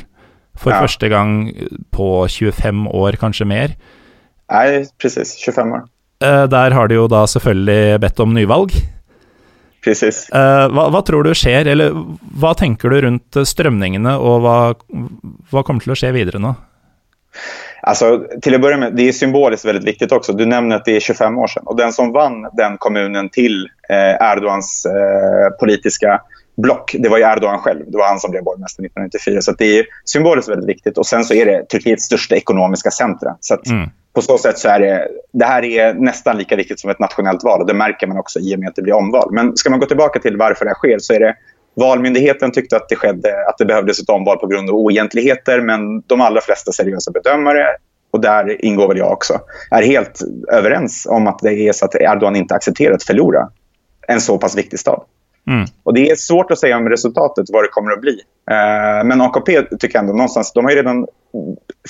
[0.56, 0.80] For ja.
[0.82, 1.52] første gang
[1.92, 3.76] på 25 år, kanskje mer.
[4.50, 5.36] Nei, precis.
[5.44, 5.84] 25 år.
[6.20, 8.74] Uh, der har de jo da selvfølgelig bedt om nyvalg.
[9.80, 10.26] Precis.
[10.34, 11.94] Uh, hva, hva, tror du skjer, eller
[12.36, 14.56] hva tenker du rundt strømningene, og hva,
[15.52, 16.52] hva kommer til å skje videre nå?
[17.82, 20.32] Alltså, till att börja med, det är symboliskt väldigt viktigt också.
[20.32, 21.62] Du nämner att det är 25 år sedan.
[21.66, 26.20] Och den som vann den kommunen till eh, Erdogans eh, politiska
[26.56, 27.84] block, det var ju Erdogan själv.
[27.86, 29.40] Det var han som blev borgmästare 1994.
[29.40, 30.98] Så det är symboliskt väldigt viktigt.
[30.98, 33.36] Och sen så är det Turkiets största ekonomiska centra.
[33.40, 33.88] Så att mm.
[34.12, 37.44] på så sätt så är det, det här är nästan lika viktigt som ett nationellt
[37.44, 37.60] val.
[37.60, 39.28] Och det märker man också i och med att det blir omval.
[39.32, 41.36] Men ska man gå tillbaka till varför det här sker så är det
[41.80, 46.00] Valmyndigheten tyckte att det, skedde, att det behövdes ett omval på grund av oegentligheter men
[46.00, 47.66] de allra flesta seriösa bedömare
[48.10, 50.20] och där ingår väl jag också, är helt
[50.52, 53.48] överens om att det är så att Erdogan inte accepterar att förlora
[54.06, 55.02] en så pass viktig stad.
[55.46, 55.66] Mm.
[55.82, 58.20] Och Det är svårt att säga om resultatet, vad det kommer att bli.
[58.50, 61.06] Eh, men AKP tycker jag ändå någonstans, de har redan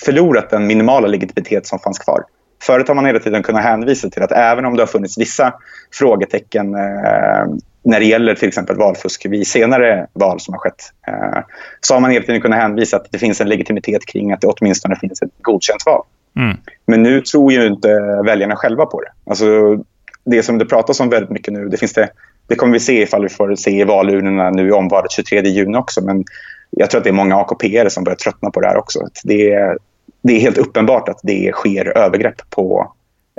[0.04, 2.24] förlorat den minimala legitimitet som fanns kvar.
[2.62, 5.54] Förut har man hela tiden kunnat hänvisa till att även om det har funnits vissa
[5.92, 7.46] frågetecken eh,
[7.82, 11.42] när det gäller till exempel valfusk vid senare val som har skett eh,
[11.80, 14.46] så har man hela tiden kunnat hänvisa att det finns en legitimitet kring att det
[14.46, 16.02] åtminstone finns ett godkänt val.
[16.36, 16.56] Mm.
[16.86, 19.30] Men nu tror ju inte väljarna själva på det.
[19.30, 19.78] Alltså,
[20.24, 22.08] det som det pratas om väldigt mycket nu, det, finns det,
[22.46, 25.78] det kommer vi se ifall vi får se i valurnorna nu i omvalet 23 juni
[25.78, 26.04] också.
[26.04, 26.24] Men
[26.70, 29.00] jag tror att det är många AKP som börjar tröttna på det här också.
[29.24, 29.78] Det är,
[30.22, 32.92] det är helt uppenbart att det sker övergrepp på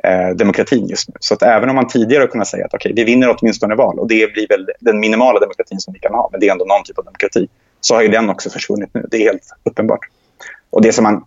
[0.03, 1.15] eh, demokratin just nu.
[1.19, 3.99] Så att även om man tidigare har kunnat säga att okay, vi vinner åtminstone val
[3.99, 6.65] och det blir väl den minimala demokratin som vi kan ha, men det är ändå
[6.65, 7.47] någon typ av demokrati,
[7.81, 9.05] så har ju den också försvunnit nu.
[9.11, 9.99] Det är helt uppenbart.
[10.69, 11.25] Och det som man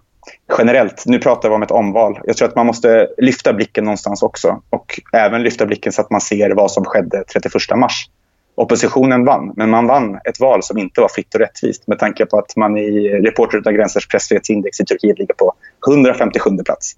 [0.58, 2.20] generellt, nu pratar vi om ett omval.
[2.24, 6.10] Jag tror att man måste lyfta blicken någonstans också och även lyfta blicken så att
[6.10, 8.08] man ser vad som skedde 31 mars.
[8.56, 12.26] Oppositionen vann, men man vann ett val som inte var fritt och rättvist med tanke
[12.26, 15.54] på att man i Reporter utan gränsers pressfrihetsindex i Turkiet ligger på
[15.88, 16.96] 157 plats.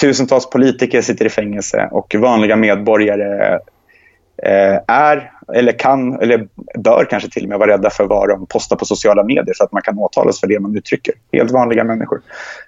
[0.00, 3.58] Tusentals politiker sitter i fängelse och vanliga medborgare
[4.42, 8.46] eh, är, eller kan, eller bör kanske till och med vara rädda för vad de
[8.46, 11.14] postar på sociala medier så att man kan åtalas för det man uttrycker.
[11.32, 12.20] Helt vanliga människor.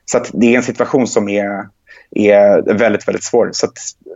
[0.04, 1.66] Så det är en situation som är,
[2.10, 3.50] är väldigt, väldigt svår.
[3.52, 3.66] Så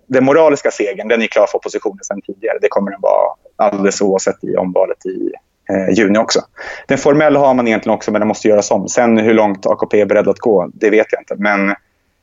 [0.06, 2.58] den moraliska segern den är klar för oppositionen sedan tidigare.
[2.60, 5.32] Det kommer den vara alldeles oavsett i omvalet i
[5.72, 6.40] eh, juni också.
[6.88, 8.88] Den formella har man egentligen också, men den måste göras om.
[8.88, 11.34] Sen hur långt AKP är beredd att gå, det vet jag inte.
[11.38, 11.74] Men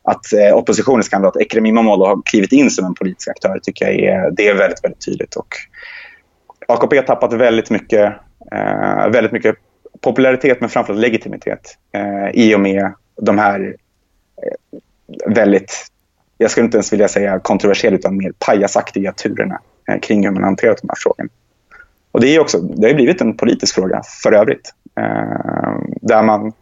[0.09, 3.95] att eh, oppositionens kandidat Ekrem Imamoglu har klivit in som en politisk aktör tycker jag
[3.99, 5.35] är, det är väldigt, väldigt tydligt.
[5.35, 5.55] Och
[6.67, 8.13] AKP har tappat väldigt mycket,
[8.51, 9.55] eh, väldigt mycket
[10.01, 13.75] popularitet men framförallt legitimitet eh, i och med de här
[14.43, 14.79] eh,
[15.33, 15.87] väldigt,
[16.37, 20.43] jag skulle inte ens vilja säga kontroversiella utan mer pajasaktiga turerna eh, kring hur man
[20.43, 21.29] hanterat de här frågorna.
[22.11, 24.73] Och det, är också, det har blivit en politisk fråga för övrigt.
[24.99, 26.53] Eh, där man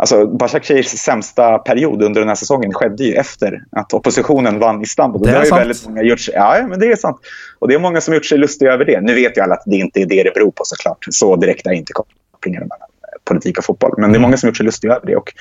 [0.00, 5.22] Alltså, Bashakshirs sämsta period under den här säsongen skedde ju efter att oppositionen vann Istanbul.
[5.22, 5.60] Det, det är sant.
[5.60, 7.16] Väldigt många gjort sig, ja, men det är sant.
[7.58, 9.00] Och det är många som gjort sig lustiga över det.
[9.00, 11.06] Nu vet ju alla att det inte är det det beror på såklart.
[11.10, 12.88] Så direkt är inte kopplingen mellan
[13.24, 13.94] politik och fotboll.
[13.96, 14.22] Men det är mm.
[14.22, 15.16] många som gjort sig lustiga över det.
[15.16, 15.32] Och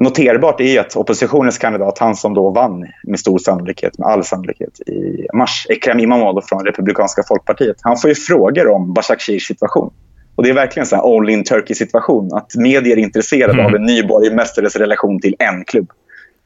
[0.00, 4.80] noterbart är att oppositionens kandidat, han som då vann med stor sannolikhet, med all sannolikhet
[4.80, 9.92] i mars, Ekrem Imamoglu från Republikanska folkpartiet, han får ju frågor om Bashakshirs situation.
[10.36, 12.30] Och Det är verkligen en all in Turkey-situation.
[12.32, 13.66] Att medier är intresserade mm.
[13.66, 15.90] av en ny borgmästares relation till en klubb.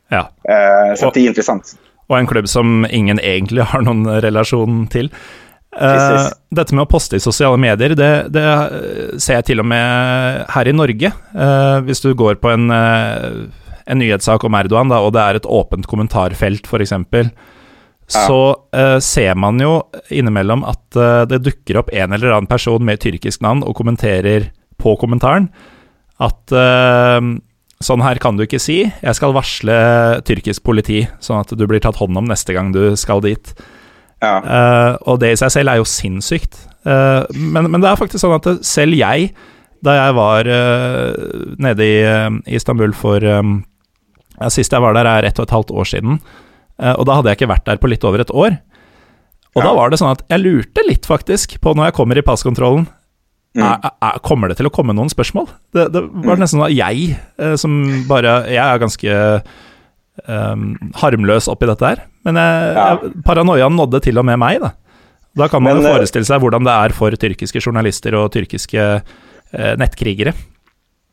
[0.09, 0.19] Ja.
[0.19, 1.75] Uh, så och, det är intressant.
[2.07, 5.15] Och en klubb som ingen egentligen har någon relation till.
[5.83, 8.47] Uh, dette med å poste i sosiale medier, det, det,
[9.23, 11.13] ser jeg til og med her i Norge.
[11.31, 13.47] Uh, hvis du går på en, uh,
[13.87, 16.97] en nyhetssak om Erdogan, da, og det er et åpent kommentarfelt, f.eks.,
[18.11, 18.39] så
[18.75, 19.77] uh, ser man jo
[20.11, 24.51] innimellom at uh, det dukker opp en eller annen person med tyrkisk navn og kommenterer
[24.81, 25.51] på kommentaren
[26.21, 27.21] at uh,
[27.81, 29.77] sånn her kan du ikke si, jeg skal varsle
[30.29, 33.55] tyrkisk politi, sånn at du blir tatt hånd om neste gang du skal dit.
[34.21, 34.35] Ja.
[35.09, 36.59] og det i seg selv er jo sinnssykt.
[36.85, 39.31] Men, men, det er faktisk sånn at selv jeg,
[39.81, 40.51] da jeg var
[41.57, 41.95] nede i,
[42.53, 43.63] Istanbul for um,
[44.41, 46.21] ja, Sist jeg var der, er ett og et halvt år siden.
[46.81, 48.57] Eh, og da hadde jeg ikke vært der på litt over et år.
[49.55, 49.67] Og ja.
[49.67, 52.85] da var det sånn at jeg lurte litt, faktisk, på når jeg kommer i passkontrollen
[52.87, 53.65] mm.
[53.67, 55.49] er, er, Kommer det til å komme noen spørsmål?
[55.75, 56.45] Det, det var mm.
[56.45, 59.17] nesten sånn at jeg, eh, som bare Jeg er ganske
[60.27, 60.69] um,
[61.01, 62.05] harmløs oppi dette her.
[62.29, 62.87] Men jeg, ja.
[62.95, 64.75] jeg, paranoiaen nådde til og med meg, da.
[65.39, 68.87] Da kan man Men, jo forestille seg hvordan det er for tyrkiske journalister och tyrkiske
[69.01, 70.35] eh, nettkrigere.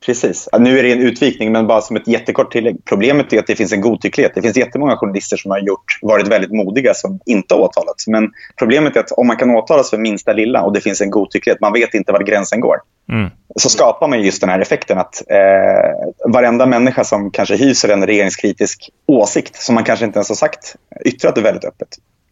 [0.05, 0.49] Precis.
[0.59, 2.85] Nu är det en utvikning, men bara som ett jättekort tillägg.
[2.85, 4.31] Problemet är att det finns en godtycklighet.
[4.35, 8.07] Det finns jättemånga journalister som har gjort, varit väldigt modiga som inte har åtalats.
[8.07, 11.09] Men problemet är att om man kan åtalas för minsta lilla och det finns en
[11.09, 12.77] godtycklighet, man vet inte var gränsen går.
[13.11, 13.29] Mm.
[13.55, 18.05] Så skapar man just den här effekten att eh, varenda människa som kanske hyser en
[18.05, 20.75] regeringskritisk åsikt, som man kanske inte ens har sagt,
[21.05, 21.87] yttrat det väldigt öppet,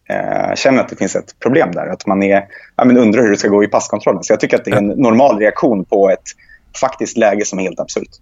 [0.08, 1.86] eh, känner att det finns ett problem där.
[1.86, 2.44] Att man är,
[2.76, 4.24] ja, men undrar hur det ska gå i passkontrollen.
[4.24, 6.22] Så jag tycker att det är en normal reaktion på ett
[6.76, 8.20] faktiskt läge som är helt absurt.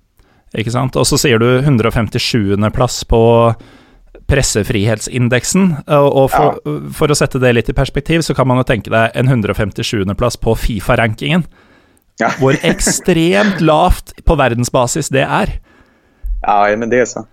[0.55, 0.97] Ikke sant.
[0.97, 3.23] Og så ser du 157.-plass på
[4.31, 5.71] pressefrihetsindeksen.
[5.91, 6.75] Og for, ja.
[6.95, 10.39] for, å sette det litt i perspektiv, så kan man jo tenke deg en 157.-plass
[10.43, 11.47] på Fifa-rankingen.
[12.23, 12.31] Ja.
[12.39, 15.57] hvor ekstremt lavt på verdensbasis det er.
[16.45, 17.25] Ja, men det er så.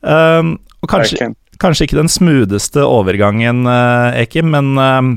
[0.00, 5.10] Um, og kanskje, kanskje, ikke den smootheste overgangen, uh, Ekim, men um,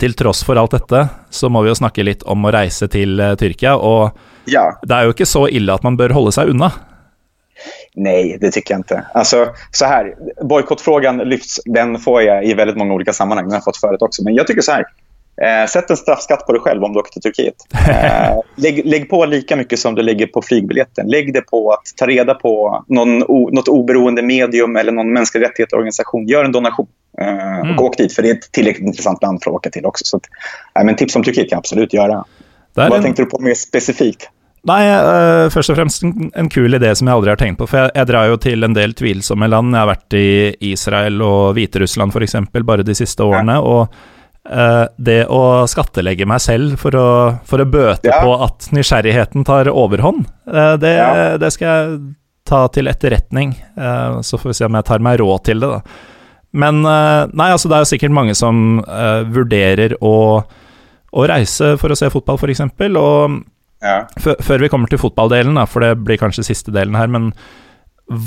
[0.00, 3.20] til tross for alt dette, så må vi jo snakke litt om å reise til
[3.20, 3.76] uh, Tyrkia.
[3.76, 4.10] og
[4.44, 4.66] ja.
[4.82, 6.72] Det er jo ikke så ille at man bør holde seg unna.
[7.94, 9.04] Nej, det tycker jag inte.
[9.14, 11.60] Alltså, så här, bojkottfrågan lyfts.
[11.64, 13.44] Den får jag i väldigt många olika sammanhang.
[13.44, 14.24] Den har jag fått förut också.
[14.24, 14.84] Men jag tycker så här.
[15.42, 17.54] Eh, sätt en straffskatt på dig själv om du åker till Turkiet.
[17.88, 21.06] Eh, lägg, lägg, på lika mycket som du lägger på flygbiljetten.
[21.06, 25.44] Lägg det på att ta reda på någon, o, något oberoende medium eller någon mänsklig
[25.44, 26.26] rättighetsorganisation.
[26.26, 26.86] Gör en donation
[27.20, 27.78] eh, och mm.
[27.78, 28.12] åk dit.
[28.12, 30.04] För det är ett tillräckligt intressant land för att åka till också.
[30.04, 30.26] Så att,
[30.78, 32.24] eh, men tips om Turkiet kan jag absolut göra.
[32.74, 33.02] Vad en...
[33.02, 34.30] tänkte du på mer specifikt?
[34.64, 37.66] Nei, uh, først og fremst en, en, kul idé som jeg aldri har tenkt på.
[37.68, 39.74] For jeg, jeg drar jo til en del tvilsomme land.
[39.76, 40.28] Jeg har vært i
[40.72, 42.38] Israel og Hviterussland f.eks.
[42.64, 43.60] bare de siste årene.
[43.60, 43.62] Ja.
[43.62, 44.12] og
[44.44, 47.08] Uh, det å skattelegge meg selv for å,
[47.48, 48.18] for å bøte ja.
[48.20, 51.38] på at nysgjerrigheten tar overhånd, uh, det, ja.
[51.40, 51.94] det, skal jeg
[52.44, 53.54] ta til etterretning.
[53.72, 56.12] Uh, så får vi se om jeg tar meg råd til det, da.
[56.54, 58.78] Men nei, altså det er jo sikkert mange som
[59.34, 60.12] vurderer å,
[61.10, 62.62] å, reise for å se fotball, f.eks.
[63.00, 63.40] Og
[63.82, 63.96] ja.
[64.22, 67.32] før vi kommer til fotballdelen, da, for det blir kanskje siste delen her, men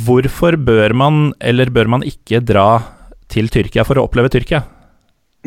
[0.04, 2.68] hvorfor bør man, eller bør man ikke dra
[3.32, 4.66] til Tyrkia for å oppleve Tyrkia?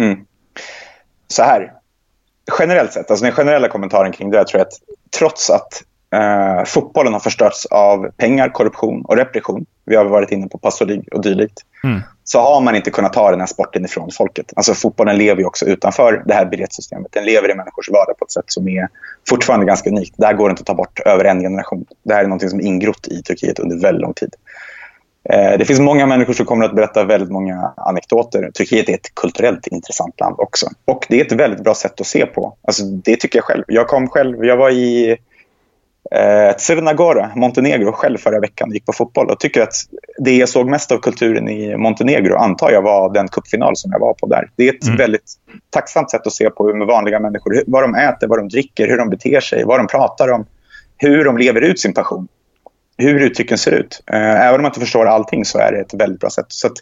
[0.01, 0.25] Mm
[1.33, 1.73] så här.
[2.59, 4.73] Generellt sett, alltså den generella kommentaren kring det jag tror att
[5.19, 5.83] trots att
[6.15, 9.67] eh, fotbollen har förstörts av pengar, korruption och repression.
[9.85, 11.59] Vi har varit inne på passolig och dylikt.
[11.85, 12.01] Mm.
[12.33, 14.53] Så har man inte kunnat ta den här sporten ifrån folket.
[14.57, 17.13] Alltså fotbollen lever ju också utanför det här biljettsystemet.
[17.13, 18.89] Den lever i människors vardag på ett sätt som är
[19.29, 20.15] fortfarande ganska unikt.
[20.17, 21.85] Det här går inte att ta bort över en generation.
[22.03, 24.35] Det här är något som är ingrott i Turkiet under väldigt lång tid.
[25.31, 28.51] Eh, det finns många människor som kommer att berätta väldigt många anekdoter.
[28.51, 30.67] Turkiet är ett kulturellt intressant land också.
[30.85, 32.57] Och det är ett väldigt bra sätt att se på.
[32.63, 33.65] Alltså, det tycker jag själv.
[33.67, 35.17] Jag kom själv, jag var i
[36.15, 39.31] eh, Crna Montenegro, själv förra veckan gick på fotboll.
[39.31, 39.75] Och tycker att
[40.19, 44.01] det jag såg mest av kulturen i Montenegro antar jag var den kuppfinal som jag
[44.01, 44.51] var på där.
[44.57, 44.97] Det är ett mm.
[44.97, 45.33] väldigt
[45.71, 47.63] tacksamt sätt att se på med vanliga människor.
[47.67, 50.47] Vad de äter, vad de dricker, hur de beter sig, vad de pratar om.
[50.97, 52.29] Hur de lever ut sin passion
[53.01, 54.03] hur uttrycken ser ut.
[54.13, 56.47] Eh, även om man inte förstår allting så är det ett väldigt bra sätt.
[56.49, 56.73] Så att,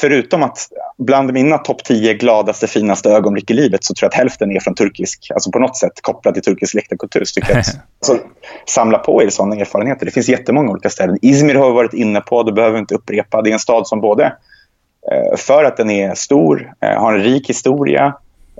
[0.00, 0.58] förutom att
[0.98, 4.60] bland mina topp 10 gladaste, finaste ögonblick i livet så tror jag att hälften är
[4.60, 7.24] från turkisk, alltså på något sätt kopplad till turkisk läktarkultur.
[7.24, 7.66] Så tycker jag att,
[8.08, 8.26] alltså,
[8.66, 10.06] samla på er sådana erfarenheter.
[10.06, 11.18] Det finns jättemånga olika ställen.
[11.22, 13.42] Izmir har vi varit inne på, det behöver vi inte upprepa.
[13.42, 14.24] Det är en stad som både,
[15.12, 18.14] eh, för att den är stor, eh, har en rik historia,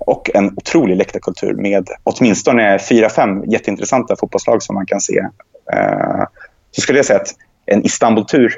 [0.06, 5.18] och en otrolig läktarkultur med åtminstone fyra, fem jätteintressanta fotbollslag som man kan se.
[5.72, 6.24] Eh,
[6.70, 7.34] så skulle jag säga att
[7.66, 8.54] en Istanbul-tur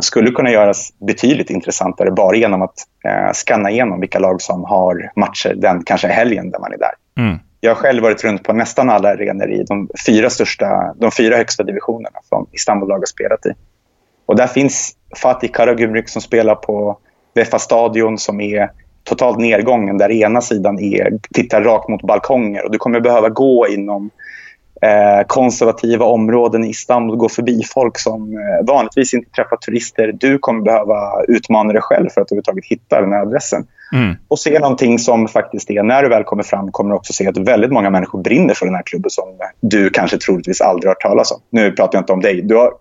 [0.00, 2.74] skulle kunna göras betydligt intressantare bara genom att
[3.04, 6.92] eh, skanna igenom vilka lag som har matcher den kanske helgen där man är där.
[7.18, 7.38] Mm.
[7.60, 11.36] Jag har själv varit runt på nästan alla arenor i de fyra, största, de fyra
[11.36, 13.50] högsta divisionerna som Istanbul-lag har spelat i.
[14.26, 14.92] Och där finns
[15.22, 16.98] Fatih Karagümrük som spelar på
[17.34, 18.70] Vefa stadion som är
[19.04, 23.68] totalt nedgången där ena sidan är, tittar rakt mot balkonger och du kommer behöva gå
[23.68, 24.10] inom
[24.84, 30.12] eh, konservativa områden i Istanbul, gå förbi folk som eh, vanligtvis inte träffar turister.
[30.12, 33.66] Du kommer behöva utmana dig själv för att överhuvudtaget hitta den här adressen.
[33.92, 34.16] Mm.
[34.28, 37.28] Och se någonting som faktiskt är, när du väl kommer fram kommer du också se
[37.28, 39.28] att väldigt många människor brinner för den här klubben som
[39.60, 41.40] du kanske troligtvis aldrig har hört talas om.
[41.50, 42.42] Nu pratar jag inte om dig.
[42.42, 42.72] Du har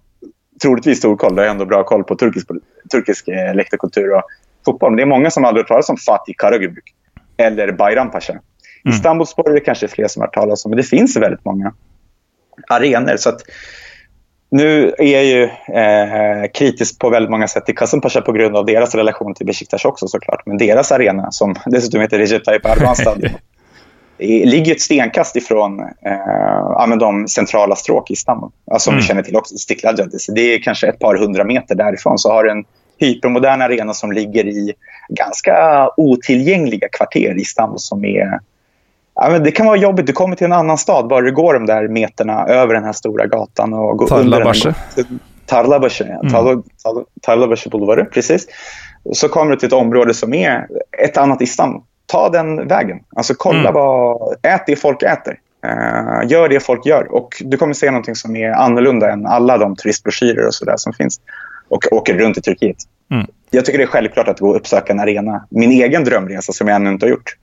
[0.61, 1.35] troligtvis stor koll.
[1.35, 2.47] Du har ändå bra koll på turkisk,
[2.91, 4.23] turkisk eh, läktarkultur och
[4.65, 4.91] fotboll.
[4.91, 6.93] Men det är många som aldrig har hört talas om Fatih Karagümrük
[7.37, 8.33] eller Bayram Pasha.
[8.33, 8.95] Mm.
[8.95, 11.73] Istanbulspor är det kanske fler som har hört talas om, men det finns väldigt många
[12.67, 13.17] arenor.
[13.17, 13.41] Så att,
[14.49, 18.65] nu är jag ju eh, kritisk på väldigt många sätt till Kasımpaşa på grund av
[18.65, 20.45] deras relation till Besiktas också såklart.
[20.45, 23.31] Men deras arena, som dessutom heter Recep Tayyip Erdogan stadion,
[24.19, 28.49] ligger ett stenkast ifrån eh, de centrala stråk i Istanbul.
[28.71, 29.01] Alltså, som mm.
[29.01, 29.95] vi känner till också, Stiklal
[30.35, 32.65] Det är kanske ett par hundra meter därifrån så har en
[32.99, 34.73] hypermodern arena som ligger i
[35.09, 38.39] ganska otillgängliga kvarter i Istanbul som är
[39.15, 40.07] Ja, men det kan vara jobbigt.
[40.07, 42.93] Du kommer till en annan stad bara du går de där meterna över den här
[42.93, 43.73] stora gatan.
[43.73, 44.73] och går Tarlabaşı.
[45.45, 46.39] Tarlabaşı, ja.
[46.39, 46.63] Mm.
[47.21, 48.47] Tarlabaşı Boulevard, precis.
[49.13, 50.67] Så kommer du till ett område som är
[50.97, 51.81] ett annat Istanbul.
[52.05, 52.99] Ta den vägen.
[53.15, 53.73] Alltså kolla mm.
[53.73, 54.35] vad...
[54.41, 55.39] Ät det folk äter.
[55.65, 57.13] Uh, gör det folk gör.
[57.13, 60.93] Och du kommer se någonting som är annorlunda än alla de turistbroschyrer och sådär som
[60.93, 61.19] finns
[61.69, 62.77] och åker runt i Turkiet.
[63.11, 63.27] Mm.
[63.51, 65.45] Jag tycker det är självklart att gå och uppsöka en arena.
[65.49, 67.35] Min egen drömresa som jag ännu inte har gjort.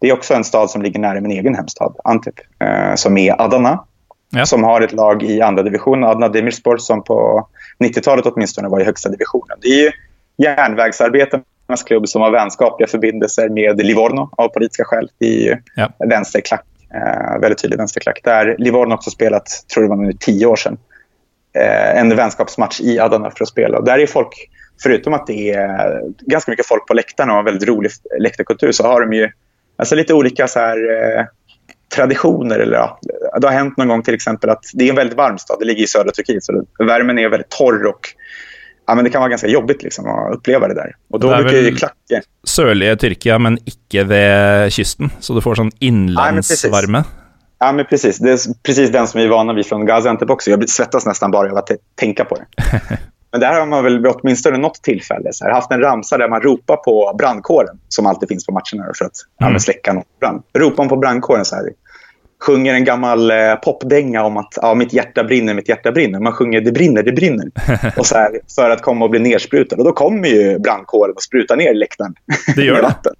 [0.00, 3.42] Det är också en stad som ligger nära min egen hemstad, Antip, eh, som är
[3.42, 3.84] Adana.
[4.30, 4.46] Ja.
[4.46, 7.48] Som har ett lag i andra division, Adana Demirspor, som på
[7.84, 9.58] 90-talet åtminstone var i högsta divisionen.
[9.60, 9.92] Det är
[10.36, 15.88] järnvägsarbetarnas klubb som har vänskapliga förbindelser med Livorno av politiska skäl i ja.
[16.08, 16.64] vänsterklack.
[16.94, 18.20] Eh, väldigt tydlig vänsterklack.
[18.24, 20.78] Där Livorno också spelat, tror det var nu tio år sedan,
[21.56, 23.78] eh, en vänskapsmatch i Adana för att spela.
[23.78, 24.50] Och där är folk,
[24.82, 28.86] förutom att det är ganska mycket folk på läktarna och en väldigt rolig läktarkultur, så
[28.86, 29.30] har de ju
[29.78, 31.24] alltså lite olika så här, eh,
[31.94, 32.58] traditioner.
[32.58, 33.00] Eller, ja,
[33.40, 35.56] det har hänt någon gång till exempel att det är en väldigt varm stad.
[35.58, 38.00] Det ligger i södra Turkiet så värmen är väldigt torr och
[38.86, 40.96] ja, men det kan vara ganska jobbigt liksom, att uppleva det där.
[41.10, 42.22] Och då brukar ju klacka.
[42.44, 47.04] Sørlige Tyrkia, men inte vid kusten, så du får sån inlandsvärme.
[47.60, 48.18] Ja, men precis.
[48.18, 50.50] Det är precis den som vi är vana vid från Gaziantep också.
[50.50, 52.46] Jag svettas nästan bara av att tänka på det.
[53.38, 56.28] Men där har man väl vid åtminstone något tillfälle så här, haft en ramsa där
[56.28, 59.12] man ropar på brandkåren, som alltid finns på matcherna för att
[59.42, 59.60] mm.
[59.60, 60.42] släcka någon brand.
[60.58, 61.64] Ropar man på brandkåren så här,
[62.42, 66.20] sjunger en gammal eh, popdänga om att ja, mitt hjärta brinner, mitt hjärta brinner.
[66.20, 67.50] Man sjunger det brinner, det brinner.
[67.96, 69.76] och så här, för att komma och bli nersprutad.
[69.76, 72.14] Och då kommer ju brandkåren och sprutar ner läktaren.
[72.56, 73.10] Det gör det?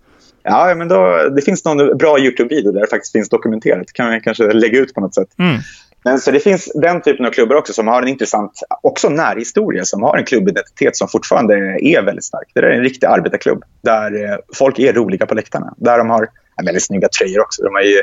[0.42, 3.86] Ja, men då, det finns någon bra YouTube-video där det faktiskt finns dokumenterat.
[3.86, 5.28] Det kan vi kanske lägga ut på något sätt.
[5.38, 5.58] Mm.
[6.04, 8.52] Men så det finns den typen av klubbar också som har en intressant
[8.82, 12.50] också närhistoria, som har en klubbidentitet som fortfarande är väldigt stark.
[12.54, 15.74] Det är en riktig arbetarklubb där eh, folk är roliga på läktarna.
[15.76, 17.62] Där de har ja, väldigt snygga tröjor också.
[17.62, 18.02] De har ju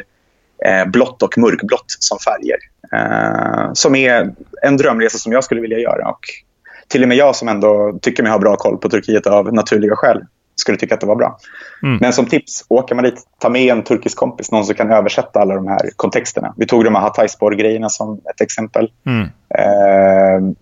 [0.66, 2.58] eh, blått och mörkblått som färger.
[2.94, 6.10] Eh, som är en drömresa som jag skulle vilja göra.
[6.10, 6.20] Och
[6.88, 9.96] till och med jag som ändå tycker mig ha bra koll på Turkiet av naturliga
[9.96, 10.22] skäl
[10.56, 11.38] skulle tycka att det var bra.
[11.84, 11.98] Mm.
[12.02, 15.40] Men som tips, åker man dit, ta med en turkisk kompis, någon som kan översätta
[15.40, 16.54] alla de här kontexterna.
[16.58, 18.92] Vi tog de här Hatayspor-grejerna som ett exempel.
[19.06, 19.28] Mm.
[19.58, 20.56] Eh,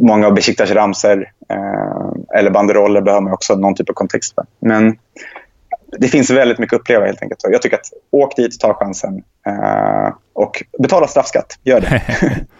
[0.00, 4.44] många av Besiktas ramser eh, eller banderoller behöver man också någon typ av kontext för.
[4.60, 4.96] Men
[5.98, 7.40] det finns väldigt mycket att uppleva helt enkelt.
[7.42, 11.58] Jag tycker att åk dit, ta chansen eh, och betala straffskatt.
[11.64, 12.02] Gör det.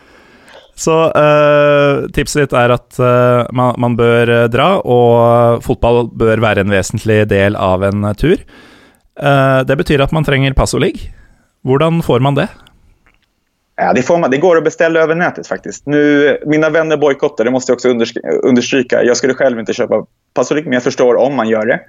[0.80, 6.40] Så uh, tipset ditt er at uh, man, man, bør uh, dra, og fotball bør
[6.40, 8.40] være en vesentlig del av en tur.
[9.68, 11.02] det betyr at man trenger passoligg.
[11.66, 12.46] Hvordan får man det?
[13.76, 15.86] Ja, det, får man, det går att beställa över nätet faktiskt.
[15.86, 17.88] Nu, mina vänner bojkottar, det måste jag också
[18.48, 19.02] understryka.
[19.02, 21.80] Jag skulle själv inte köpa passoligg, men jag förstår om man gör det.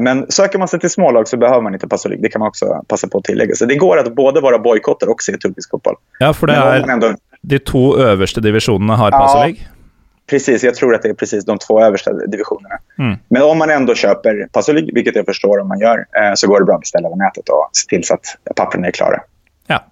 [0.00, 2.22] Men söker man sig till smålag så behöver man inte passoligg.
[2.22, 3.54] Det kan man också passa på att tillägga.
[3.54, 5.96] Så det går att både vara bojkotter och se turkisk fotboll.
[6.18, 7.16] Ja, för det är...
[7.42, 9.56] De två översta divisionerna har Passolig?
[9.60, 9.82] Ja,
[10.30, 10.64] precis.
[10.64, 12.74] Jag tror att det är precis de två översta divisionerna.
[12.98, 13.18] Mm.
[13.28, 16.60] Men om man ändå köper Passolig, vilket jag förstår om man gör, eh, så går
[16.60, 19.20] det bra att beställa på nätet och se till så att papperna är klara.
[19.66, 19.84] Ja,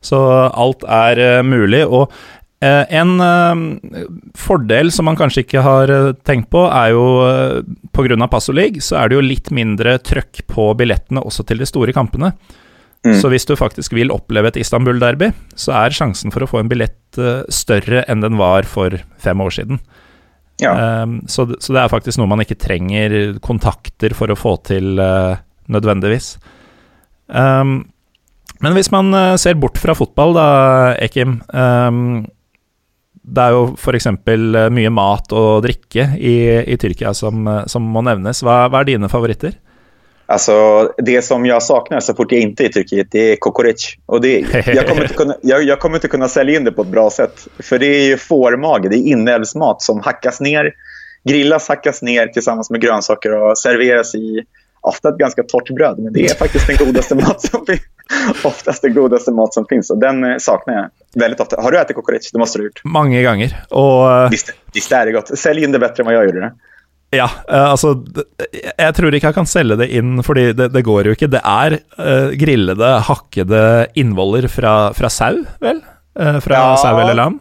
[0.00, 1.86] så allt är uh, möjligt.
[1.86, 2.12] Och
[2.64, 3.22] uh, en
[4.34, 7.62] fördel som man kanske inte har tänkt på, är ju
[7.92, 11.58] på grund av Passolig, så är det ju lite mindre tryck på biljetterna också till
[11.58, 12.32] de stora kamperna.
[13.06, 13.14] Mm.
[13.20, 16.70] Så hvis du faktisk vil oppleve et Istanbul-derby, så er sjansen for å få en
[16.70, 19.80] billett uh, større enn den var for fem år siden.
[20.62, 21.02] Ja.
[21.02, 24.96] Um, så, så, det er faktisk noe man ikke trenger kontakter for å få til
[24.98, 25.36] uh,
[25.72, 26.36] nødvendigvis.
[27.28, 27.82] Um,
[28.64, 30.48] men hvis man uh, ser bort fra fotball, da,
[31.02, 32.24] Ekim um,
[33.20, 34.08] Det er jo f.eks.
[34.72, 38.40] mye mat og drikke i, i Tyrkia som, som, må nevnes.
[38.46, 39.58] Hva, hva er dine favoritter?
[40.26, 43.98] Alltså, det som jag saknar så fort jag inte är i Turkiet det är kokoreç.
[44.06, 46.82] Och det, jag, kommer inte kunna, jag, jag, kommer inte kunna sälja in det på
[46.82, 47.48] ett bra sätt.
[47.58, 50.72] För det är fårmage, det är inälvsmat som hackas ner,
[51.24, 54.44] grillas, hackas ner tillsammans med grönsaker och serveras i
[54.80, 55.98] ofta ett ganska torrt bröd.
[55.98, 57.80] Men det är faktiskt den godaste mat som finns.
[58.44, 59.90] Oftast den godaste mat som finns.
[59.90, 61.62] Och den eh, saknar jag väldigt ofta.
[61.62, 62.32] Har du ätit kokoreç?
[62.32, 62.80] Det måste du ha gjort.
[62.84, 63.64] Många gånger.
[63.70, 64.12] Och...
[64.12, 65.38] Eh, visst, visst är det gott.
[65.38, 66.52] Sälj in det bättre än vad jag gjorde det.
[67.14, 67.92] Ja, uh, altså
[68.50, 71.30] Jeg tror ikke jeg kan selge det inn, fordi det, det går jo ikke.
[71.30, 73.64] Det er uh, grillede, hakkede
[73.98, 75.82] innvoller fra, fra sau, vel?
[76.18, 76.78] Uh, fra ja.
[76.80, 77.40] sau eller lam,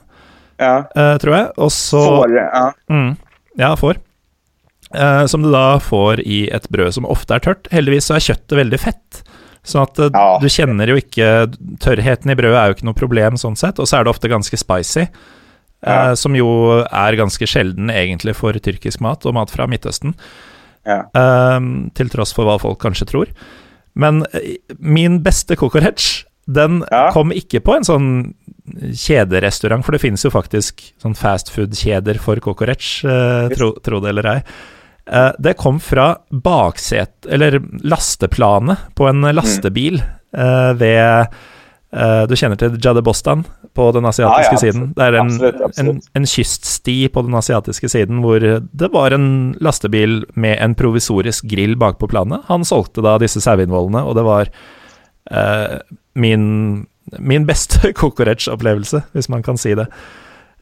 [0.62, 0.76] ja.
[1.22, 1.48] tror jeg.
[1.58, 2.66] Og så Får, ja.
[2.92, 3.16] Mm,
[3.60, 4.02] ja, får.
[5.28, 7.72] som du da får i et brød som ofte er tørt.
[7.74, 9.24] Heldigvis så er kjøttet veldig fett.
[9.66, 10.28] Sånn at ja.
[10.38, 11.48] du kjenner jo ikke
[11.82, 14.30] Tørrheten i brødet er jo ikke noe problem sånn sett, og så er det ofte
[14.30, 15.08] ganske spicy.
[15.84, 16.12] Ja.
[16.12, 16.48] Uh, som jo
[16.84, 20.16] er ganske sjelden egentlig for tyrkisk mat og mat fra Midtøsten.
[20.86, 21.06] Ja.
[21.18, 23.34] Uh, til tross for hva folk kanskje tror.
[23.98, 24.48] Men uh,
[24.80, 27.10] min beste kokoretsj, den ja.
[27.14, 28.10] kom ikke på en sånn
[28.66, 32.90] kjederestaurant, for det finnes jo faktisk sånn fastfood-kjeder for kokoretsj,
[33.54, 34.40] tro, tro, det eller ei.
[35.38, 40.82] det kom fra bakset, eller lasteplanet på en lastebil mm.
[40.82, 41.38] ved
[41.96, 43.46] Uh, du kjenner til Jade Bostan
[43.76, 44.90] på den asiatiske ja, ja, siden.
[44.98, 46.08] Det er en, absolutt, absolutt.
[46.12, 49.30] En, en, kyststi på den asiatiske siden hvor det var en
[49.64, 52.44] lastebil med en provisorisk grill bakpå planet.
[52.50, 54.52] Han solgte da disse saueinnvollene, og det var
[55.32, 55.80] uh,
[56.20, 56.46] min,
[57.16, 59.88] min beste kokoretsj-opplevelse, hvis man kan si det.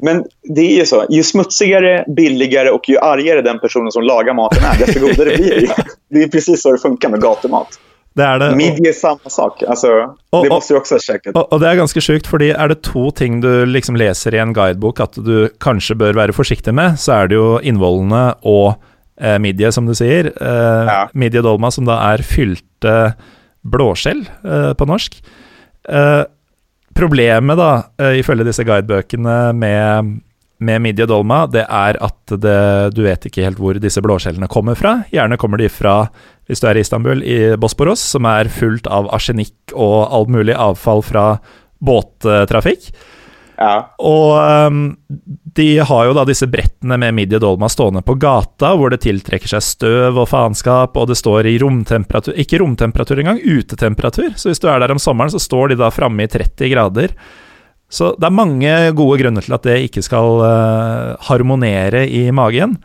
[0.03, 4.34] Men det är ju så, ju smutsigare, billigare och ju argare den personen som lagar
[4.34, 5.76] maten är, desto godare blir det.
[6.10, 7.80] Det är precis så det funkar med gatumat.
[8.14, 8.49] Det er det.
[8.60, 9.64] Midje er samme sak.
[9.65, 11.34] Altså, og, det måste du også ha sjekket.
[11.34, 14.41] Og, og, det er ganske sjukt, fordi er det to ting du liksom leser i
[14.44, 18.76] en guidebok at du kanskje bør være forsiktig med, så er det jo innvollene og
[19.18, 20.30] eh, midje, som du sier.
[20.30, 20.99] Eh, ja.
[21.18, 23.15] Midje dolma, som da er fylte
[23.64, 25.18] blåskjell eh, på norsk.
[25.84, 26.23] Uh,
[26.95, 30.14] problemet, da, uh, ifølge disse guidebøkene med,
[30.64, 32.60] med midje dolma, det er at det,
[32.95, 35.02] du vet ikke helt hvor disse blåskjellene kommer fra.
[35.11, 36.06] Gjerne kommer de fra,
[36.49, 40.55] hvis du er i Istanbul, i Bosporos, som er fullt av arsenikk og all mulig
[40.59, 41.27] avfall fra
[41.83, 42.91] båttrafikk.
[43.59, 43.93] Ja.
[44.01, 44.33] Og
[44.67, 44.79] um,
[45.55, 49.53] de har jo da disse brettene med midje dolma stående på gata, hvor det tiltrekker
[49.53, 54.33] seg støv og faenskap, og det står i romtemperatur Ikke romtemperatur engang, utetemperatur.
[54.35, 57.15] Så hvis du er der om sommeren, så står de da framme i 30 grader.
[57.93, 62.79] Så det er mange gode grunner til at det ikke skal uh, harmonere i magen.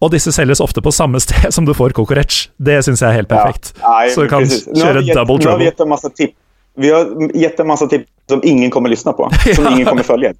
[0.00, 2.48] Og disse selges ofte på samme sted som du får kokorec.
[2.56, 3.72] Det syns jeg er helt perfekt.
[3.80, 3.94] Ja.
[3.94, 4.68] Nei, så du kan precis.
[4.70, 5.64] kjøre double Nu har vi trouble.
[5.70, 6.36] gett en massa tips.
[6.78, 9.30] Vi har gett en massa tips som ingen kommer lyssna på.
[9.54, 10.32] Som ingen kommer följa.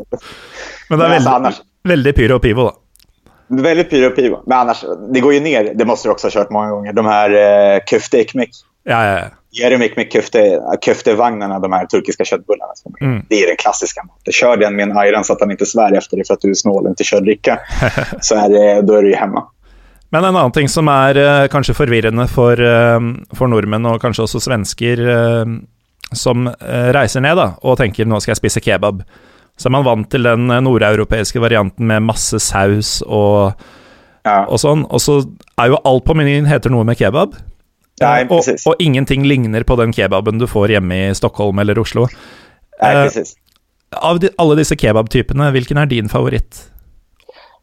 [0.91, 1.55] Men det alltså veldig, annars,
[1.89, 2.75] veldig pyro og pivo, da.
[3.49, 4.43] väldigt pyro och pivo.
[4.47, 5.73] Men annars, det går ju ner.
[5.75, 6.93] Det måste du också ha kört många gånger.
[6.93, 8.51] De här eh, ekmek.
[8.89, 9.29] Ja, ja, ja.
[9.51, 12.73] Jeremik med köfte, köftevagnarna, de här turkiska köttbullarna.
[13.01, 13.27] Mm.
[13.29, 14.33] Det är den klassiska maten.
[14.33, 16.51] Kör den med en ayran så att han inte svär efter dig för att du
[16.51, 17.61] är snål och inte kör dricka.
[18.21, 19.45] så är det, då är du ju hemma.
[20.09, 23.01] Men en annen ting som er eh, kanskje forvirrende for, eh,
[23.37, 25.51] for nordmenn, og kanskje også svensker, eh,
[26.17, 29.03] som eh, reiser ned da, og tenker nå skal jeg spise kebab,
[29.59, 33.53] så er man vant til den eh, nordeuropeiske varianten med masse saus og,
[34.27, 35.21] Ja, og sånn, og så
[35.61, 37.37] er jo alt på menyen heter noe med kebab.
[38.01, 38.67] Nej, Eh, precis.
[38.67, 42.09] og ingenting ligner på den kebaben du får hjemme i Stockholm eller Oslo.
[42.83, 43.35] Nej, eh, precis.
[43.97, 46.65] Av de, alle disse kebabtypene, hvilken er din favoritt?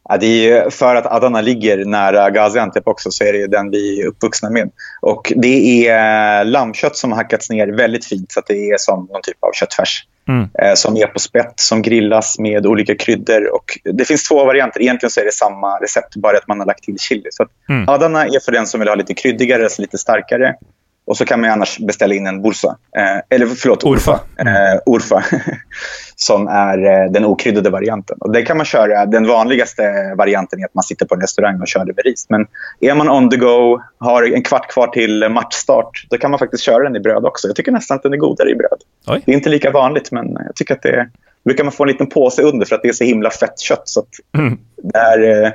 [0.10, 3.72] Ja, det är för att Adana ligger nära Gaziantep också så är det ju den
[3.72, 4.70] vi är uppvuxna med.
[5.02, 8.78] Och det är eh, lammkött som har hackats ner väldigt fint så att det är
[8.78, 10.04] som någon typ av köttfärs.
[10.28, 10.50] Mm.
[10.62, 13.56] Eh, som är på spett, som grillas med olika kryddor.
[13.56, 14.82] Och det finns två varianter.
[14.82, 17.30] Egentligen så är det samma recept, bara att man har lagt till chili.
[17.32, 17.90] Så att Mm.
[17.90, 20.56] Adana är för den som vill ha lite kryddigare, alltså lite starkare.
[21.06, 22.78] Och så kan man annars beställa in en bursa.
[22.98, 24.20] Eh, eller förlåt, Urfa.
[24.40, 25.24] Eh, urfa.
[26.16, 28.18] som är eh, den okryddade varianten.
[28.20, 29.06] Och det kan man köra.
[29.06, 32.26] Den vanligaste varianten är att man sitter på en restaurang och kör det med ris.
[32.30, 32.48] Men
[32.80, 36.64] är man on the go, har en kvart kvar till matchstart, då kan man faktiskt
[36.64, 37.48] köra den i bröd också.
[37.48, 38.80] Jag tycker nästan att den är godare i bröd.
[39.08, 39.22] Oj.
[39.26, 41.10] Det är inte lika vanligt, men jag tycker att det
[41.46, 43.82] brukar man få en liten påse under för att det är så himla fett kött.
[43.86, 44.08] Så att
[44.38, 44.58] Mm.
[44.84, 45.52] det här eh,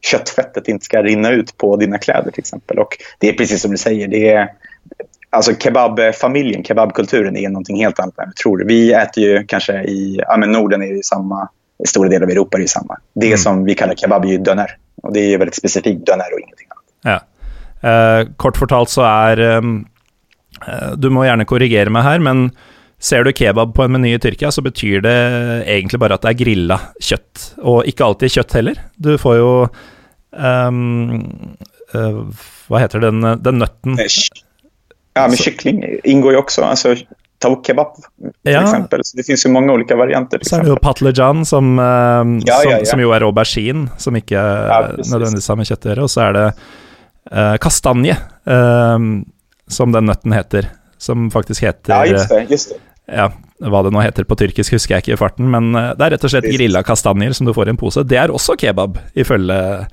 [0.00, 2.78] köttfettet inte ska rinna ut på dina kläder till exempel.
[2.78, 4.48] Och det är precis som du säger, det är,
[5.32, 8.64] alltså kebabfamiljen, kebabkulturen är någonting helt annat än vi tror.
[8.66, 11.48] Vi äter ju kanske i ja, men Norden är ju samma,
[11.84, 12.98] i stora delar av Europa är ju samma.
[13.14, 13.38] Det Mm.
[13.38, 14.76] som vi kallar kebab är ju döner.
[15.02, 16.84] Och det är ju väldigt specifikt döner och ingenting annat.
[17.82, 17.88] Ja.
[17.88, 19.86] Eh, kort fortalt så er um,
[20.68, 22.50] eh, Du må gjerne korrigere meg her, men
[23.00, 25.16] ser du kebab på en meny i Tyrkia, så betyr det
[25.66, 27.54] egentlig bare at det er grilla kjøtt.
[27.62, 28.78] Og ikke alltid kjøtt heller.
[28.96, 29.50] Du får jo
[30.30, 31.56] um,
[31.92, 33.98] Hva heter den, den nøtten?
[35.14, 36.62] Ja, men Så- kyckling ingår ju också.
[36.62, 36.94] Alltså,
[37.38, 38.62] tawuk kebab till Ja.
[38.62, 39.00] exempel.
[39.04, 40.38] Så det finns ju många olika varianter.
[40.42, 44.34] Så er det patlejan, som, eh, Ja, som, ja, som jo er aubergine, som ikke
[44.34, 45.12] Ja, precis.
[45.12, 46.02] nødvendigvis har med å gjøre.
[46.02, 46.54] Og så er det
[47.32, 48.16] eh, kastanje,
[48.46, 48.98] eh,
[49.68, 50.66] som den nøtten heter.
[50.98, 52.46] Som faktisk heter Ja, just det.
[52.50, 52.78] Just det.
[53.16, 53.28] ja,
[53.60, 56.10] hva det nå heter på tyrkisk, husker jeg ikke i farten, men eh, det er
[56.16, 56.58] rett og slett Visst.
[56.58, 58.04] grilla kastanjer som du får i en pose.
[58.06, 59.86] Det er også kebab, ifølge,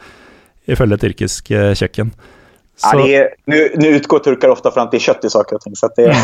[0.68, 1.74] ifølge tyrkisk eh,
[2.84, 5.30] Ja, Så, det är, nu, nu utgår turkar ofta från att det är kött i
[5.30, 5.76] saker och ting.
[5.76, 6.16] Så det,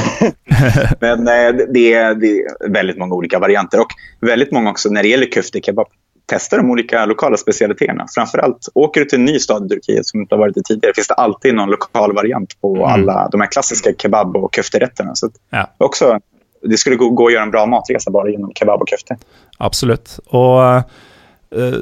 [0.99, 3.79] men eh, det är, det är väldigt många olika varianter.
[3.79, 3.87] Och
[4.21, 5.87] väldigt många också när det gäller köfte kebab.
[6.27, 8.05] Testa de olika lokala specialiteterna.
[8.15, 10.93] Framförallt, åker du till en ny stad i Turkiet som inte har varit det tidigare
[10.93, 12.87] finns det alltid någon lokal variant på Mm.
[12.87, 15.15] alla de här klassiska kebab och köfterätterna.
[15.15, 15.69] Så Ja.
[15.77, 16.19] också,
[16.61, 19.17] det skulle gå, gå att göra en bra matresa bara genom kebab och köfte.
[19.57, 20.19] absolutt.
[20.25, 20.83] Og eh,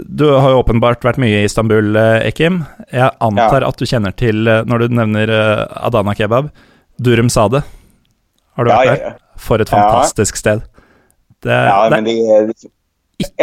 [0.06, 2.62] du har jo åpenbart vært mye i Istanbul, eh, Ekim.
[2.92, 3.68] Jeg antar Ja.
[3.70, 6.52] at du kjenner til, eh, når du nevner eh, Adana kebab,
[7.02, 7.64] Durum Sade.
[8.56, 9.04] Har du Ja, vært ja, der?
[9.04, 9.14] ja.
[9.38, 9.78] For et Ja.
[9.78, 10.62] fantastisk sted.
[11.42, 12.54] Det, Ja, men det är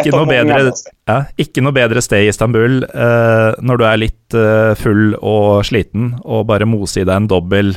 [0.05, 0.73] ikke noe, bedre,
[1.09, 5.65] ja, ikke noe bedre sted i Istanbul eh, når du er litt eh, full og
[5.65, 7.77] sliten, og bare mose i deg en dobbel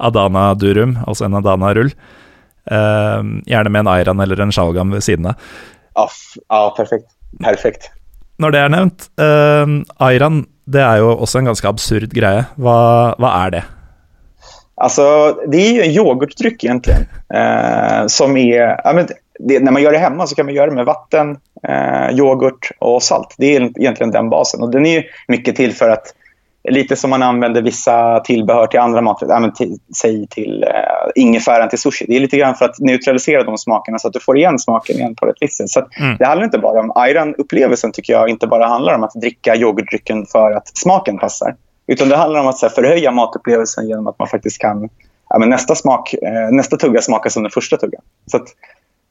[0.00, 1.92] Adana Durum, altså en Adana-rull.
[2.66, 5.36] Eh, gjerne med en Ayran eller en Shalgam ved siden av.
[5.96, 6.06] Ja,
[6.50, 7.10] ja, perfekt.
[7.42, 7.90] Perfekt.
[8.38, 12.46] Når det er nevnt, eh, Ayran det er jo også en ganske absurd greie.
[12.56, 12.76] Hva,
[13.20, 13.62] hva er det?
[14.76, 15.04] Alltså,
[15.46, 17.06] det är ju en yoghurtdryck egentligen.
[17.34, 19.08] Eh, som är, ja, men
[19.38, 21.36] det, när man gör det hemma så kan man göra det med vatten,
[21.68, 23.34] eh, yoghurt och salt.
[23.38, 24.62] Det är egentligen den basen.
[24.62, 26.14] Och den är mycket till för att,
[26.70, 30.70] lite som man använder vissa tillbehör till andra maträtter, till, säg till eh,
[31.14, 32.04] ingefäran till sushi.
[32.08, 34.96] Det är lite grann för att neutralisera de smakerna så att du får igen smaken
[34.96, 35.70] igen på ett visst sätt.
[35.70, 36.16] Så att Mm.
[36.18, 40.26] Det handlar inte bara om ayran-upplevelsen tycker jag inte bara handlar om att dricka yoghurtdrycken
[40.26, 41.56] för att smaken passar.
[41.86, 44.88] Utan det handlar om att så här, förhöja matupplevelsen genom att man faktiskt kan
[45.30, 48.02] ja, men nästa, smak, eh, nästa tugga smakar som den första tuggan.
[48.26, 48.48] Så att,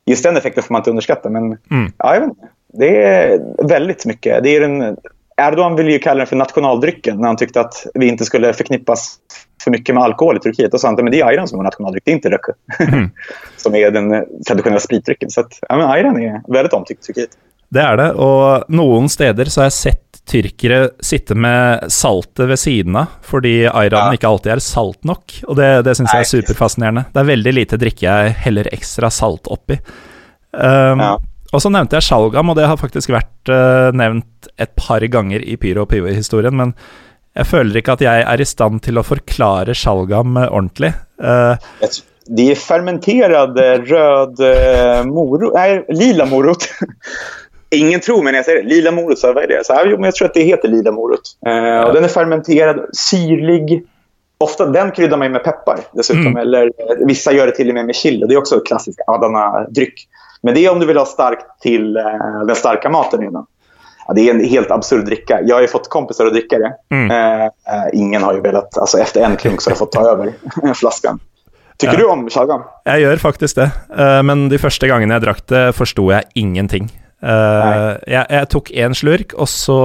[0.06, 1.30] just den effekten får man inte underskatta.
[1.30, 1.92] Men mm.
[1.98, 2.48] ja, jag vet inte.
[2.74, 4.44] det är väldigt mycket.
[4.44, 4.98] Det är en,
[5.38, 9.16] Erdogan ville ju kalla den för nationaldrycken när han tyckte att vi inte skulle förknippas
[9.64, 10.72] för mycket med alkohol i Turkiet.
[10.72, 12.52] Då sa han att det är ayran som är nationaldryck, det är inte röke.
[12.80, 13.10] Mm.
[13.58, 15.30] som är den traditionella spritdrycken.
[15.30, 17.30] Så att, ja, men ayran är väldigt omtyckt i Turkiet.
[17.70, 22.60] Det är det, och någon steder så har jag sett tyrkere sitte med saltet ved
[22.60, 24.14] siden av, fordi ayranen ja.
[24.14, 25.34] ikke alltid er salt nok.
[25.48, 27.06] Og det, det syns jeg er superfascinerende.
[27.12, 29.80] Det er veldig lite drikke jeg heller ekstra salt oppi.
[30.54, 31.18] Um, ja.
[31.54, 35.44] Og så nevnte jeg sjalgam, og det har faktisk vært uh, nevnt et par ganger
[35.46, 36.74] i Pyro og Pivo-historien, men
[37.38, 40.94] jeg føler ikke at jeg er i stand til å forklare sjalgam ordentlig.
[41.22, 41.56] Uh,
[42.26, 43.58] det är fermenterad
[43.88, 46.70] röd uh, morot, nej, lila morot.
[47.70, 48.70] Ingen tror mig när jag säger det.
[48.70, 49.66] Lila morot, så vad är det?
[49.66, 51.22] Så, jo, men jag tror att det heter lila morot.
[51.48, 53.84] Uh, och den är fermenterad, syrlig.
[54.38, 56.28] Ofta den kryddar man med peppar dessutom.
[56.28, 56.38] Mm.
[56.38, 56.72] Eller
[57.06, 58.26] vissa gör det till och med med chili.
[58.28, 60.08] Det är också klassisk Adana-dryck.
[60.44, 63.46] Men det är om du vill ha starkt till uh, den starka maten innan.
[64.08, 65.40] Ja, det är en helt absurd dricka.
[65.42, 66.96] Jag har ju fått kompisar att dricka det.
[66.96, 67.12] Mm.
[67.12, 67.50] Uh,
[67.94, 68.78] ingen har ju velat...
[68.78, 70.34] Alltså efter en klunk så har jag fått ta över
[70.74, 71.20] flaskan.
[71.78, 72.00] Tycker ja.
[72.00, 72.62] du om shalgam?
[72.84, 73.72] Jag gör faktiskt det.
[74.24, 76.90] Men de första gångerna jag drack det förstod jag ingenting.
[77.24, 79.78] Uh, jeg, jeg, tok én slurk, og så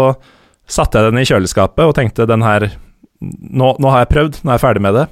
[0.69, 4.59] satte jeg den i kjøleskapet og tenkte den nå, nå, har jeg prøvd, nå er
[4.59, 5.07] jeg ferdig med det.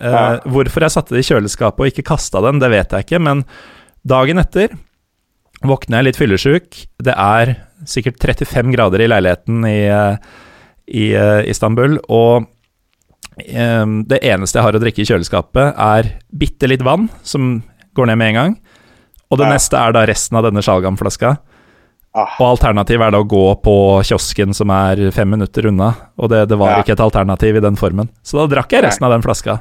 [0.00, 0.24] Uh, ja.
[0.48, 3.44] Hvorfor jeg satte det i kjøleskapet og ikke kasta den, det vet jeg ikke, men
[4.08, 4.72] dagen etter
[5.64, 6.82] våkner litt fyllesyk.
[7.02, 7.54] Det er
[7.88, 9.80] sikkert 35 grader i leiligheten i,
[10.90, 12.52] i uh, Istanbul, og
[13.36, 17.58] det eneste jeg har å drikke i kjøleskapet, er bitte litt vann, som
[17.92, 18.54] går ned med en gang.
[19.28, 19.52] Og det ja.
[19.56, 21.34] neste er da resten av denne sjalgamflaska.
[22.16, 22.36] Ah.
[22.40, 23.76] Og alternativet er da å gå på
[24.08, 26.84] kiosken som er fem minutter unna, og det, det var ja.
[26.84, 28.08] ikke et alternativ i den formen.
[28.24, 29.58] Så da drakk jeg resten av den flaska.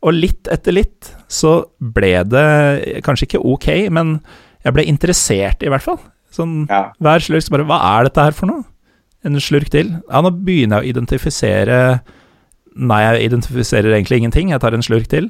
[0.00, 2.46] Og litt etter litt så ble det
[3.04, 4.16] kanskje ikke ok, men
[4.64, 6.00] jeg ble interessert, i hvert fall.
[6.34, 6.90] Sånn ja.
[7.02, 8.62] hver slurk så bare Hva er dette her for noe?
[9.26, 9.90] En slurk til?
[10.06, 11.78] Ja, nå begynner jeg å identifisere
[12.78, 15.26] Nei, jeg identifiserer egentlig ingenting, jeg tar en slurk til.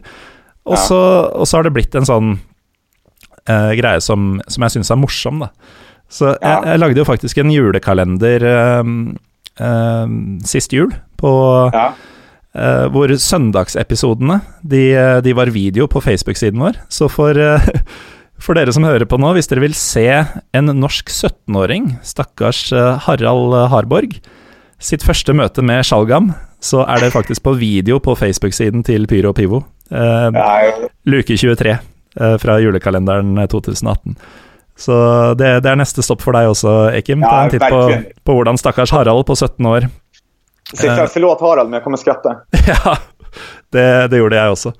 [0.68, 0.98] Og, så,
[1.32, 5.40] og så har det blitt en sånn uh, greie som, som jeg syns er morsom,
[5.46, 5.48] da.
[6.12, 8.44] Så jeg, jeg, lagde jo faktisk en julekalender
[8.82, 8.94] um,
[9.56, 10.14] um,
[10.46, 11.32] sist jul, på
[11.72, 11.86] ja.
[12.52, 14.84] uh, hvor søndagsepisodene de,
[15.24, 16.80] de, var video på Facebook-siden vår.
[16.92, 17.70] Så for, uh,
[18.40, 20.06] for, dere som hører på nå, hvis dere vil se
[20.56, 24.18] en norsk 17-åring, stakkars uh, Harald Harborg,
[24.80, 29.32] sitt første møte med Sjalgam, så er det faktisk på video på Facebook-siden til Pyro
[29.32, 29.62] og Pivo.
[31.08, 31.74] luke 23
[32.40, 34.16] fra julekalenderen 2018.
[34.80, 34.94] Så
[35.34, 37.20] det, det, er neste stopp for deg også, Ekim.
[37.20, 37.80] Ta en titt på,
[38.24, 42.36] på hvordan stakkars Harald på 17 år uh, Förlåt Harald, men jeg kommer skratte.
[42.70, 42.96] ja,
[43.74, 44.72] det, det, gjorde jeg også.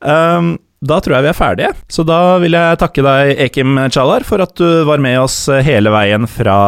[0.00, 1.72] Um, da tror jeg vi er ferdige.
[1.92, 5.92] Så da vil jeg takke deg, Ekim Chalar, for at du var med oss hele
[5.92, 6.58] veien fra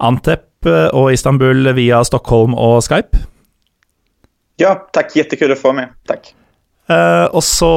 [0.00, 3.20] Antep og Istanbul via Stockholm og Skype.
[4.60, 5.12] Ja, takk.
[5.18, 5.92] Jättekul å få med.
[6.08, 6.32] Takk.
[6.84, 7.68] Uh, og så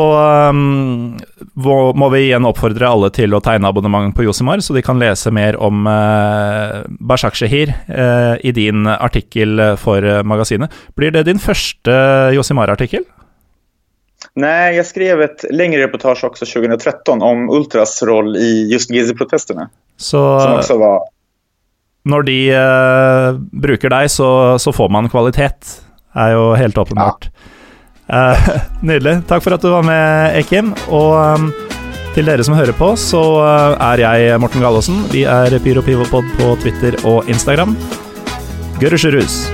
[0.52, 1.14] um,
[1.56, 5.32] må vi igjen oppfordre alle til å tegne abonnement på Josimar, så de kan lese
[5.32, 10.76] mer om uh, Bashak Shehir uh, i din artikkel for magasinet.
[11.00, 11.96] Blir det din første
[12.36, 13.08] Josimar-artikkel?
[14.38, 19.70] Nej, jag skrev ett längre reportage också 2013 om Ultras roll i just Gezi-protesterna.
[19.98, 21.02] Så som också var...
[22.04, 22.38] når de
[23.52, 25.82] bruker deg, så, så, får man kvalitet,
[26.14, 27.30] er jo helt åpenbart.
[28.08, 28.32] Ja.
[28.38, 28.50] Uh,
[28.82, 29.18] nydelig.
[29.28, 30.72] Takk for at du var med, Ekim.
[30.88, 31.50] Og um,
[32.16, 35.02] til dere som hører på, så uh, er jeg Morten Gallaasen.
[35.12, 37.74] Vi er Pyro Pivopod på Twitter og Instagram.
[38.80, 39.50] Görüşürüz.